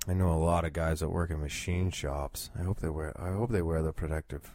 I 0.08 0.14
know 0.14 0.32
a 0.32 0.36
lot 0.36 0.66
of 0.66 0.74
guys 0.74 1.00
that 1.00 1.10
work 1.10 1.32
in 1.32 1.40
machine 1.40 1.90
shops. 1.90 2.50
I 2.60 2.64
hope 2.64 2.80
they 2.80 2.90
wear 2.90 3.14
I 3.22 3.32
hope 3.32 3.52
they 3.52 3.62
wear 3.62 3.82
the 3.82 3.94
protective 3.94 4.54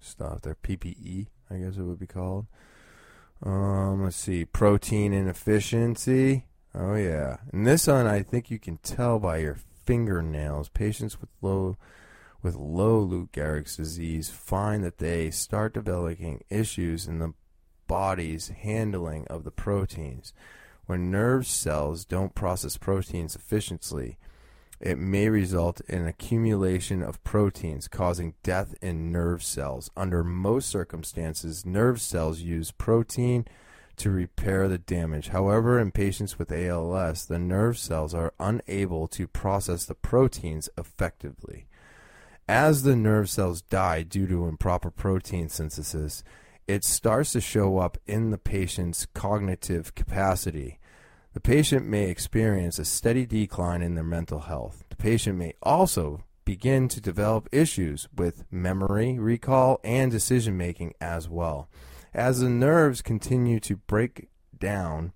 stuff. 0.00 0.42
Their 0.42 0.56
PPE, 0.56 1.28
I 1.50 1.56
guess 1.56 1.76
it 1.76 1.82
would 1.82 2.00
be 2.00 2.06
called. 2.06 2.46
Um, 3.42 4.04
let's 4.04 4.16
see, 4.16 4.44
protein 4.44 5.12
inefficiency. 5.12 6.46
Oh 6.74 6.94
yeah, 6.94 7.36
and 7.52 7.66
this 7.66 7.86
one 7.86 8.06
I 8.06 8.22
think 8.22 8.50
you 8.50 8.58
can 8.58 8.78
tell 8.78 9.20
by 9.20 9.38
your 9.38 9.58
fingernails. 9.84 10.68
Patients 10.68 11.20
with 11.20 11.30
low 11.40 11.76
with 12.42 12.56
low 12.56 12.98
Lou 12.98 13.28
Gehrig's 13.28 13.76
disease 13.76 14.30
find 14.30 14.82
that 14.84 14.98
they 14.98 15.30
start 15.30 15.74
developing 15.74 16.42
issues 16.50 17.06
in 17.06 17.20
the 17.20 17.34
body's 17.86 18.48
handling 18.48 19.26
of 19.28 19.44
the 19.44 19.50
proteins. 19.50 20.32
When 20.86 21.10
nerve 21.10 21.46
cells 21.46 22.04
don't 22.04 22.34
process 22.34 22.76
proteins 22.76 23.34
efficiently, 23.34 24.18
it 24.80 24.98
may 24.98 25.30
result 25.30 25.80
in 25.88 26.06
accumulation 26.06 27.02
of 27.02 27.22
proteins, 27.24 27.88
causing 27.88 28.34
death 28.42 28.74
in 28.82 29.10
nerve 29.10 29.42
cells. 29.42 29.90
Under 29.96 30.22
most 30.22 30.68
circumstances, 30.68 31.64
nerve 31.64 32.00
cells 32.00 32.40
use 32.40 32.70
protein 32.70 33.46
to 33.96 34.10
repair 34.10 34.68
the 34.68 34.78
damage. 34.78 35.28
However, 35.28 35.78
in 35.78 35.92
patients 35.92 36.38
with 36.38 36.52
ALS, 36.52 37.26
the 37.26 37.38
nerve 37.38 37.78
cells 37.78 38.12
are 38.12 38.34
unable 38.38 39.06
to 39.08 39.26
process 39.26 39.86
the 39.86 39.94
proteins 39.94 40.68
effectively. 40.76 41.66
As 42.46 42.82
the 42.82 42.96
nerve 42.96 43.30
cells 43.30 43.62
die 43.62 44.02
due 44.02 44.26
to 44.26 44.46
improper 44.46 44.90
protein 44.90 45.48
synthesis, 45.48 46.22
it 46.66 46.84
starts 46.84 47.32
to 47.32 47.40
show 47.40 47.78
up 47.78 47.98
in 48.06 48.30
the 48.30 48.38
patient's 48.38 49.06
cognitive 49.06 49.94
capacity. 49.94 50.78
The 51.32 51.40
patient 51.40 51.86
may 51.86 52.08
experience 52.08 52.78
a 52.78 52.84
steady 52.84 53.26
decline 53.26 53.82
in 53.82 53.94
their 53.94 54.04
mental 54.04 54.40
health. 54.40 54.84
The 54.88 54.96
patient 54.96 55.38
may 55.38 55.54
also 55.62 56.24
begin 56.44 56.88
to 56.88 57.00
develop 57.00 57.48
issues 57.50 58.08
with 58.14 58.44
memory, 58.50 59.18
recall, 59.18 59.80
and 59.82 60.10
decision 60.10 60.56
making 60.56 60.94
as 61.00 61.28
well. 61.28 61.68
As 62.12 62.40
the 62.40 62.48
nerves 62.48 63.02
continue 63.02 63.58
to 63.60 63.76
break 63.76 64.28
down, 64.58 65.12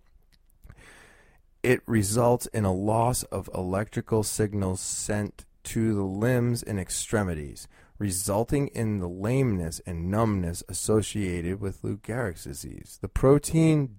it 1.62 1.82
results 1.86 2.46
in 2.46 2.64
a 2.64 2.72
loss 2.72 3.22
of 3.24 3.49
electrical 3.55 4.22
signals 4.22 4.80
sent 4.80 5.44
to 5.64 5.94
the 5.94 6.03
limbs 6.03 6.62
and 6.62 6.80
extremities, 6.80 7.68
resulting 7.99 8.68
in 8.68 9.01
the 9.01 9.09
lameness 9.09 9.80
and 9.84 10.11
numbness 10.11 10.62
associated 10.68 11.61
with 11.61 11.82
Lou 11.82 11.96
Gehrig's 11.99 12.44
disease. 12.44 12.99
The 13.01 13.09
protein 13.09 13.96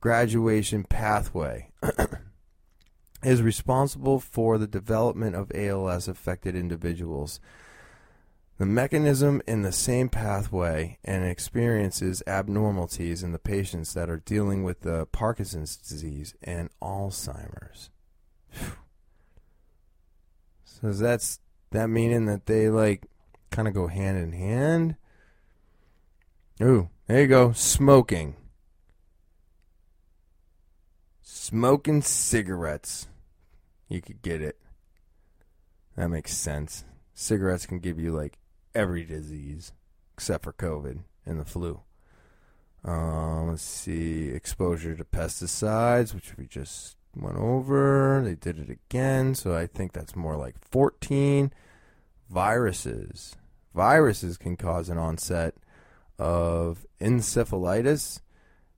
degradation 0.00 0.84
pathway 0.84 1.70
is 3.22 3.42
responsible 3.42 4.18
for 4.18 4.58
the 4.58 4.66
development 4.66 5.36
of 5.36 5.52
ALS 5.54 6.08
affected 6.08 6.56
individuals. 6.56 7.40
The 8.58 8.66
mechanism 8.66 9.40
in 9.46 9.62
the 9.62 9.70
same 9.70 10.08
pathway 10.08 10.98
and 11.04 11.24
experiences 11.24 12.24
abnormalities 12.26 13.22
in 13.22 13.30
the 13.30 13.38
patients 13.38 13.94
that 13.94 14.10
are 14.10 14.18
dealing 14.18 14.64
with 14.64 14.80
the 14.80 15.06
Parkinson's 15.06 15.76
disease 15.76 16.34
and 16.42 16.70
Alzheimer's. 16.82 17.90
so 20.64 20.92
that's 20.92 21.38
that 21.70 21.88
meaning 21.88 22.26
that 22.26 22.46
they 22.46 22.68
like 22.68 23.06
kind 23.50 23.68
of 23.68 23.74
go 23.74 23.86
hand 23.86 24.18
in 24.18 24.32
hand. 24.32 24.96
Ooh, 26.62 26.88
there 27.06 27.22
you 27.22 27.26
go, 27.26 27.52
smoking. 27.52 28.36
Smoking 31.22 32.02
cigarettes. 32.02 33.08
You 33.88 34.02
could 34.02 34.20
get 34.22 34.42
it. 34.42 34.58
That 35.96 36.08
makes 36.08 36.36
sense. 36.36 36.84
Cigarettes 37.14 37.64
can 37.66 37.78
give 37.78 37.98
you 37.98 38.12
like 38.12 38.38
every 38.74 39.04
disease 39.04 39.72
except 40.14 40.44
for 40.44 40.52
COVID 40.52 41.00
and 41.24 41.40
the 41.40 41.44
flu. 41.44 41.80
Um, 42.84 43.48
let's 43.48 43.62
see, 43.62 44.28
exposure 44.28 44.94
to 44.94 45.04
pesticides, 45.04 46.14
which 46.14 46.36
we 46.36 46.46
just 46.46 46.97
went 47.22 47.36
over. 47.36 48.22
They 48.24 48.34
did 48.34 48.58
it 48.58 48.70
again, 48.70 49.34
so 49.34 49.56
I 49.56 49.66
think 49.66 49.92
that's 49.92 50.16
more 50.16 50.36
like 50.36 50.56
14. 50.70 51.52
Viruses. 52.30 53.36
Viruses 53.74 54.36
can 54.36 54.56
cause 54.56 54.88
an 54.88 54.98
onset 54.98 55.54
of 56.18 56.86
encephalitis 57.00 58.20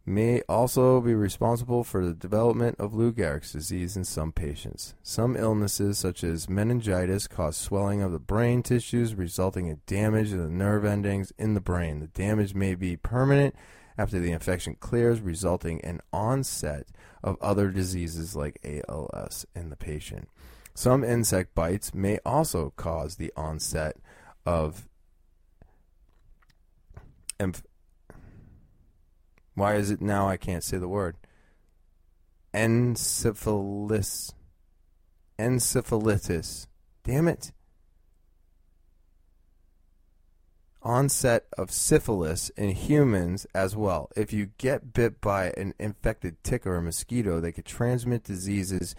may 0.06 0.40
also 0.42 1.00
be 1.00 1.14
responsible 1.14 1.84
for 1.84 2.04
the 2.04 2.14
development 2.14 2.76
of 2.78 2.94
Lou 2.94 3.12
Gehrig's 3.12 3.52
disease 3.52 3.96
in 3.96 4.04
some 4.04 4.32
patients. 4.32 4.94
Some 5.02 5.36
illnesses, 5.36 5.98
such 5.98 6.24
as 6.24 6.48
meningitis, 6.48 7.28
cause 7.28 7.56
swelling 7.56 8.02
of 8.02 8.12
the 8.12 8.18
brain 8.18 8.62
tissues, 8.62 9.14
resulting 9.14 9.66
in 9.66 9.80
damage 9.86 10.32
of 10.32 10.38
the 10.38 10.50
nerve 10.50 10.84
endings 10.84 11.32
in 11.38 11.54
the 11.54 11.60
brain. 11.60 12.00
The 12.00 12.08
damage 12.08 12.54
may 12.54 12.74
be 12.74 12.96
permanent 12.96 13.54
after 14.00 14.18
the 14.18 14.32
infection 14.32 14.74
clears, 14.80 15.20
resulting 15.20 15.78
in 15.80 16.00
onset 16.10 16.86
of 17.22 17.36
other 17.42 17.70
diseases 17.70 18.34
like 18.34 18.58
ALS 18.64 19.44
in 19.54 19.68
the 19.68 19.76
patient. 19.76 20.26
Some 20.74 21.04
insect 21.04 21.54
bites 21.54 21.92
may 21.92 22.18
also 22.24 22.72
cause 22.76 23.16
the 23.16 23.30
onset 23.36 23.98
of 24.46 24.88
why 29.54 29.74
is 29.74 29.90
it 29.90 30.00
now 30.00 30.26
I 30.26 30.38
can't 30.38 30.64
say 30.64 30.78
the 30.78 30.88
word? 30.88 31.16
Encephalitis. 32.54 34.32
Encephalitis. 35.38 36.68
Damn 37.04 37.28
it. 37.28 37.52
Onset 40.82 41.46
of 41.58 41.70
syphilis 41.70 42.48
in 42.50 42.70
humans 42.70 43.46
as 43.54 43.76
well. 43.76 44.10
If 44.16 44.32
you 44.32 44.50
get 44.56 44.94
bit 44.94 45.20
by 45.20 45.50
an 45.50 45.74
infected 45.78 46.42
tick 46.42 46.66
or 46.66 46.76
a 46.76 46.82
mosquito, 46.82 47.38
they 47.38 47.52
could 47.52 47.66
transmit 47.66 48.24
diseases 48.24 48.94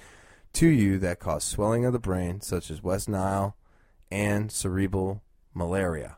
to 0.53 0.67
you 0.67 0.99
that 0.99 1.19
cause 1.19 1.43
swelling 1.43 1.85
of 1.85 1.93
the 1.93 1.99
brain, 1.99 2.41
such 2.41 2.69
as 2.69 2.83
West 2.83 3.09
Nile 3.09 3.55
and 4.11 4.51
cerebral 4.51 5.23
malaria. 5.55 6.17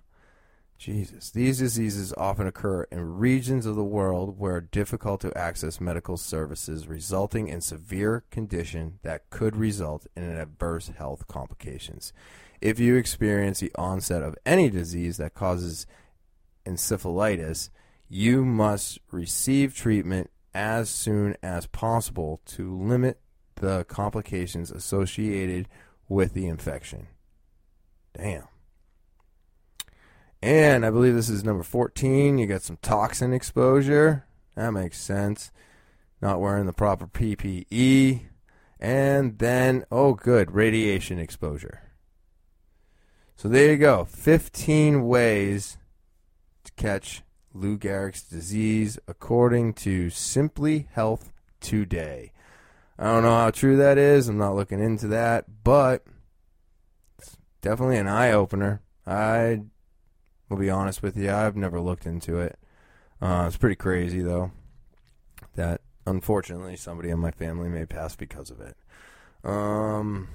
Jesus. 0.84 1.32
These 1.32 1.60
diseases 1.60 2.14
often 2.18 2.46
occur 2.46 2.84
in 2.92 3.18
regions 3.18 3.66
of 3.66 3.78
the 3.78 3.86
world 3.86 4.38
where 4.38 4.60
difficult 4.60 5.22
to 5.22 5.38
access 5.38 5.80
medical 5.80 6.18
services, 6.18 6.90
resulting 6.90 7.48
in 7.48 7.62
severe 7.62 8.26
condition 8.32 9.00
that 9.02 9.30
could 9.30 9.56
result 9.56 10.08
in 10.18 10.24
adverse 10.24 10.90
health 10.90 11.26
complications. 11.30 12.12
If 12.60 12.82
you 12.82 12.98
experience 12.98 13.62
the 13.62 13.72
onset 13.76 14.24
of 14.24 14.36
any 14.46 14.70
disease 14.70 15.16
that 15.18 15.34
causes 15.34 15.88
encephalitis, 16.66 17.70
you 18.10 18.44
must 18.44 19.00
receive 19.10 19.74
treatment 19.74 20.32
as 20.54 20.90
soon 20.90 21.38
as 21.42 21.66
possible 21.66 22.42
to 22.48 22.78
limit 22.78 23.22
the 23.56 23.86
complications 23.86 24.70
associated 24.70 25.70
with 26.10 26.34
the 26.34 26.48
infection. 26.48 27.08
Damn. 28.18 28.53
And 30.44 30.86
I 30.86 30.90
believe 30.90 31.16
this 31.16 31.30
is 31.30 31.46
number 31.46 31.64
14. 31.64 32.38
You 32.38 32.46
got 32.48 32.64
some 32.64 32.78
toxin 32.82 33.32
exposure. 33.32 34.26
That 34.56 34.72
makes 34.72 35.00
sense. 35.00 35.54
Not 36.22 36.42
wearing 36.42 36.66
the 36.66 36.74
proper 36.74 37.08
PPE. 37.08 38.24
And 38.78 39.40
then, 39.40 39.86
oh, 39.90 40.16
good, 40.16 40.52
radiation 40.52 41.18
exposure. 41.18 41.84
So 43.38 43.48
there 43.48 43.72
you 43.72 43.78
go. 43.78 44.04
15 44.04 45.08
ways 45.08 45.78
to 46.66 46.74
catch 46.74 47.24
Lou 47.54 47.78
Gehrig's 47.78 48.24
disease 48.24 49.00
according 49.08 49.76
to 49.76 50.10
Simply 50.10 50.90
Health 50.92 51.32
Today. 51.62 52.34
I 53.00 53.06
don't 53.06 53.24
know 53.24 53.34
how 53.34 53.52
true 53.52 53.78
that 53.78 53.98
is. 53.98 54.28
I'm 54.28 54.40
not 54.40 54.56
looking 54.56 54.84
into 54.84 55.08
that, 55.08 55.64
but 55.64 56.04
it's 57.18 57.38
definitely 57.62 57.96
an 57.96 58.10
eye 58.10 58.34
opener. 58.34 58.82
I 59.08 59.62
I'll 60.54 60.60
be 60.60 60.70
honest 60.70 61.02
with 61.02 61.18
you. 61.18 61.32
I've 61.32 61.56
never 61.56 61.82
looked 61.82 62.06
into 62.06 62.38
it. 62.38 62.60
Uh, 63.20 63.46
it's 63.48 63.58
pretty 63.58 63.76
crazy 63.76 64.22
though. 64.22 64.52
That 65.56 65.82
unfortunately 66.06 66.76
somebody 66.76 67.10
in 67.10 67.18
my 67.18 67.32
family 67.32 67.70
may 67.70 67.88
pass 67.88 68.16
because 68.16 68.52
of 68.52 68.62
it. 68.62 68.78
Um, 69.44 70.28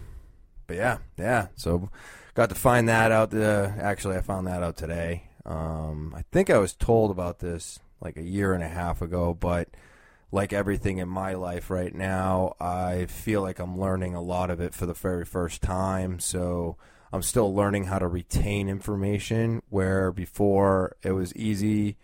but 0.66 0.74
yeah, 0.74 0.98
yeah. 1.16 1.46
So 1.54 1.88
got 2.34 2.48
to 2.48 2.56
find 2.56 2.88
that 2.88 3.12
out. 3.12 3.32
Uh, 3.32 3.70
actually, 3.80 4.16
I 4.16 4.22
found 4.22 4.48
that 4.48 4.64
out 4.64 4.76
today. 4.76 5.30
Um, 5.46 6.12
I 6.16 6.24
think 6.32 6.50
I 6.50 6.58
was 6.58 6.74
told 6.74 7.12
about 7.12 7.38
this 7.38 7.78
like 8.00 8.16
a 8.16 8.22
year 8.22 8.54
and 8.54 8.64
a 8.64 8.68
half 8.68 9.00
ago, 9.00 9.34
but 9.34 9.68
like 10.32 10.52
everything 10.52 10.98
in 10.98 11.08
my 11.08 11.34
life 11.34 11.70
right 11.70 11.94
now, 11.94 12.56
I 12.58 13.06
feel 13.06 13.40
like 13.40 13.60
I'm 13.60 13.78
learning 13.78 14.16
a 14.16 14.20
lot 14.20 14.50
of 14.50 14.60
it 14.60 14.74
for 14.74 14.84
the 14.84 14.94
very 14.94 15.24
first 15.24 15.62
time. 15.62 16.18
So 16.18 16.76
I'm 17.12 17.22
still 17.22 17.54
learning 17.54 17.84
how 17.84 17.98
to 17.98 18.06
retain 18.06 18.68
information 18.68 19.62
where 19.68 20.12
before 20.12 20.96
it 21.02 21.12
was 21.12 21.34
easy 21.34 21.96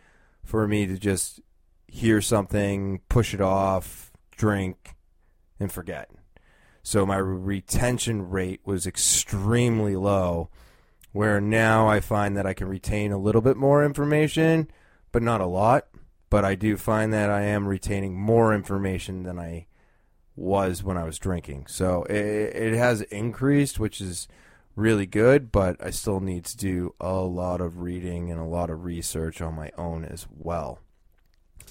for 0.44 0.66
me 0.66 0.86
to 0.86 0.98
just 0.98 1.40
hear 1.86 2.20
something, 2.20 3.00
push 3.08 3.34
it 3.34 3.40
off, 3.40 4.12
drink, 4.36 4.94
and 5.60 5.70
forget. 5.70 6.10
So 6.82 7.06
my 7.06 7.16
retention 7.16 8.28
rate 8.28 8.60
was 8.64 8.86
extremely 8.86 9.96
low, 9.96 10.50
where 11.12 11.40
now 11.40 11.88
I 11.88 12.00
find 12.00 12.36
that 12.36 12.46
I 12.46 12.52
can 12.52 12.68
retain 12.68 13.12
a 13.12 13.18
little 13.18 13.40
bit 13.40 13.56
more 13.56 13.84
information, 13.84 14.70
but 15.12 15.22
not 15.22 15.40
a 15.40 15.46
lot. 15.46 15.86
But 16.30 16.44
I 16.44 16.56
do 16.56 16.76
find 16.76 17.12
that 17.12 17.30
I 17.30 17.42
am 17.42 17.68
retaining 17.68 18.18
more 18.18 18.52
information 18.52 19.22
than 19.22 19.38
I 19.38 19.66
was 20.34 20.82
when 20.82 20.96
I 20.96 21.04
was 21.04 21.18
drinking. 21.18 21.66
So 21.68 22.02
it, 22.04 22.16
it 22.16 22.74
has 22.74 23.02
increased, 23.02 23.78
which 23.78 24.00
is 24.00 24.26
really 24.76 25.06
good, 25.06 25.52
but 25.52 25.76
I 25.84 25.90
still 25.90 26.20
need 26.20 26.44
to 26.46 26.56
do 26.56 26.94
a 27.00 27.14
lot 27.14 27.60
of 27.60 27.80
reading 27.80 28.30
and 28.30 28.40
a 28.40 28.44
lot 28.44 28.70
of 28.70 28.84
research 28.84 29.40
on 29.40 29.54
my 29.54 29.70
own 29.76 30.04
as 30.04 30.26
well. 30.36 30.80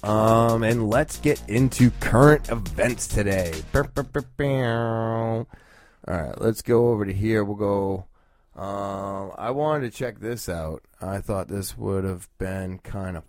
Um, 0.02 0.62
and 0.62 0.88
let's 0.90 1.18
get 1.18 1.42
into 1.48 1.90
current 2.00 2.50
events 2.50 3.06
today. 3.06 3.52
All 6.06 6.14
right, 6.14 6.40
let's 6.40 6.60
go 6.60 6.88
over 6.88 7.06
to 7.06 7.12
here. 7.12 7.42
We'll 7.44 7.56
go. 7.56 8.06
Um, 8.54 9.32
I 9.38 9.50
wanted 9.50 9.90
to 9.90 9.96
check 9.96 10.20
this 10.20 10.48
out. 10.48 10.82
I 11.00 11.20
thought 11.20 11.48
this 11.48 11.76
would 11.78 12.04
have 12.04 12.28
been 12.38 12.78
kind 12.78 13.16
of 13.16 13.24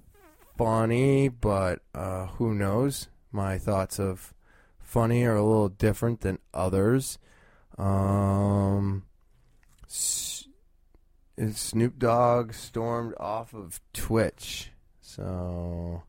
funny, 0.57 1.29
but 1.29 1.79
uh, 1.93 2.27
who 2.27 2.53
knows? 2.53 3.07
My 3.31 3.57
thoughts 3.57 3.99
of 3.99 4.33
funny 4.79 5.23
are 5.23 5.35
a 5.35 5.43
little 5.43 5.69
different 5.69 6.21
than 6.21 6.39
others. 6.53 7.17
Um, 7.77 9.03
Snoop 9.87 11.99
Dogg 11.99 12.53
stormed 12.53 13.13
off 13.19 13.53
of 13.53 13.79
Twitch. 13.93 14.71
So. 15.01 16.03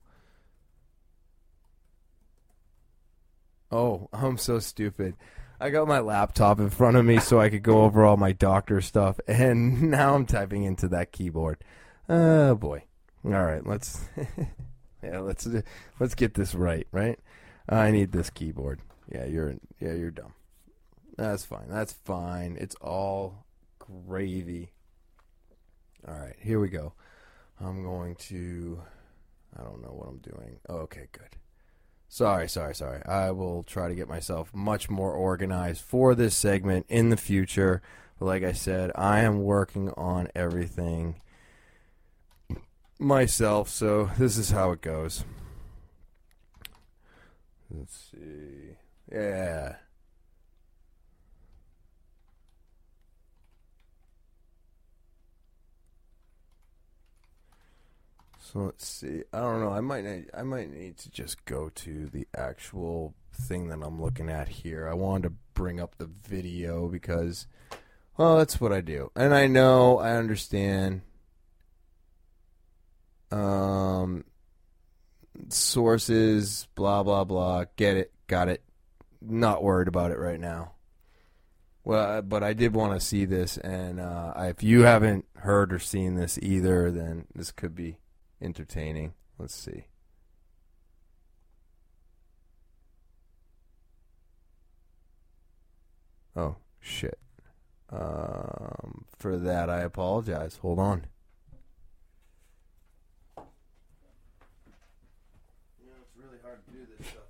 Oh, 3.71 4.09
I'm 4.13 4.39
so 4.39 4.59
stupid. 4.59 5.15
I 5.59 5.71
got 5.71 5.89
my 5.89 6.01
laptop 6.01 6.61
in 6.61 6.69
front 6.69 6.97
of 6.97 7.05
me 7.05 7.19
so 7.19 7.41
I 7.41 7.49
could 7.49 7.63
go 7.63 7.85
over 7.85 8.05
all 8.05 8.19
my 8.19 8.33
doctor 8.33 8.81
stuff, 8.81 9.19
and 9.27 9.83
now 9.91 10.15
I'm 10.15 10.27
typing 10.27 10.65
into 10.65 10.89
that 10.89 11.13
keyboard. 11.13 11.65
Oh 12.09 12.55
boy! 12.55 12.85
All 13.25 13.31
right, 13.31 13.67
let's 13.67 14.07
yeah, 15.03 15.21
let's 15.21 15.49
let's 15.99 16.15
get 16.15 16.35
this 16.35 16.55
right. 16.55 16.87
Right? 16.93 17.19
I 17.69 17.91
need 17.91 18.13
this 18.13 18.29
keyboard. 18.29 18.81
Yeah, 19.11 19.25
you're 19.25 19.55
yeah, 19.81 19.95
you're 19.95 20.11
dumb. 20.11 20.35
That's 21.17 21.47
fine. 21.47 21.69
That's 21.69 21.95
fine. 21.95 22.59
It's 22.61 22.75
all 22.77 23.46
gravy. 24.07 24.73
All 26.07 26.15
right, 26.15 26.37
here 26.39 26.61
we 26.61 26.69
go. 26.69 26.93
I'm 27.61 27.83
going 27.83 28.15
to. 28.17 28.83
I 29.59 29.63
don't 29.63 29.83
know 29.83 29.89
what 29.89 30.09
I'm 30.09 30.19
doing. 30.19 30.59
Oh, 30.69 30.79
okay, 30.79 31.09
good. 31.13 31.37
Sorry, 32.09 32.49
sorry, 32.49 32.75
sorry. 32.75 33.05
I 33.05 33.31
will 33.31 33.63
try 33.63 33.89
to 33.89 33.95
get 33.95 34.09
myself 34.09 34.55
much 34.55 34.89
more 34.89 35.13
organized 35.13 35.83
for 35.83 36.15
this 36.15 36.37
segment 36.37 36.87
in 36.89 37.09
the 37.11 37.17
future. 37.17 37.83
But 38.19 38.27
like 38.27 38.45
I 38.45 38.53
said, 38.53 38.93
I 38.95 39.21
am 39.21 39.43
working 39.43 39.91
on 39.97 40.29
everything 40.35 41.21
myself, 42.99 43.69
so 43.69 44.11
this 44.19 44.39
is 44.39 44.51
how 44.51 44.71
it 44.71 44.81
goes. 44.81 45.25
Let's 47.71 48.11
see. 48.13 48.77
Yeah. 49.13 49.77
So 58.57 58.63
let's 58.63 58.89
see. 58.89 59.23
I 59.35 59.41
don't 59.41 59.61
know. 59.61 59.69
I 59.69 59.83
might 59.83 60.05
need, 60.05 60.31
I 60.33 60.43
might 60.43 60.73
need 60.73 60.97
to 60.99 61.11
just 61.11 61.45
go 61.45 61.69
to 61.75 62.07
the 62.07 62.27
actual 62.35 63.15
thing 63.31 63.69
that 63.69 63.83
I'm 63.83 64.01
looking 64.01 64.31
at 64.31 64.49
here. 64.49 64.89
I 64.89 64.95
wanted 64.95 65.29
to 65.29 65.35
bring 65.53 65.79
up 65.79 65.99
the 65.99 66.09
video 66.27 66.89
because 66.89 67.47
well, 68.17 68.39
that's 68.39 68.59
what 68.59 68.73
I 68.73 68.81
do. 68.81 69.13
And 69.15 69.35
I 69.35 69.47
know, 69.47 69.99
I 69.99 70.13
understand 70.13 71.03
um 73.31 74.25
sources, 75.51 76.67
blah 76.75 77.03
blah 77.03 77.25
blah. 77.25 77.67
Get 77.77 77.99
it, 77.99 78.13
got 78.27 78.49
it. 78.49 78.63
Not 79.21 79.63
worried 79.63 79.89
about 79.89 80.13
it 80.13 80.19
right 80.19 80.41
now. 80.41 80.73
Well, 81.85 82.23
but 82.23 82.43
I 82.43 82.55
did 82.55 82.75
want 82.75 82.99
to 82.99 83.07
see 83.07 83.27
this, 83.27 83.59
and 83.59 84.01
uh, 84.01 84.33
if 84.39 84.63
you 84.63 84.85
haven't 84.85 85.27
heard 85.37 85.75
or 85.75 85.79
seen 85.79 86.15
this 86.15 86.39
either, 86.41 86.91
then 86.91 87.27
this 87.35 87.53
could 87.53 87.75
be 87.75 87.99
entertaining. 88.41 89.15
Let's 89.39 89.55
see. 89.55 89.87
Oh, 96.35 96.57
shit. 96.81 97.19
Um, 97.91 99.07
for 99.19 99.37
that, 99.37 99.71
I 99.71 99.81
apologize. 99.81 100.59
Hold 100.61 100.79
on. 100.79 101.07
Know, 103.37 103.45
it's 106.03 106.17
really 106.17 106.39
hard 106.43 106.65
to 106.67 106.71
do 106.73 106.87
this 106.99 107.07
stuff 107.09 107.26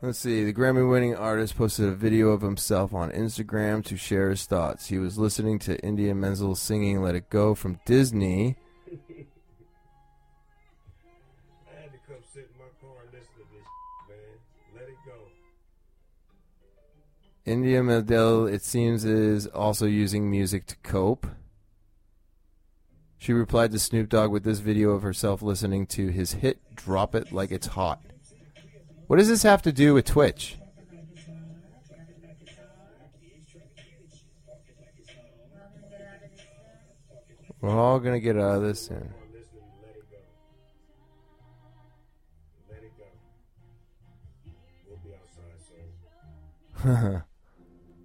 Let's 0.00 0.20
see. 0.20 0.44
The 0.44 0.54
Grammy 0.54 0.88
winning 0.88 1.16
artist 1.16 1.56
posted 1.56 1.88
a 1.88 1.92
video 1.92 2.28
of 2.28 2.40
himself 2.40 2.94
on 2.94 3.10
Instagram 3.10 3.84
to 3.86 3.96
share 3.96 4.30
his 4.30 4.46
thoughts. 4.46 4.86
He 4.86 4.98
was 5.00 5.18
listening 5.18 5.58
to 5.60 5.84
Idina 5.84 6.14
Menzel 6.14 6.54
singing 6.54 7.02
Let 7.02 7.16
It 7.16 7.28
Go 7.30 7.56
from 7.56 7.80
Disney. 7.84 8.54
I 8.86 8.94
had 11.80 11.90
to 11.90 11.98
come 12.06 12.22
sit 12.32 12.48
in 12.52 12.58
my 12.60 12.70
car 12.80 13.02
and 13.02 13.12
listen 13.12 13.34
to 13.38 13.44
this, 13.52 13.66
man. 14.08 14.38
Let 14.72 14.88
it 14.88 14.98
go. 15.04 15.14
Idina 17.50 17.82
Menzel, 17.82 18.46
it 18.46 18.62
seems, 18.62 19.04
is 19.04 19.48
also 19.48 19.86
using 19.86 20.30
music 20.30 20.66
to 20.66 20.76
cope. 20.84 21.26
She 23.16 23.32
replied 23.32 23.72
to 23.72 23.80
Snoop 23.80 24.10
Dogg 24.10 24.30
with 24.30 24.44
this 24.44 24.60
video 24.60 24.90
of 24.90 25.02
herself 25.02 25.42
listening 25.42 25.86
to 25.88 26.06
his 26.06 26.34
hit 26.34 26.76
Drop 26.76 27.16
It 27.16 27.32
Like 27.32 27.50
It's 27.50 27.66
Hot. 27.66 28.00
What 29.08 29.16
does 29.16 29.28
this 29.28 29.42
have 29.42 29.62
to 29.62 29.72
do 29.72 29.94
with 29.94 30.04
Twitch? 30.04 30.56
We're 37.60 37.70
all 37.70 37.98
going 37.98 38.14
to 38.14 38.20
get 38.20 38.36
out 38.36 38.56
of 38.56 38.62
this 38.62 38.86
soon. 38.86 39.12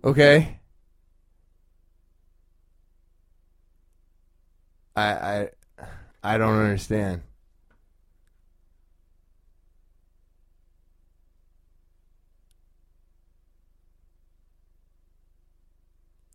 Okay. 0.06 0.60
I 4.98 5.02
I 5.04 5.50
I 6.22 6.38
don't 6.38 6.60
understand. 6.60 7.22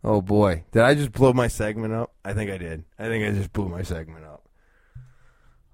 Oh 0.08 0.22
boy, 0.22 0.64
did 0.72 0.80
I 0.80 0.94
just 0.94 1.12
blow 1.12 1.34
my 1.34 1.48
segment 1.48 1.92
up? 1.92 2.14
I 2.24 2.32
think 2.32 2.50
I 2.50 2.56
did. 2.56 2.82
I 2.98 3.08
think 3.08 3.26
I 3.26 3.30
just 3.38 3.52
blew 3.52 3.68
my 3.68 3.82
segment 3.82 4.24
up. 4.24 4.48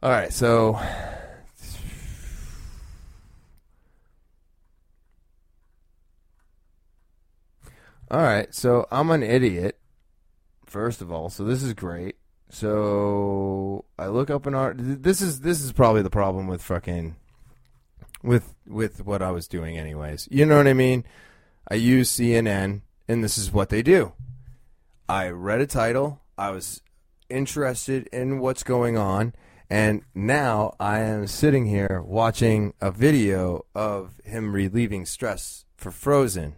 All 0.03 0.11
right, 0.11 0.33
so 0.33 0.75
All 8.11 8.21
right, 8.21 8.53
so 8.53 8.89
I'm 8.91 9.13
an 9.13 9.23
idiot. 9.23 9.79
First 10.67 11.01
of 11.01 11.13
all, 11.13 11.31
so 11.31 11.45
this 11.45 11.63
is 11.63 11.73
great. 11.73 12.17
So 12.51 13.85
I 13.97 14.09
look 14.09 14.31
up 14.31 14.47
an 14.47 14.57
art. 14.57 14.79
This 14.81 15.21
is 15.21 15.43
this 15.43 15.61
is 15.63 15.71
probably 15.71 16.03
the 16.03 16.11
problem 16.11 16.49
with 16.49 16.61
fucking 16.61 17.15
with 18.25 18.53
with 18.67 19.07
what 19.07 19.23
I 19.23 19.31
was 19.31 19.47
doing, 19.47 19.79
anyways. 19.79 20.27
You 20.29 20.45
know 20.45 20.57
what 20.57 20.67
I 20.67 20.73
mean? 20.73 21.05
I 21.69 21.77
use 21.77 22.11
CNN, 22.11 22.81
and 23.09 23.23
this 23.23 23.39
is 23.39 23.53
what 23.53 23.69
they 23.69 23.83
do. 23.83 24.13
I 25.09 25.29
read 25.29 25.61
a 25.61 25.67
title. 25.67 26.23
I 26.37 26.51
was 26.51 26.83
interested 27.29 28.07
in 28.09 28.39
what's 28.39 28.63
going 28.63 28.97
on, 28.97 29.35
and 29.69 30.03
now 30.15 30.75
I 30.79 31.01
am 31.01 31.27
sitting 31.27 31.67
here 31.67 32.03
watching 32.05 32.75
a 32.81 32.91
video 32.91 33.65
of 33.75 34.21
him 34.25 34.53
relieving 34.53 35.07
stress 35.07 35.65
for 35.77 35.91
Frozen 35.91 36.57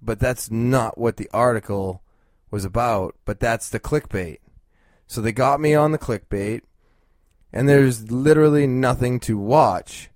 but 0.00 0.20
that's 0.20 0.50
not 0.50 0.98
what 0.98 1.16
the 1.16 1.28
article 1.32 2.02
was 2.50 2.64
about. 2.64 3.16
But 3.24 3.40
that's 3.40 3.68
the 3.68 3.80
clickbait. 3.80 4.38
So 5.06 5.20
they 5.20 5.32
got 5.32 5.60
me 5.60 5.74
on 5.74 5.92
the 5.92 5.98
clickbait, 5.98 6.62
and 7.52 7.68
there's 7.68 8.10
literally 8.10 8.66
nothing 8.66 9.20
to 9.20 9.38
watch. 9.38 10.10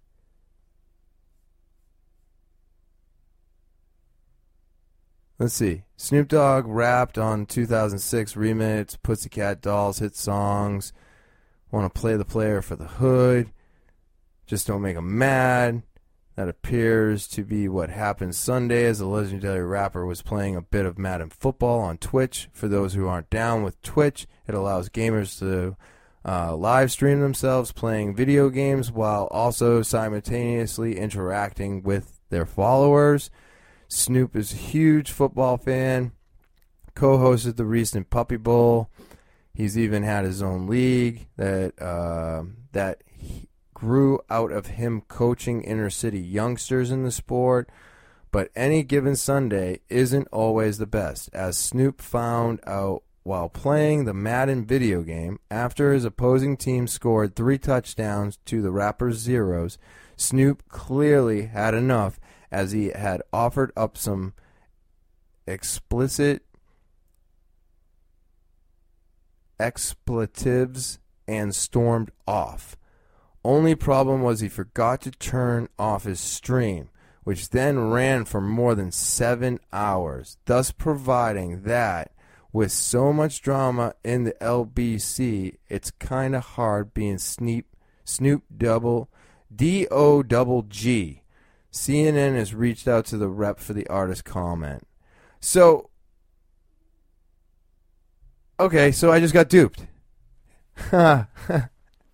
Let's 5.42 5.54
see. 5.54 5.82
Snoop 5.96 6.28
Dogg 6.28 6.68
rapped 6.68 7.18
on 7.18 7.46
2006 7.46 8.34
remix 8.34 8.96
Pussycat 9.02 9.60
Dolls 9.60 9.98
hit 9.98 10.14
songs. 10.14 10.92
Want 11.72 11.92
to 11.92 12.00
play 12.00 12.16
the 12.16 12.24
player 12.24 12.62
for 12.62 12.76
the 12.76 12.86
hood. 12.86 13.50
Just 14.46 14.68
don't 14.68 14.82
make 14.82 14.96
'em 14.96 15.18
mad. 15.18 15.82
That 16.36 16.48
appears 16.48 17.26
to 17.26 17.42
be 17.42 17.68
what 17.68 17.90
happened 17.90 18.36
Sunday 18.36 18.84
as 18.84 19.00
the 19.00 19.06
legendary 19.06 19.64
rapper 19.64 20.06
was 20.06 20.22
playing 20.22 20.54
a 20.54 20.62
bit 20.62 20.86
of 20.86 20.96
Madden 20.96 21.30
football 21.30 21.80
on 21.80 21.98
Twitch. 21.98 22.48
For 22.52 22.68
those 22.68 22.94
who 22.94 23.08
aren't 23.08 23.28
down 23.28 23.64
with 23.64 23.82
Twitch, 23.82 24.28
it 24.46 24.54
allows 24.54 24.90
gamers 24.90 25.40
to 25.40 25.76
uh, 26.24 26.54
live 26.54 26.92
stream 26.92 27.18
themselves 27.18 27.72
playing 27.72 28.14
video 28.14 28.48
games 28.48 28.92
while 28.92 29.26
also 29.32 29.82
simultaneously 29.82 30.96
interacting 30.96 31.82
with 31.82 32.20
their 32.30 32.46
followers. 32.46 33.28
Snoop 33.92 34.34
is 34.34 34.54
a 34.54 34.56
huge 34.56 35.10
football 35.10 35.58
fan, 35.58 36.12
co 36.94 37.18
hosted 37.18 37.56
the 37.56 37.66
recent 37.66 38.08
Puppy 38.08 38.38
Bowl. 38.38 38.88
He's 39.52 39.76
even 39.76 40.02
had 40.02 40.24
his 40.24 40.42
own 40.42 40.66
league 40.66 41.28
that 41.36 41.80
uh, 41.80 42.44
that 42.72 43.02
grew 43.74 44.18
out 44.30 44.50
of 44.50 44.66
him 44.68 45.02
coaching 45.02 45.62
inner 45.62 45.90
city 45.90 46.20
youngsters 46.20 46.90
in 46.90 47.04
the 47.04 47.10
sport. 47.10 47.68
But 48.30 48.48
any 48.56 48.82
given 48.82 49.14
Sunday 49.14 49.80
isn't 49.90 50.26
always 50.32 50.78
the 50.78 50.86
best, 50.86 51.28
as 51.34 51.58
Snoop 51.58 52.00
found 52.00 52.60
out 52.66 53.02
while 53.24 53.50
playing 53.50 54.06
the 54.06 54.14
Madden 54.14 54.64
video 54.64 55.02
game 55.02 55.38
after 55.50 55.92
his 55.92 56.06
opposing 56.06 56.56
team 56.56 56.86
scored 56.86 57.36
three 57.36 57.58
touchdowns 57.58 58.38
to 58.46 58.62
the 58.62 58.72
rapper's 58.72 59.18
Zeros. 59.18 59.76
Snoop 60.16 60.66
clearly 60.70 61.42
had 61.46 61.74
enough 61.74 62.18
as 62.52 62.72
he 62.72 62.90
had 62.90 63.22
offered 63.32 63.72
up 63.76 63.96
some 63.96 64.34
explicit 65.46 66.44
expletives 69.58 70.98
and 71.26 71.54
stormed 71.54 72.10
off. 72.26 72.76
Only 73.44 73.74
problem 73.74 74.22
was 74.22 74.40
he 74.40 74.48
forgot 74.48 75.00
to 75.02 75.10
turn 75.10 75.68
off 75.78 76.04
his 76.04 76.20
stream, 76.20 76.90
which 77.24 77.50
then 77.50 77.90
ran 77.90 78.24
for 78.24 78.40
more 78.40 78.74
than 78.74 78.92
seven 78.92 79.58
hours, 79.72 80.36
thus 80.44 80.70
providing 80.70 81.62
that 81.62 82.12
with 82.52 82.70
so 82.70 83.12
much 83.12 83.40
drama 83.40 83.94
in 84.04 84.24
the 84.24 84.34
LBC, 84.40 85.56
it's 85.68 85.90
kind 85.92 86.36
of 86.36 86.44
hard 86.44 86.92
being 86.92 87.18
Snoop, 87.18 87.64
Snoop 88.04 88.44
double 88.54 89.08
D 89.54 89.86
O 89.90 90.22
double 90.22 90.62
G. 90.62 91.21
CNN 91.72 92.36
has 92.36 92.54
reached 92.54 92.86
out 92.86 93.06
to 93.06 93.16
the 93.16 93.28
rep 93.28 93.58
for 93.58 93.72
the 93.72 93.86
artist 93.86 94.24
comment. 94.24 94.86
So, 95.40 95.88
okay, 98.60 98.92
so 98.92 99.10
I 99.10 99.20
just 99.20 99.34
got 99.34 99.48
duped. 99.48 99.86
and 100.92 101.26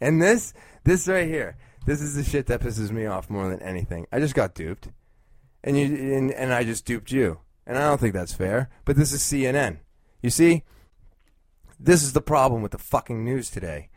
this, 0.00 0.54
this 0.84 1.08
right 1.08 1.26
here, 1.26 1.56
this 1.86 2.00
is 2.00 2.14
the 2.14 2.22
shit 2.22 2.46
that 2.46 2.60
pisses 2.60 2.90
me 2.90 3.06
off 3.06 3.28
more 3.28 3.48
than 3.48 3.60
anything. 3.60 4.06
I 4.12 4.20
just 4.20 4.34
got 4.34 4.54
duped, 4.54 4.88
and 5.64 5.76
you, 5.76 5.86
and, 5.86 6.30
and 6.30 6.52
I 6.52 6.62
just 6.62 6.84
duped 6.84 7.10
you, 7.10 7.40
and 7.66 7.76
I 7.76 7.82
don't 7.82 8.00
think 8.00 8.14
that's 8.14 8.32
fair. 8.32 8.70
But 8.84 8.96
this 8.96 9.12
is 9.12 9.22
CNN. 9.22 9.78
You 10.22 10.30
see, 10.30 10.62
this 11.80 12.02
is 12.02 12.12
the 12.12 12.20
problem 12.20 12.62
with 12.62 12.72
the 12.72 12.78
fucking 12.78 13.24
news 13.24 13.50
today. 13.50 13.88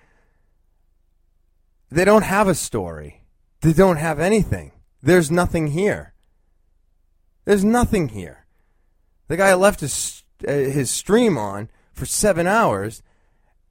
They 1.89 2.05
don't 2.05 2.23
have 2.23 2.47
a 2.47 2.55
story. 2.55 3.23
They 3.61 3.73
don't 3.73 3.97
have 3.97 4.19
anything. 4.19 4.71
There's 5.01 5.31
nothing 5.31 5.67
here. 5.67 6.13
There's 7.45 7.63
nothing 7.63 8.09
here. 8.09 8.45
The 9.27 9.37
guy 9.37 9.53
left 9.53 9.79
his 9.79 10.23
uh, 10.47 10.51
his 10.51 10.89
stream 10.89 11.37
on 11.37 11.69
for 11.93 12.05
seven 12.05 12.47
hours, 12.47 13.01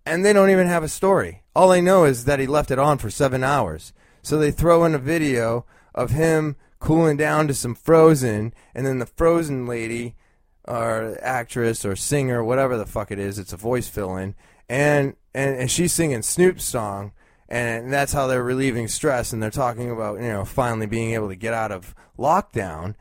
and 0.06 0.24
they 0.24 0.32
don't 0.32 0.50
even 0.50 0.66
have 0.66 0.82
a 0.82 0.88
story. 0.88 1.42
All 1.54 1.68
they 1.68 1.80
know 1.80 2.04
is 2.04 2.24
that 2.24 2.40
he 2.40 2.46
left 2.46 2.70
it 2.70 2.78
on 2.78 2.98
for 2.98 3.10
seven 3.10 3.44
hours. 3.44 3.92
So 4.22 4.38
they 4.38 4.50
throw 4.50 4.84
in 4.84 4.94
a 4.94 4.98
video 4.98 5.66
of 5.94 6.10
him 6.10 6.56
cooling 6.78 7.16
down 7.16 7.46
to 7.48 7.54
some 7.54 7.74
Frozen, 7.74 8.54
and 8.74 8.86
then 8.86 8.98
the 8.98 9.06
Frozen 9.06 9.66
lady 9.66 10.16
or 10.64 11.18
actress 11.22 11.84
or 11.84 11.96
singer, 11.96 12.42
whatever 12.42 12.76
the 12.76 12.86
fuck 12.86 13.10
it 13.10 13.18
is, 13.18 13.38
it's 13.38 13.52
a 13.52 13.56
voice 13.56 13.88
fill 13.88 14.16
in, 14.16 14.34
and, 14.68 15.16
and 15.34 15.56
and 15.56 15.70
she's 15.70 15.92
singing 15.92 16.22
Snoop's 16.22 16.64
song, 16.64 17.12
and 17.50 17.92
that's 17.92 18.12
how 18.12 18.26
they're 18.26 18.42
relieving 18.42 18.88
stress, 18.88 19.32
and 19.32 19.42
they're 19.42 19.50
talking 19.50 19.90
about 19.90 20.20
you 20.20 20.28
know 20.28 20.44
finally 20.44 20.86
being 20.86 21.14
able 21.14 21.28
to 21.28 21.36
get 21.36 21.52
out 21.52 21.72
of 21.72 21.94
lockdown, 22.18 22.94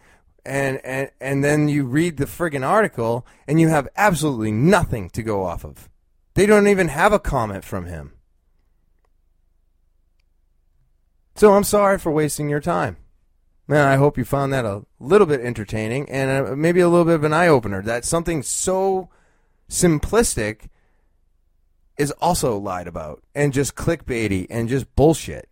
and 0.45 0.83
and 0.83 1.11
and 1.21 1.43
then 1.43 1.69
you 1.69 1.85
read 1.85 2.17
the 2.17 2.25
friggin' 2.25 2.67
article, 2.67 3.25
and 3.47 3.59
you 3.61 3.69
have 3.69 3.87
absolutely 3.95 4.51
nothing 4.51 5.09
to 5.11 5.23
go 5.23 5.43
off 5.43 5.63
of. 5.63 5.89
They 6.33 6.45
don't 6.45 6.67
even 6.67 6.87
have 6.87 7.13
a 7.13 7.19
comment 7.19 7.63
from 7.63 7.85
him. 7.85 8.13
So 11.35 11.53
I'm 11.53 11.63
sorry 11.63 11.97
for 11.99 12.11
wasting 12.11 12.49
your 12.49 12.59
time. 12.59 12.97
Man, 13.67 13.87
I 13.87 13.97
hope 13.97 14.17
you 14.17 14.25
found 14.25 14.51
that 14.51 14.65
a 14.65 14.83
little 14.99 15.27
bit 15.27 15.41
entertaining 15.41 16.09
and 16.09 16.47
uh, 16.47 16.55
maybe 16.55 16.79
a 16.79 16.89
little 16.89 17.05
bit 17.05 17.15
of 17.15 17.23
an 17.23 17.33
eye 17.33 17.47
opener. 17.47 17.83
That 17.83 18.03
something 18.03 18.41
so 18.41 19.09
simplistic 19.69 20.69
is 21.99 22.11
also 22.13 22.57
lied 22.57 22.87
about 22.87 23.21
and 23.35 23.53
just 23.53 23.75
clickbaity 23.75 24.47
and 24.49 24.69
just 24.69 24.95
bullshit. 24.95 25.49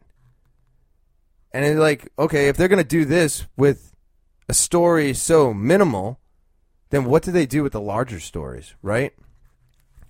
And 1.52 1.66
it's 1.66 1.80
like, 1.80 2.10
okay, 2.18 2.48
if 2.48 2.56
they're 2.56 2.70
going 2.70 2.82
to 2.82 2.88
do 2.88 3.04
this 3.04 3.46
with 3.58 3.94
a 4.48 4.54
story 4.54 5.14
so 5.14 5.54
minimal, 5.54 6.20
then 6.90 7.06
what 7.06 7.24
do 7.24 7.32
they 7.32 7.46
do 7.46 7.64
with 7.64 7.74
the 7.74 7.82
larger 7.82 8.22
stories, 8.22 8.76
right? 8.82 9.14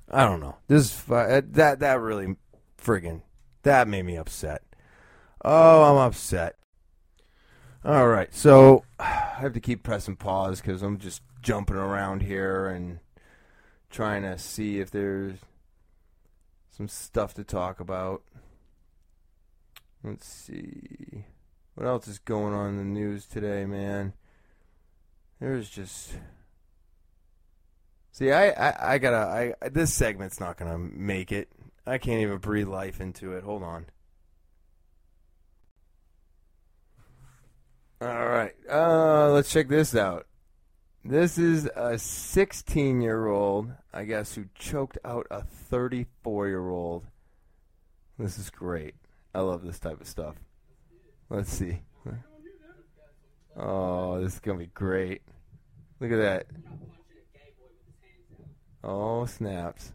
I 0.09 0.25
don't 0.25 0.39
know. 0.39 0.57
This 0.67 0.85
is, 0.85 1.11
uh, 1.11 1.41
that 1.51 1.79
that 1.79 1.99
really 1.99 2.35
friggin' 2.81 3.23
that 3.63 3.87
made 3.87 4.05
me 4.05 4.15
upset. 4.15 4.61
Oh, 5.43 5.83
I'm 5.83 5.97
upset. 5.97 6.55
All 7.83 8.07
right, 8.07 8.33
so 8.33 8.83
I 8.99 9.39
have 9.39 9.53
to 9.53 9.59
keep 9.59 9.81
pressing 9.81 10.15
pause 10.15 10.61
because 10.61 10.83
I'm 10.83 10.99
just 10.99 11.21
jumping 11.41 11.75
around 11.75 12.21
here 12.21 12.67
and 12.67 12.99
trying 13.89 14.21
to 14.21 14.37
see 14.37 14.79
if 14.79 14.91
there's 14.91 15.39
some 16.77 16.87
stuff 16.87 17.33
to 17.33 17.43
talk 17.43 17.79
about. 17.79 18.21
Let's 20.03 20.27
see. 20.27 21.25
What 21.73 21.87
else 21.87 22.07
is 22.07 22.19
going 22.19 22.53
on 22.53 22.69
in 22.69 22.77
the 22.77 22.83
news 22.83 23.25
today, 23.25 23.65
man? 23.65 24.13
There's 25.39 25.69
just. 25.69 26.13
See, 28.11 28.31
I, 28.31 28.49
I, 28.49 28.93
I 28.93 28.97
gotta. 28.99 29.55
I 29.61 29.69
this 29.69 29.91
segment's 29.91 30.39
not 30.39 30.57
gonna 30.57 30.77
make 30.77 31.31
it. 31.31 31.49
I 31.87 31.97
can't 31.97 32.21
even 32.21 32.37
breathe 32.37 32.67
life 32.67 33.01
into 33.01 33.33
it. 33.33 33.43
Hold 33.43 33.63
on. 33.63 33.87
All 38.01 38.27
right. 38.27 38.53
Uh, 38.69 39.31
let's 39.31 39.51
check 39.51 39.67
this 39.67 39.95
out. 39.95 40.26
This 41.03 41.37
is 41.37 41.69
a 41.75 41.97
16 41.97 43.01
year 43.01 43.27
old, 43.27 43.71
I 43.93 44.03
guess, 44.03 44.35
who 44.35 44.45
choked 44.55 44.97
out 45.05 45.27
a 45.31 45.43
34 45.43 46.47
year 46.47 46.69
old. 46.69 47.05
This 48.19 48.37
is 48.37 48.49
great. 48.49 48.95
I 49.33 49.41
love 49.41 49.63
this 49.63 49.79
type 49.79 50.01
of 50.01 50.07
stuff. 50.07 50.35
Let's 51.29 51.51
see. 51.51 51.81
Oh, 53.55 54.21
this 54.21 54.33
is 54.33 54.39
going 54.39 54.57
to 54.59 54.65
be 54.65 54.71
great. 54.73 55.21
Look 55.99 56.11
at 56.11 56.17
that. 56.17 56.47
Oh, 58.83 59.25
snaps. 59.25 59.93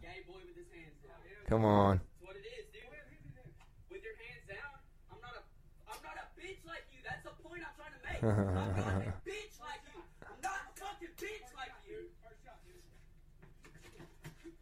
Come 1.47 1.65
on. 1.65 2.01
what 2.19 2.35
it 2.35 2.43
is, 2.59 2.67
dude. 2.71 2.83
With 3.89 4.03
your 4.03 4.15
hands 4.19 4.43
down, 4.47 4.75
I'm 5.11 5.19
not 5.23 5.35
a, 5.35 5.43
I'm 5.91 6.01
not 6.03 6.15
a 6.19 6.27
bitch 6.35 6.59
like 6.67 6.83
you. 6.91 6.99
That's 7.03 7.23
the 7.23 7.35
point 7.43 7.63
I'm 7.63 7.75
trying 7.75 7.95
to 7.95 8.01
make. 8.03 8.19
I'm 8.23 8.55
not 8.55 9.07
a 9.07 9.15
bitch 9.23 9.55
like 9.67 9.83
you. 9.95 10.03
I'm 10.27 10.39
not 10.43 10.59
a 10.59 10.79
fucking 10.79 11.15
bitch 11.15 11.49
like 11.55 11.71
you. 11.87 12.11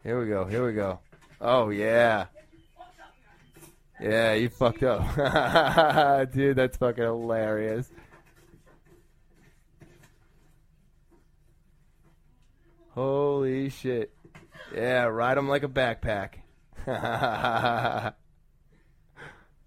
Here 0.04 0.20
we 0.20 0.28
go. 0.28 0.46
Here 0.46 0.66
we 0.66 0.74
go. 0.74 1.00
Oh, 1.40 1.70
yeah. 1.70 2.26
Yeah, 4.00 4.34
you 4.34 4.50
fucked 4.50 4.82
up. 4.82 6.32
Dude, 6.32 6.56
that's 6.56 6.78
fucking 6.78 7.04
hilarious. 7.04 7.88
Holy 12.90 13.70
shit. 13.70 14.12
Yeah, 14.76 15.04
ride 15.04 15.38
him 15.38 15.48
like 15.48 15.62
a 15.64 15.68
backpack. 15.68 16.42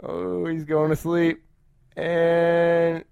oh, 0.03 0.47
he's 0.47 0.65
going 0.65 0.91
to 0.91 0.97
sleep. 0.97 1.45
And. 1.97 3.05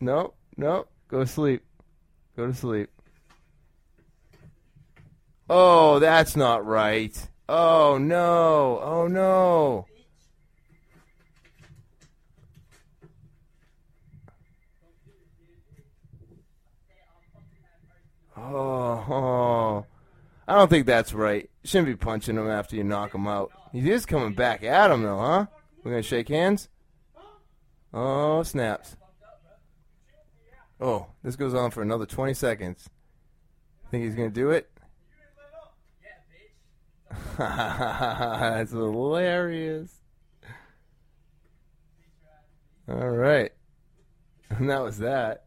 No, 0.00 0.34
no. 0.56 0.86
Go 1.06 1.20
to 1.20 1.26
sleep. 1.26 1.62
Go 2.36 2.48
to 2.48 2.54
sleep. 2.54 2.90
Oh, 5.52 5.98
that's 5.98 6.36
not 6.36 6.64
right. 6.64 7.28
Oh, 7.48 7.98
no. 7.98 8.78
Oh, 8.80 9.08
no. 9.08 9.86
Oh, 18.36 19.04
oh. 19.10 19.86
I 20.46 20.54
don't 20.54 20.70
think 20.70 20.86
that's 20.86 21.12
right. 21.12 21.50
Shouldn't 21.64 21.88
be 21.88 21.96
punching 21.96 22.36
him 22.36 22.48
after 22.48 22.76
you 22.76 22.84
knock 22.84 23.12
him 23.12 23.26
out. 23.26 23.50
He 23.72 23.90
is 23.90 24.06
coming 24.06 24.34
back 24.34 24.62
at 24.62 24.92
him, 24.92 25.02
though, 25.02 25.18
huh? 25.18 25.46
We're 25.82 25.90
going 25.90 26.02
to 26.04 26.08
shake 26.08 26.28
hands? 26.28 26.68
Oh, 27.92 28.44
snaps. 28.44 28.96
Oh, 30.80 31.08
this 31.24 31.34
goes 31.34 31.54
on 31.54 31.72
for 31.72 31.82
another 31.82 32.06
20 32.06 32.34
seconds. 32.34 32.88
Think 33.90 34.04
he's 34.04 34.14
going 34.14 34.30
to 34.30 34.34
do 34.34 34.50
it? 34.50 34.70
That's 37.38 38.72
hilarious. 38.72 39.90
All 42.88 43.10
right. 43.10 43.52
And 44.50 44.68
that 44.70 44.82
was 44.82 44.98
that. 44.98 45.44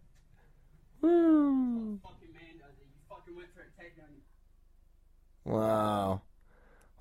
Wow. 5.46 6.22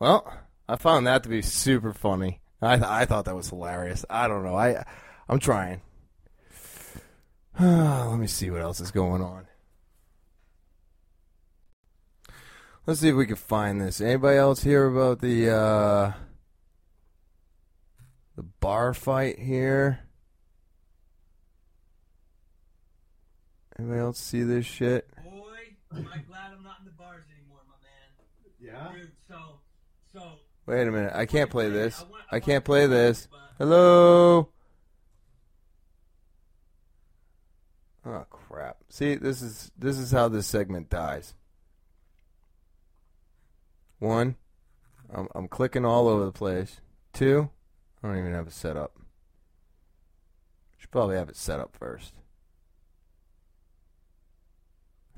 Well, 0.00 0.32
I 0.68 0.76
found 0.76 1.06
that 1.06 1.22
to 1.22 1.28
be 1.28 1.42
super 1.42 1.92
funny. 1.92 2.40
I 2.60 2.76
th- 2.76 2.88
I 2.88 3.04
thought 3.04 3.24
that 3.26 3.36
was 3.36 3.48
hilarious. 3.50 4.04
I 4.10 4.26
don't 4.26 4.42
know. 4.42 4.56
I 4.56 4.84
I'm 5.28 5.38
trying. 5.38 5.80
Let 7.60 8.16
me 8.16 8.26
see 8.26 8.50
what 8.50 8.62
else 8.62 8.80
is 8.80 8.90
going 8.90 9.22
on. 9.22 9.46
Let's 12.86 13.00
see 13.00 13.08
if 13.10 13.14
we 13.14 13.26
can 13.26 13.36
find 13.36 13.80
this. 13.80 14.00
Anybody 14.00 14.36
else 14.38 14.62
hear 14.62 14.86
about 14.86 15.20
the 15.20 15.50
uh 15.50 16.12
the 18.36 18.42
bar 18.42 18.92
fight 18.94 19.38
here? 19.38 20.00
Anybody 23.78 24.00
else 24.00 24.18
see 24.18 24.42
this 24.42 24.66
shit? 24.66 25.08
Boy, 25.22 25.76
am 25.96 26.08
I 26.12 26.18
glad 26.18 26.52
I'm 26.56 26.62
not 26.62 26.76
in 26.80 26.84
the 26.86 26.90
bars 26.92 27.24
anymore, 27.36 27.60
my 27.68 27.74
man. 27.82 28.92
Yeah? 28.92 28.92
Dude, 29.00 29.12
so, 29.28 29.60
so. 30.12 30.32
Wait 30.66 30.86
a 30.86 30.90
minute. 30.90 31.12
I 31.14 31.26
can't 31.26 31.50
play 31.50 31.68
this. 31.68 32.00
I 32.00 32.04
want- 32.04 32.22
I 32.32 32.36
I 32.36 32.40
can't 32.40 32.64
play 32.64 32.86
play 32.86 32.96
this. 32.96 33.28
but- 33.30 33.38
Hello. 33.58 34.48
Oh 38.04 38.26
crap. 38.30 38.78
See, 38.88 39.14
this 39.14 39.40
is 39.42 39.70
this 39.78 39.96
is 39.98 40.10
how 40.10 40.26
this 40.28 40.46
segment 40.48 40.90
dies. 40.90 41.34
One, 44.02 44.34
I'm 45.14 45.28
I'm 45.32 45.46
clicking 45.46 45.84
all 45.84 46.08
over 46.08 46.24
the 46.24 46.32
place. 46.32 46.80
Two, 47.12 47.50
I 48.02 48.08
don't 48.08 48.18
even 48.18 48.32
have 48.32 48.48
it 48.48 48.52
set 48.52 48.76
up. 48.76 48.98
Should 50.76 50.90
probably 50.90 51.14
have 51.14 51.28
it 51.28 51.36
set 51.36 51.60
up 51.60 51.76
first. 51.78 52.14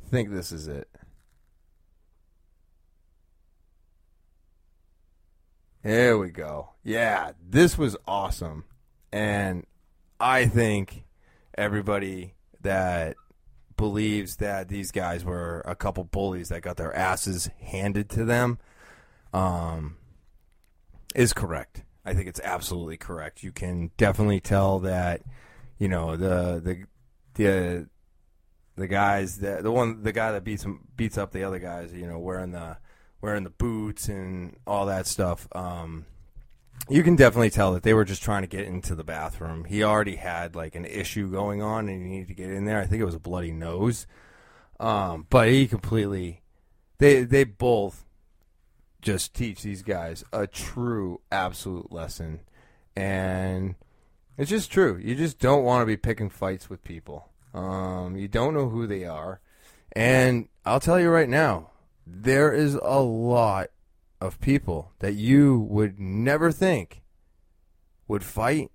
I 0.04 0.10
think 0.10 0.30
this 0.30 0.52
is 0.52 0.68
it. 0.68 0.90
There 5.82 6.18
we 6.18 6.28
go. 6.28 6.74
Yeah, 6.82 7.32
this 7.42 7.78
was 7.78 7.96
awesome. 8.06 8.64
And 9.10 9.64
I 10.20 10.44
think 10.44 11.04
everybody 11.56 12.34
that 12.60 13.16
believes 13.78 14.36
that 14.36 14.68
these 14.68 14.90
guys 14.92 15.24
were 15.24 15.62
a 15.64 15.74
couple 15.74 16.04
bullies 16.04 16.50
that 16.50 16.60
got 16.60 16.76
their 16.76 16.94
asses 16.94 17.48
handed 17.62 18.10
to 18.10 18.26
them 18.26 18.58
um, 19.34 19.96
is 21.14 21.32
correct. 21.32 21.82
I 22.04 22.14
think 22.14 22.28
it's 22.28 22.40
absolutely 22.40 22.96
correct. 22.96 23.42
You 23.42 23.52
can 23.52 23.90
definitely 23.96 24.40
tell 24.40 24.78
that, 24.80 25.22
you 25.78 25.88
know, 25.88 26.16
the 26.16 26.60
the 26.64 26.84
the 27.34 27.88
the 28.76 28.86
guys 28.86 29.38
that 29.38 29.62
the 29.62 29.72
one 29.72 30.02
the 30.02 30.12
guy 30.12 30.32
that 30.32 30.44
beats 30.44 30.64
him 30.64 30.86
beats 30.96 31.18
up 31.18 31.32
the 31.32 31.44
other 31.44 31.58
guys, 31.58 31.92
you 31.92 32.06
know, 32.06 32.18
wearing 32.18 32.52
the 32.52 32.78
wearing 33.20 33.44
the 33.44 33.50
boots 33.50 34.08
and 34.08 34.56
all 34.66 34.86
that 34.86 35.06
stuff. 35.06 35.48
Um, 35.54 36.06
you 36.88 37.02
can 37.02 37.16
definitely 37.16 37.50
tell 37.50 37.72
that 37.72 37.82
they 37.82 37.94
were 37.94 38.04
just 38.04 38.22
trying 38.22 38.42
to 38.42 38.48
get 38.48 38.66
into 38.66 38.94
the 38.94 39.04
bathroom. 39.04 39.64
He 39.64 39.82
already 39.82 40.16
had 40.16 40.54
like 40.54 40.74
an 40.74 40.84
issue 40.84 41.30
going 41.30 41.62
on, 41.62 41.88
and 41.88 42.02
he 42.02 42.12
needed 42.12 42.28
to 42.28 42.34
get 42.34 42.50
in 42.50 42.66
there. 42.66 42.80
I 42.80 42.86
think 42.86 43.00
it 43.00 43.06
was 43.06 43.14
a 43.14 43.20
bloody 43.20 43.52
nose, 43.52 44.06
um, 44.78 45.26
but 45.30 45.48
he 45.48 45.66
completely 45.66 46.42
they 46.98 47.24
they 47.24 47.44
both 47.44 48.03
just 49.04 49.34
teach 49.34 49.62
these 49.62 49.82
guys 49.82 50.24
a 50.32 50.46
true 50.46 51.20
absolute 51.30 51.92
lesson, 51.92 52.40
and 52.96 53.74
it's 54.38 54.50
just 54.50 54.70
true. 54.70 54.96
You 54.96 55.14
just 55.14 55.38
don't 55.38 55.62
want 55.62 55.82
to 55.82 55.86
be 55.86 55.98
picking 55.98 56.30
fights 56.30 56.70
with 56.70 56.82
people. 56.82 57.28
Um, 57.52 58.16
you 58.16 58.28
don't 58.28 58.54
know 58.54 58.70
who 58.70 58.86
they 58.86 59.04
are, 59.04 59.40
and 59.92 60.48
I'll 60.64 60.80
tell 60.80 60.98
you 60.98 61.10
right 61.10 61.28
now, 61.28 61.70
there 62.06 62.50
is 62.52 62.74
a 62.74 63.00
lot 63.00 63.68
of 64.20 64.40
people 64.40 64.92
that 65.00 65.14
you 65.14 65.58
would 65.58 66.00
never 66.00 66.50
think 66.50 67.02
would 68.08 68.24
fight 68.24 68.70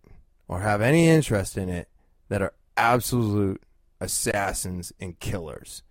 or 0.48 0.62
have 0.62 0.80
any 0.80 1.08
interest 1.08 1.58
in 1.58 1.70
it 1.70 1.90
that 2.30 2.42
are 2.42 2.54
absolute 2.78 3.64
assassins 4.00 4.94
and 5.00 5.20
killers. 5.20 5.82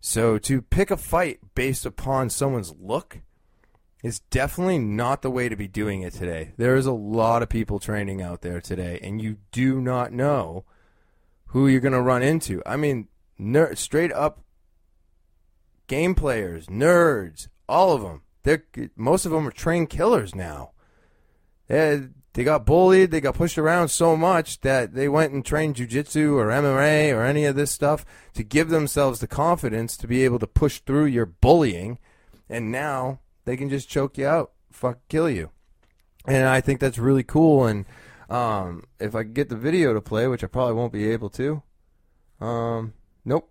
So 0.00 0.38
to 0.38 0.62
pick 0.62 0.90
a 0.90 0.96
fight 0.96 1.40
based 1.54 1.84
upon 1.84 2.30
someone's 2.30 2.74
look 2.80 3.20
is 4.06 4.20
definitely 4.30 4.78
not 4.78 5.22
the 5.22 5.30
way 5.32 5.48
to 5.48 5.56
be 5.56 5.66
doing 5.66 6.02
it 6.02 6.12
today. 6.12 6.52
There 6.56 6.76
is 6.76 6.86
a 6.86 6.92
lot 6.92 7.42
of 7.42 7.48
people 7.48 7.80
training 7.80 8.22
out 8.22 8.40
there 8.40 8.60
today, 8.60 9.00
and 9.02 9.20
you 9.20 9.38
do 9.50 9.80
not 9.80 10.12
know 10.12 10.64
who 11.46 11.66
you're 11.66 11.80
going 11.80 11.92
to 11.92 12.00
run 12.00 12.22
into. 12.22 12.62
I 12.64 12.76
mean, 12.76 13.08
ner- 13.36 13.74
straight 13.74 14.12
up 14.12 14.44
game 15.88 16.14
players, 16.14 16.68
nerds, 16.68 17.48
all 17.68 17.94
of 17.94 18.02
them. 18.02 18.22
They're 18.44 18.62
most 18.94 19.26
of 19.26 19.32
them 19.32 19.48
are 19.48 19.50
trained 19.50 19.90
killers 19.90 20.36
now. 20.36 20.70
They 21.66 22.06
they 22.34 22.44
got 22.44 22.64
bullied, 22.64 23.10
they 23.10 23.20
got 23.20 23.34
pushed 23.34 23.58
around 23.58 23.88
so 23.88 24.16
much 24.16 24.60
that 24.60 24.94
they 24.94 25.08
went 25.08 25.32
and 25.32 25.44
trained 25.44 25.74
jujitsu 25.74 26.34
or 26.34 26.46
MMA 26.46 27.12
or 27.12 27.24
any 27.24 27.44
of 27.44 27.56
this 27.56 27.72
stuff 27.72 28.06
to 28.34 28.44
give 28.44 28.68
themselves 28.68 29.18
the 29.18 29.26
confidence 29.26 29.96
to 29.96 30.06
be 30.06 30.22
able 30.24 30.38
to 30.38 30.46
push 30.46 30.78
through 30.78 31.06
your 31.06 31.26
bullying, 31.26 31.98
and 32.48 32.70
now 32.70 33.18
they 33.46 33.56
can 33.56 33.70
just 33.70 33.88
choke 33.88 34.18
you 34.18 34.26
out, 34.26 34.52
fuck, 34.70 34.98
kill 35.08 35.30
you. 35.30 35.50
And 36.26 36.46
I 36.46 36.60
think 36.60 36.80
that's 36.80 36.98
really 36.98 37.22
cool. 37.22 37.64
And 37.64 37.86
um, 38.28 38.84
if 39.00 39.14
I 39.14 39.22
get 39.22 39.48
the 39.48 39.56
video 39.56 39.94
to 39.94 40.02
play, 40.02 40.26
which 40.26 40.44
I 40.44 40.48
probably 40.48 40.74
won't 40.74 40.92
be 40.92 41.10
able 41.10 41.30
to, 41.30 41.62
um, 42.40 42.92
nope. 43.24 43.50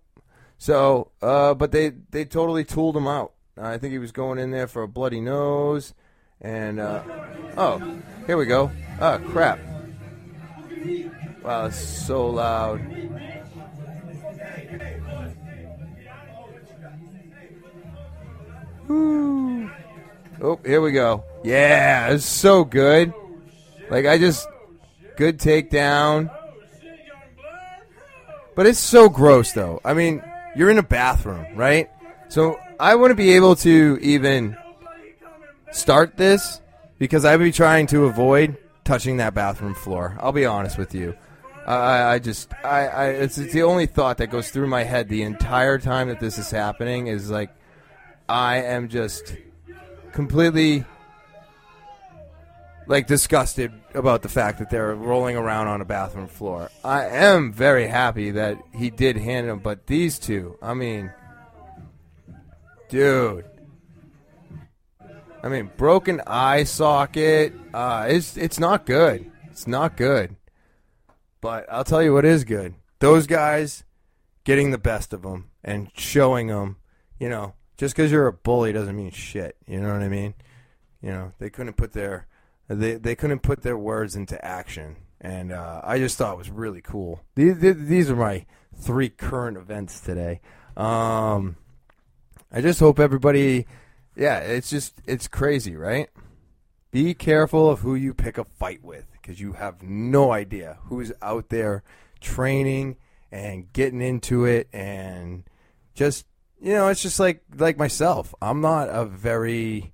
So, 0.58 1.10
uh, 1.20 1.54
but 1.54 1.72
they 1.72 1.90
they 2.10 2.24
totally 2.24 2.64
tooled 2.64 2.96
him 2.96 3.06
out. 3.06 3.32
I 3.58 3.78
think 3.78 3.92
he 3.92 3.98
was 3.98 4.12
going 4.12 4.38
in 4.38 4.50
there 4.50 4.66
for 4.66 4.82
a 4.82 4.88
bloody 4.88 5.20
nose, 5.20 5.94
and 6.40 6.78
uh, 6.78 7.02
oh, 7.56 8.00
here 8.26 8.36
we 8.36 8.46
go. 8.46 8.70
Oh 9.00 9.18
crap! 9.30 9.58
Wow, 11.42 11.66
it's 11.66 11.78
so 11.78 12.28
loud. 12.28 12.80
Woo. 18.88 19.65
Oh, 20.40 20.60
here 20.64 20.80
we 20.80 20.92
go. 20.92 21.24
Yeah, 21.42 22.10
it's 22.10 22.24
so 22.24 22.64
good. 22.64 23.12
Like 23.90 24.06
I 24.06 24.18
just 24.18 24.46
good 25.16 25.38
takedown. 25.38 26.30
But 28.54 28.66
it's 28.66 28.78
so 28.78 29.08
gross 29.08 29.52
though. 29.52 29.80
I 29.84 29.94
mean, 29.94 30.22
you're 30.54 30.70
in 30.70 30.78
a 30.78 30.82
bathroom, 30.82 31.46
right? 31.56 31.90
So 32.28 32.58
I 32.80 32.94
wouldn't 32.94 33.18
be 33.18 33.32
able 33.32 33.56
to 33.56 33.98
even 34.02 34.56
start 35.70 36.16
this 36.16 36.60
because 36.98 37.24
I 37.24 37.36
would 37.36 37.44
be 37.44 37.52
trying 37.52 37.86
to 37.88 38.04
avoid 38.04 38.56
touching 38.84 39.18
that 39.18 39.34
bathroom 39.34 39.74
floor. 39.74 40.16
I'll 40.20 40.32
be 40.32 40.46
honest 40.46 40.78
with 40.78 40.94
you. 40.94 41.14
I, 41.66 42.14
I 42.14 42.18
just, 42.18 42.52
I, 42.64 42.86
I 42.86 43.06
it's, 43.08 43.38
it's 43.38 43.52
the 43.52 43.64
only 43.64 43.86
thought 43.86 44.18
that 44.18 44.28
goes 44.28 44.50
through 44.50 44.68
my 44.68 44.84
head 44.84 45.08
the 45.08 45.22
entire 45.22 45.78
time 45.78 46.08
that 46.08 46.20
this 46.20 46.38
is 46.38 46.50
happening 46.50 47.08
is 47.08 47.30
like, 47.30 47.50
I 48.28 48.62
am 48.62 48.88
just 48.88 49.36
completely 50.16 50.82
like 52.86 53.06
disgusted 53.06 53.70
about 53.94 54.22
the 54.22 54.30
fact 54.30 54.58
that 54.58 54.70
they're 54.70 54.94
rolling 54.94 55.36
around 55.36 55.68
on 55.68 55.82
a 55.82 55.84
bathroom 55.84 56.26
floor. 56.26 56.70
I 56.82 57.04
am 57.04 57.52
very 57.52 57.86
happy 57.86 58.30
that 58.30 58.56
he 58.74 58.88
did 58.88 59.18
hand 59.18 59.46
him, 59.46 59.58
but 59.58 59.86
these 59.86 60.18
two, 60.18 60.56
I 60.62 60.72
mean, 60.72 61.12
dude. 62.88 63.44
I 65.42 65.48
mean, 65.50 65.70
broken 65.76 66.22
eye 66.26 66.64
socket. 66.64 67.52
Uh, 67.74 68.06
it's 68.08 68.38
it's 68.38 68.58
not 68.58 68.86
good. 68.86 69.30
It's 69.50 69.66
not 69.66 69.98
good. 69.98 70.34
But 71.42 71.66
I'll 71.70 71.84
tell 71.84 72.02
you 72.02 72.14
what 72.14 72.24
is 72.24 72.44
good. 72.44 72.74
Those 73.00 73.26
guys 73.26 73.84
getting 74.44 74.70
the 74.70 74.78
best 74.78 75.12
of 75.12 75.20
them 75.20 75.50
and 75.62 75.90
showing 75.94 76.46
them, 76.46 76.78
you 77.20 77.28
know, 77.28 77.52
just 77.76 77.94
because 77.94 78.10
you're 78.10 78.26
a 78.26 78.32
bully 78.32 78.72
doesn't 78.72 78.96
mean 78.96 79.10
shit. 79.10 79.56
You 79.66 79.80
know 79.80 79.92
what 79.92 80.02
I 80.02 80.08
mean? 80.08 80.34
You 81.02 81.10
know, 81.10 81.32
they 81.38 81.50
couldn't 81.50 81.76
put 81.76 81.92
their 81.92 82.26
they 82.68 82.94
they 82.94 83.14
couldn't 83.14 83.40
put 83.40 83.62
their 83.62 83.78
words 83.78 84.16
into 84.16 84.42
action, 84.44 84.96
and 85.20 85.52
uh, 85.52 85.80
I 85.84 85.98
just 85.98 86.18
thought 86.18 86.34
it 86.34 86.38
was 86.38 86.50
really 86.50 86.80
cool. 86.80 87.22
These 87.34 87.58
these 87.60 88.10
are 88.10 88.16
my 88.16 88.46
three 88.74 89.08
current 89.08 89.56
events 89.56 90.00
today. 90.00 90.40
Um, 90.76 91.56
I 92.50 92.60
just 92.60 92.80
hope 92.80 92.98
everybody, 92.98 93.66
yeah, 94.16 94.38
it's 94.38 94.70
just 94.70 95.00
it's 95.06 95.28
crazy, 95.28 95.76
right? 95.76 96.08
Be 96.90 97.14
careful 97.14 97.70
of 97.70 97.80
who 97.80 97.94
you 97.94 98.14
pick 98.14 98.38
a 98.38 98.44
fight 98.44 98.82
with 98.82 99.06
because 99.12 99.40
you 99.40 99.52
have 99.54 99.82
no 99.82 100.32
idea 100.32 100.78
who's 100.84 101.12
out 101.20 101.50
there 101.50 101.82
training 102.20 102.96
and 103.30 103.72
getting 103.72 104.00
into 104.00 104.44
it 104.44 104.68
and 104.72 105.44
just 105.94 106.26
you 106.60 106.72
know 106.72 106.88
it's 106.88 107.02
just 107.02 107.20
like 107.20 107.42
like 107.56 107.76
myself 107.76 108.34
i'm 108.40 108.60
not 108.60 108.88
a 108.88 109.04
very 109.04 109.92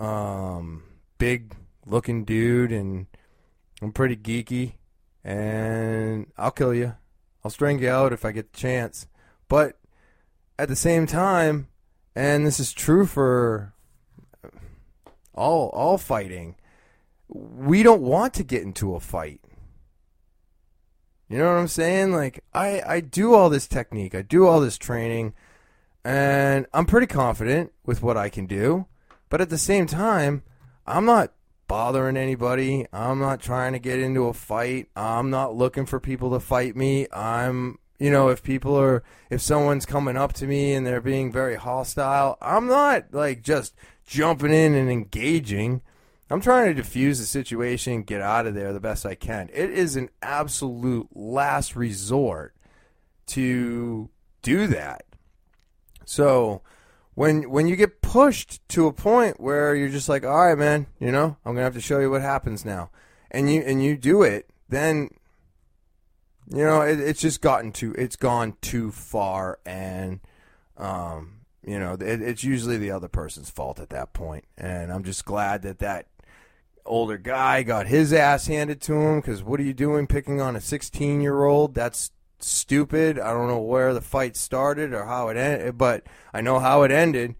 um, 0.00 0.82
big 1.18 1.54
looking 1.86 2.24
dude, 2.24 2.72
and 2.72 3.06
I'm 3.80 3.92
pretty 3.92 4.16
geeky, 4.16 4.74
and 5.24 6.26
I'll 6.36 6.50
kill 6.50 6.74
you. 6.74 6.94
I'll 7.44 7.50
string 7.50 7.78
you 7.78 7.88
out 7.88 8.12
if 8.12 8.24
I 8.24 8.32
get 8.32 8.52
the 8.52 8.58
chance. 8.58 9.06
But 9.48 9.78
at 10.58 10.68
the 10.68 10.76
same 10.76 11.06
time, 11.06 11.68
and 12.14 12.46
this 12.46 12.58
is 12.58 12.72
true 12.72 13.06
for 13.06 13.72
all 15.34 15.68
all 15.70 15.98
fighting, 15.98 16.56
we 17.28 17.82
don't 17.82 18.02
want 18.02 18.34
to 18.34 18.42
get 18.42 18.62
into 18.62 18.94
a 18.94 19.00
fight. 19.00 19.40
You 21.28 21.38
know 21.38 21.46
what 21.46 21.60
I'm 21.60 21.68
saying? 21.68 22.12
Like 22.12 22.42
I 22.52 22.82
I 22.86 23.00
do 23.00 23.34
all 23.34 23.50
this 23.50 23.68
technique, 23.68 24.14
I 24.14 24.22
do 24.22 24.46
all 24.46 24.60
this 24.60 24.78
training, 24.78 25.34
and 26.06 26.66
I'm 26.72 26.86
pretty 26.86 27.08
confident 27.08 27.72
with 27.84 28.00
what 28.00 28.16
I 28.16 28.28
can 28.28 28.46
do. 28.46 28.86
But 29.28 29.40
at 29.40 29.50
the 29.50 29.58
same 29.58 29.88
time, 29.88 30.44
I'm 30.86 31.04
not 31.04 31.32
bothering 31.66 32.16
anybody. 32.16 32.86
I'm 32.92 33.18
not 33.18 33.40
trying 33.40 33.72
to 33.72 33.80
get 33.80 33.98
into 33.98 34.28
a 34.28 34.32
fight. 34.32 34.88
I'm 34.94 35.30
not 35.30 35.56
looking 35.56 35.84
for 35.84 35.98
people 35.98 36.30
to 36.30 36.38
fight 36.38 36.76
me. 36.76 37.08
I'm, 37.12 37.80
you 37.98 38.12
know, 38.12 38.28
if 38.28 38.44
people 38.44 38.78
are, 38.78 39.02
if 39.30 39.40
someone's 39.40 39.84
coming 39.84 40.16
up 40.16 40.32
to 40.34 40.46
me 40.46 40.74
and 40.74 40.86
they're 40.86 41.00
being 41.00 41.32
very 41.32 41.56
hostile, 41.56 42.38
I'm 42.40 42.68
not 42.68 43.06
like 43.12 43.42
just 43.42 43.74
jumping 44.06 44.52
in 44.52 44.76
and 44.76 44.88
engaging. 44.88 45.82
I'm 46.30 46.40
trying 46.40 46.72
to 46.72 46.80
defuse 46.80 47.18
the 47.18 47.26
situation, 47.26 48.04
get 48.04 48.20
out 48.20 48.46
of 48.46 48.54
there 48.54 48.72
the 48.72 48.78
best 48.78 49.06
I 49.06 49.16
can. 49.16 49.50
It 49.52 49.70
is 49.70 49.96
an 49.96 50.10
absolute 50.22 51.08
last 51.16 51.74
resort 51.74 52.54
to 53.26 54.08
do 54.42 54.68
that. 54.68 55.02
So, 56.06 56.62
when 57.14 57.50
when 57.50 57.66
you 57.66 57.76
get 57.76 58.00
pushed 58.00 58.66
to 58.70 58.86
a 58.86 58.92
point 58.92 59.40
where 59.40 59.74
you're 59.74 59.88
just 59.88 60.08
like, 60.08 60.24
all 60.24 60.46
right, 60.46 60.56
man, 60.56 60.86
you 60.98 61.12
know, 61.12 61.36
I'm 61.44 61.52
gonna 61.52 61.64
have 61.64 61.74
to 61.74 61.80
show 61.80 61.98
you 61.98 62.10
what 62.10 62.22
happens 62.22 62.64
now, 62.64 62.90
and 63.30 63.52
you 63.52 63.60
and 63.62 63.84
you 63.84 63.96
do 63.96 64.22
it, 64.22 64.48
then 64.68 65.10
you 66.48 66.64
know 66.64 66.80
it, 66.80 67.00
it's 67.00 67.20
just 67.20 67.42
gotten 67.42 67.72
too, 67.72 67.94
it's 67.98 68.16
gone 68.16 68.56
too 68.60 68.92
far, 68.92 69.58
and 69.66 70.20
um, 70.76 71.40
you 71.66 71.78
know, 71.78 71.94
it, 71.94 72.22
it's 72.22 72.44
usually 72.44 72.78
the 72.78 72.92
other 72.92 73.08
person's 73.08 73.50
fault 73.50 73.80
at 73.80 73.90
that 73.90 74.12
point, 74.12 74.44
and 74.56 74.92
I'm 74.92 75.02
just 75.02 75.24
glad 75.24 75.62
that 75.62 75.80
that 75.80 76.06
older 76.86 77.18
guy 77.18 77.62
got 77.62 77.86
his 77.86 78.12
ass 78.12 78.46
handed 78.46 78.80
to 78.80 78.94
him 78.94 79.20
because 79.20 79.42
what 79.42 79.58
are 79.58 79.64
you 79.64 79.74
doing 79.74 80.06
picking 80.06 80.40
on 80.40 80.56
a 80.56 80.60
16 80.60 81.20
year 81.20 81.44
old? 81.44 81.74
That's 81.74 82.10
stupid. 82.38 83.18
I 83.18 83.32
don't 83.32 83.48
know 83.48 83.60
where 83.60 83.94
the 83.94 84.00
fight 84.00 84.36
started 84.36 84.92
or 84.92 85.04
how 85.04 85.28
it 85.28 85.36
ended, 85.36 85.78
but 85.78 86.04
I 86.32 86.40
know 86.40 86.58
how 86.58 86.82
it 86.82 86.90
ended, 86.90 87.34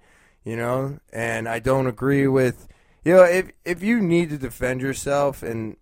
you 0.44 0.57
know, 0.57 0.99
and 1.12 1.49
I 1.49 1.59
don't 1.59 1.86
agree 1.86 2.26
with, 2.26 2.68
you 3.05 3.14
know, 3.14 3.24
if 3.24 3.51
if 3.64 3.82
you 3.82 4.01
need 4.01 4.30
to 4.30 4.38
defend 4.38 4.80
yourself 4.80 5.42
and 5.42 5.76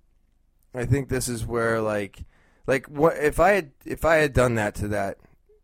I 0.75 0.85
think 0.85 1.09
this 1.09 1.29
is 1.29 1.47
where 1.47 1.81
like 1.81 2.25
like 2.67 2.87
what 2.87 3.17
if 3.17 3.39
I 3.39 3.51
had 3.51 3.71
if 3.85 4.05
I 4.05 4.17
had 4.17 4.33
done 4.33 4.57
that 4.57 4.75
to 4.77 4.89
that 4.89 5.19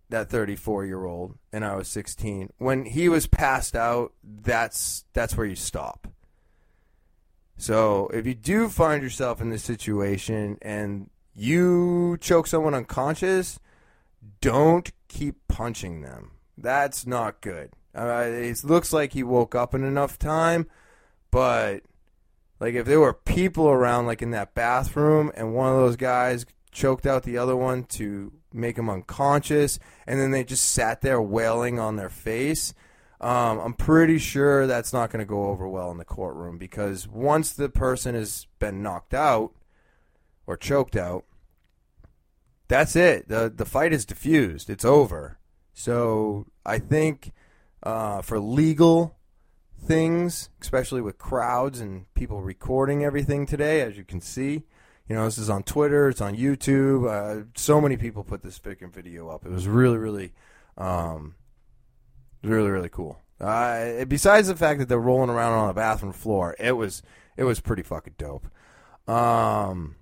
that 0.08 0.28
34 0.28 0.86
year 0.86 1.04
old 1.04 1.38
and 1.52 1.64
I 1.64 1.76
was 1.76 1.88
16 1.88 2.52
when 2.58 2.84
he 2.84 3.08
was 3.08 3.26
passed 3.26 3.76
out 3.76 4.12
that's 4.22 5.04
that's 5.12 5.36
where 5.36 5.46
you 5.46 5.56
stop. 5.56 6.08
So 7.56 8.08
if 8.14 8.26
you 8.26 8.34
do 8.34 8.68
find 8.68 9.02
yourself 9.02 9.40
in 9.40 9.50
this 9.50 9.62
situation 9.62 10.58
and 10.62 11.10
you 11.34 12.18
choke 12.20 12.46
someone 12.46 12.74
unconscious, 12.74 13.58
don't 14.40 14.90
keep 15.08 15.36
punching 15.48 16.02
them. 16.02 16.32
That's 16.56 17.06
not 17.06 17.40
good. 17.40 17.70
Uh, 17.94 18.24
it 18.26 18.62
looks 18.64 18.92
like 18.92 19.12
he 19.12 19.22
woke 19.22 19.54
up 19.54 19.74
in 19.74 19.84
enough 19.84 20.18
time, 20.18 20.68
but 21.30 21.82
like 22.60 22.74
if 22.74 22.86
there 22.86 23.00
were 23.00 23.14
people 23.14 23.68
around, 23.68 24.06
like 24.06 24.22
in 24.22 24.30
that 24.30 24.54
bathroom, 24.54 25.32
and 25.34 25.54
one 25.54 25.72
of 25.72 25.78
those 25.78 25.96
guys 25.96 26.46
choked 26.70 27.06
out 27.06 27.24
the 27.24 27.38
other 27.38 27.56
one 27.56 27.84
to 27.84 28.32
make 28.52 28.76
him 28.78 28.90
unconscious, 28.90 29.78
and 30.06 30.20
then 30.20 30.30
they 30.30 30.44
just 30.44 30.64
sat 30.66 31.00
there 31.00 31.20
wailing 31.20 31.78
on 31.78 31.96
their 31.96 32.10
face. 32.10 32.74
Um, 33.20 33.58
I'm 33.58 33.74
pretty 33.74 34.18
sure 34.18 34.66
that's 34.66 34.92
not 34.92 35.10
going 35.10 35.20
to 35.20 35.28
go 35.28 35.46
over 35.46 35.68
well 35.68 35.90
in 35.90 35.98
the 35.98 36.04
courtroom 36.04 36.56
because 36.56 37.06
once 37.06 37.52
the 37.52 37.68
person 37.68 38.14
has 38.14 38.46
been 38.58 38.82
knocked 38.82 39.12
out 39.12 39.52
or 40.50 40.56
choked 40.56 40.96
out, 40.96 41.24
that's 42.68 42.96
it. 42.96 43.28
the 43.28 43.52
The 43.54 43.64
fight 43.64 43.92
is 43.92 44.04
diffused. 44.04 44.68
It's 44.68 44.84
over. 44.84 45.38
So 45.72 46.46
I 46.66 46.78
think 46.78 47.32
uh, 47.82 48.20
for 48.22 48.38
legal 48.38 49.16
things, 49.80 50.50
especially 50.60 51.00
with 51.00 51.18
crowds 51.18 51.80
and 51.80 52.12
people 52.14 52.42
recording 52.42 53.04
everything 53.04 53.46
today, 53.46 53.80
as 53.80 53.96
you 53.96 54.04
can 54.04 54.20
see, 54.20 54.64
you 55.08 55.16
know, 55.16 55.24
this 55.24 55.38
is 55.38 55.48
on 55.48 55.62
Twitter, 55.62 56.08
it's 56.08 56.20
on 56.20 56.36
YouTube. 56.36 57.08
Uh, 57.08 57.44
so 57.54 57.80
many 57.80 57.96
people 57.96 58.24
put 58.24 58.42
this 58.42 58.58
freaking 58.58 58.92
video 58.92 59.28
up. 59.28 59.46
It 59.46 59.52
was 59.52 59.66
really, 59.66 59.98
really, 59.98 60.32
um, 60.76 61.36
really, 62.42 62.70
really 62.70 62.88
cool. 62.88 63.20
Uh, 63.40 64.04
besides 64.04 64.48
the 64.48 64.56
fact 64.56 64.80
that 64.80 64.88
they're 64.88 64.98
rolling 64.98 65.30
around 65.30 65.52
on 65.52 65.68
the 65.68 65.74
bathroom 65.74 66.12
floor, 66.12 66.54
it 66.58 66.72
was 66.72 67.02
it 67.36 67.44
was 67.44 67.60
pretty 67.60 67.82
fucking 67.82 68.16
dope. 68.18 68.46
Um, 69.08 69.96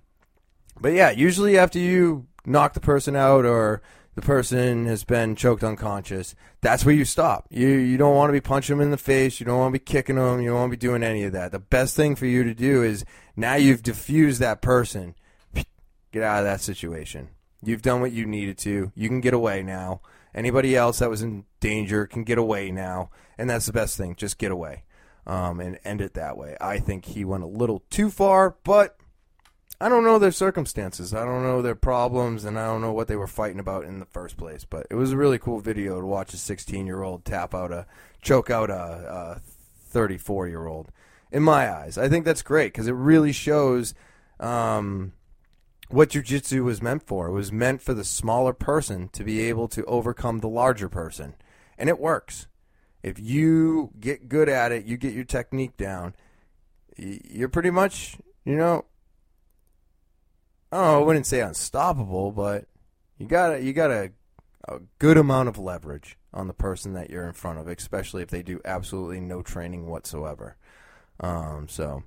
but 0.81 0.93
yeah, 0.93 1.11
usually 1.11 1.57
after 1.57 1.79
you 1.79 2.27
knock 2.45 2.73
the 2.73 2.79
person 2.79 3.15
out 3.15 3.45
or 3.45 3.81
the 4.15 4.21
person 4.21 4.85
has 4.85 5.03
been 5.03 5.35
choked 5.35 5.63
unconscious, 5.63 6.35
that's 6.61 6.83
where 6.83 6.95
you 6.95 7.05
stop. 7.05 7.47
You 7.49 7.67
you 7.67 7.97
don't 7.97 8.15
want 8.15 8.29
to 8.29 8.33
be 8.33 8.41
punching 8.41 8.77
them 8.77 8.83
in 8.83 8.91
the 8.91 8.97
face. 8.97 9.39
You 9.39 9.45
don't 9.45 9.59
want 9.59 9.73
to 9.73 9.79
be 9.79 9.83
kicking 9.83 10.17
them. 10.17 10.41
You 10.41 10.49
don't 10.49 10.59
want 10.59 10.71
to 10.71 10.77
be 10.77 10.87
doing 10.87 11.03
any 11.03 11.23
of 11.23 11.31
that. 11.33 11.51
The 11.51 11.59
best 11.59 11.95
thing 11.95 12.15
for 12.15 12.25
you 12.25 12.43
to 12.43 12.53
do 12.53 12.83
is 12.83 13.05
now 13.35 13.55
you've 13.55 13.83
diffused 13.83 14.39
that 14.41 14.61
person. 14.61 15.15
Get 16.11 16.23
out 16.23 16.39
of 16.39 16.45
that 16.45 16.61
situation. 16.61 17.29
You've 17.63 17.81
done 17.81 18.01
what 18.01 18.11
you 18.11 18.25
needed 18.25 18.57
to. 18.59 18.91
You 18.95 19.09
can 19.09 19.21
get 19.21 19.33
away 19.33 19.63
now. 19.63 20.01
Anybody 20.33 20.75
else 20.75 20.99
that 20.99 21.09
was 21.09 21.21
in 21.21 21.45
danger 21.59 22.05
can 22.05 22.23
get 22.23 22.37
away 22.37 22.71
now, 22.71 23.09
and 23.37 23.49
that's 23.49 23.65
the 23.65 23.73
best 23.73 23.97
thing. 23.97 24.15
Just 24.15 24.37
get 24.37 24.51
away, 24.51 24.83
um, 25.25 25.59
and 25.59 25.79
end 25.83 26.01
it 26.01 26.13
that 26.13 26.37
way. 26.37 26.55
I 26.61 26.79
think 26.79 27.05
he 27.05 27.25
went 27.25 27.43
a 27.43 27.47
little 27.47 27.83
too 27.89 28.09
far, 28.09 28.55
but 28.63 28.98
I 29.81 29.87
don't 29.87 30.03
know 30.03 30.19
their 30.19 30.31
circumstances. 30.31 31.13
I 31.13 31.23
don't 31.23 31.43
know 31.43 31.61
their 31.61 31.75
problems, 31.75 32.43
and 32.43 32.59
I 32.59 32.65
don't 32.65 32.81
know 32.81 32.91
what 32.91 33.07
they 33.07 33.15
were 33.15 33.27
fighting 33.27 33.59
about 33.59 33.85
in 33.85 33.99
the 33.99 34.05
first 34.05 34.35
place. 34.35 34.65
But 34.65 34.87
it 34.89 34.95
was 34.95 35.11
a 35.11 35.17
really 35.17 35.39
cool 35.39 35.59
video 35.59 36.01
to 36.01 36.05
watch 36.05 36.33
a 36.33 36.37
16 36.37 36.85
year 36.85 37.01
old 37.01 37.23
tap 37.23 37.53
out 37.53 37.71
a 37.71 37.85
choke 38.21 38.49
out 38.49 38.69
a 38.69 39.41
34 39.87 40.47
year 40.47 40.67
old. 40.67 40.91
In 41.31 41.43
my 41.43 41.71
eyes, 41.71 41.97
I 41.97 42.09
think 42.09 42.25
that's 42.25 42.41
great 42.41 42.73
because 42.73 42.87
it 42.87 42.93
really 42.93 43.31
shows. 43.31 43.93
Um, 44.39 45.13
what 45.89 46.09
jujitsu 46.09 46.63
was 46.63 46.81
meant 46.81 47.03
for. 47.03 47.27
It 47.27 47.33
was 47.33 47.51
meant 47.51 47.81
for 47.81 47.93
the 47.93 48.03
smaller 48.03 48.53
person 48.53 49.09
to 49.09 49.23
be 49.23 49.41
able 49.41 49.67
to 49.69 49.83
overcome 49.85 50.39
the 50.39 50.47
larger 50.47 50.87
person. 50.87 51.35
And 51.77 51.89
it 51.89 51.99
works. 51.99 52.47
If 53.01 53.19
you 53.19 53.91
get 53.99 54.29
good 54.29 54.49
at 54.49 54.71
it, 54.71 54.85
you 54.85 54.97
get 54.97 55.13
your 55.13 55.23
technique 55.23 55.77
down, 55.77 56.13
you're 56.97 57.49
pretty 57.49 57.71
much, 57.71 58.17
you 58.45 58.55
know, 58.55 58.85
oh, 60.71 61.01
I 61.01 61.03
wouldn't 61.03 61.25
say 61.25 61.41
unstoppable, 61.41 62.31
but 62.31 62.65
you 63.17 63.27
got 63.27 63.61
you 63.61 63.73
got 63.73 63.91
a, 63.91 64.11
a 64.67 64.79
good 64.99 65.17
amount 65.17 65.49
of 65.49 65.57
leverage 65.57 66.17
on 66.33 66.47
the 66.47 66.53
person 66.53 66.93
that 66.93 67.09
you're 67.09 67.27
in 67.27 67.33
front 67.33 67.59
of, 67.59 67.67
especially 67.67 68.21
if 68.21 68.29
they 68.29 68.43
do 68.43 68.61
absolutely 68.65 69.19
no 69.19 69.41
training 69.41 69.87
whatsoever. 69.87 70.55
Um, 71.19 71.67
so 71.67 72.03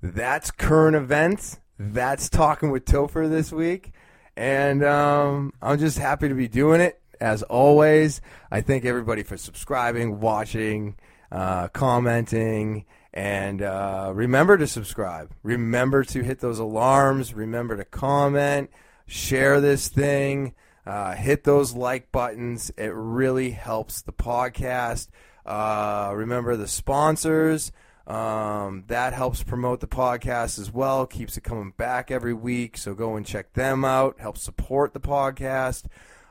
that's 0.00 0.50
current 0.50 0.96
events 0.96 1.58
that's 1.78 2.28
talking 2.28 2.70
with 2.70 2.84
Topher 2.84 3.28
this 3.28 3.52
week, 3.52 3.92
and 4.36 4.84
um, 4.84 5.52
I'm 5.60 5.78
just 5.78 5.98
happy 5.98 6.28
to 6.28 6.34
be 6.34 6.48
doing 6.48 6.80
it. 6.80 7.00
As 7.20 7.42
always, 7.44 8.20
I 8.50 8.62
thank 8.62 8.84
everybody 8.84 9.22
for 9.22 9.36
subscribing, 9.36 10.18
watching, 10.18 10.96
uh, 11.30 11.68
commenting, 11.68 12.84
and 13.12 13.60
uh, 13.60 14.12
remember 14.14 14.56
to 14.56 14.66
subscribe. 14.66 15.30
Remember 15.42 16.02
to 16.04 16.22
hit 16.22 16.40
those 16.40 16.58
alarms. 16.58 17.34
Remember 17.34 17.76
to 17.76 17.84
comment, 17.84 18.70
share 19.06 19.60
this 19.60 19.88
thing, 19.88 20.54
uh, 20.86 21.14
hit 21.14 21.44
those 21.44 21.74
like 21.74 22.10
buttons. 22.10 22.70
It 22.76 22.92
really 22.94 23.50
helps 23.50 24.02
the 24.02 24.12
podcast. 24.12 25.08
Uh, 25.44 26.12
remember 26.14 26.56
the 26.56 26.68
sponsors. 26.68 27.72
Um, 28.06 28.84
that 28.88 29.12
helps 29.12 29.44
promote 29.44 29.80
the 29.80 29.86
podcast 29.86 30.58
as 30.58 30.72
well, 30.72 31.06
keeps 31.06 31.36
it 31.36 31.44
coming 31.44 31.72
back 31.76 32.10
every 32.10 32.34
week. 32.34 32.76
So 32.76 32.94
go 32.94 33.14
and 33.14 33.24
check 33.24 33.52
them 33.52 33.84
out, 33.84 34.18
help 34.18 34.38
support 34.38 34.92
the 34.92 35.00
podcast. 35.00 35.84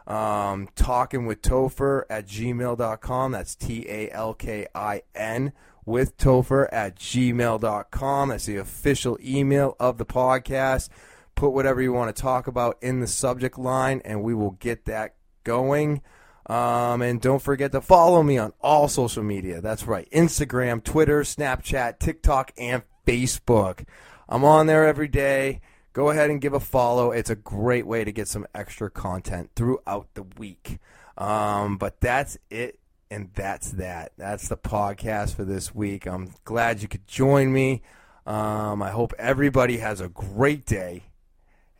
Um, 0.06 0.68
talking 0.76 1.28
with 1.28 1.42
Topher 1.42 2.04
at 2.10 2.28
gmail.com. 2.28 3.32
That's 3.32 3.56
T 3.56 3.86
A 3.88 4.10
L 4.12 4.34
K 4.34 4.68
I 4.74 5.04
N 5.16 5.54
with 5.86 6.18
Topher 6.18 6.68
at 6.72 6.96
gmail.com. 6.98 8.30
That's 8.30 8.46
the 8.46 8.58
official 8.58 9.18
email 9.24 9.76
of 9.80 9.98
the 9.98 10.06
podcast. 10.06 10.90
Put 11.36 11.52
whatever 11.52 11.82
you 11.82 11.94
want 11.94 12.16
to 12.16 12.22
talk 12.22 12.48
about 12.48 12.78
in 12.82 13.00
the 13.00 13.08
subject 13.08 13.58
line, 13.58 14.02
and 14.06 14.24
we 14.24 14.34
will 14.34 14.52
get 14.52 14.86
that 14.86 15.16
going. 15.44 16.02
Um, 16.48 17.02
and 17.02 17.22
don't 17.22 17.42
forget 17.42 17.72
to 17.72 17.82
follow 17.82 18.24
me 18.24 18.38
on 18.38 18.54
all 18.62 18.88
social 18.88 19.24
media. 19.24 19.62
That's 19.62 19.86
right 19.86 20.10
Instagram, 20.12 20.84
Twitter, 20.84 21.22
Snapchat, 21.22 22.00
TikTok, 22.00 22.52
and 22.58 22.84
Facebook. 23.06 23.86
I'm 24.28 24.44
on 24.44 24.68
there 24.68 24.86
every 24.86 25.08
day. 25.08 25.62
Go 25.94 26.10
ahead 26.10 26.30
and 26.30 26.42
give 26.42 26.54
a 26.54 26.60
follow. 26.60 27.12
It's 27.12 27.30
a 27.30 27.36
great 27.36 27.86
way 27.86 28.04
to 28.04 28.12
get 28.12 28.28
some 28.28 28.48
extra 28.56 28.90
content 28.90 29.52
throughout 29.56 30.08
the 30.14 30.24
week. 30.38 30.80
Um, 31.18 31.78
but 31.78 32.00
that's 32.00 32.38
it, 32.50 32.80
and 33.12 33.30
that's 33.36 33.72
that. 33.72 34.14
That's 34.18 34.48
the 34.48 34.58
podcast 34.58 35.36
for 35.36 35.44
this 35.44 35.76
week. 35.76 36.08
I'm 36.08 36.34
glad 36.46 36.82
you 36.82 36.88
could 36.88 37.06
join 37.06 37.52
me. 37.52 37.84
Um, 38.26 38.82
I 38.82 38.90
hope 38.90 39.14
everybody 39.20 39.78
has 39.78 40.00
a 40.00 40.08
great 40.08 40.66
day, 40.66 41.04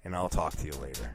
and 0.04 0.14
I'll 0.14 0.30
talk 0.30 0.56
to 0.58 0.66
you 0.66 0.74
later. 0.74 1.12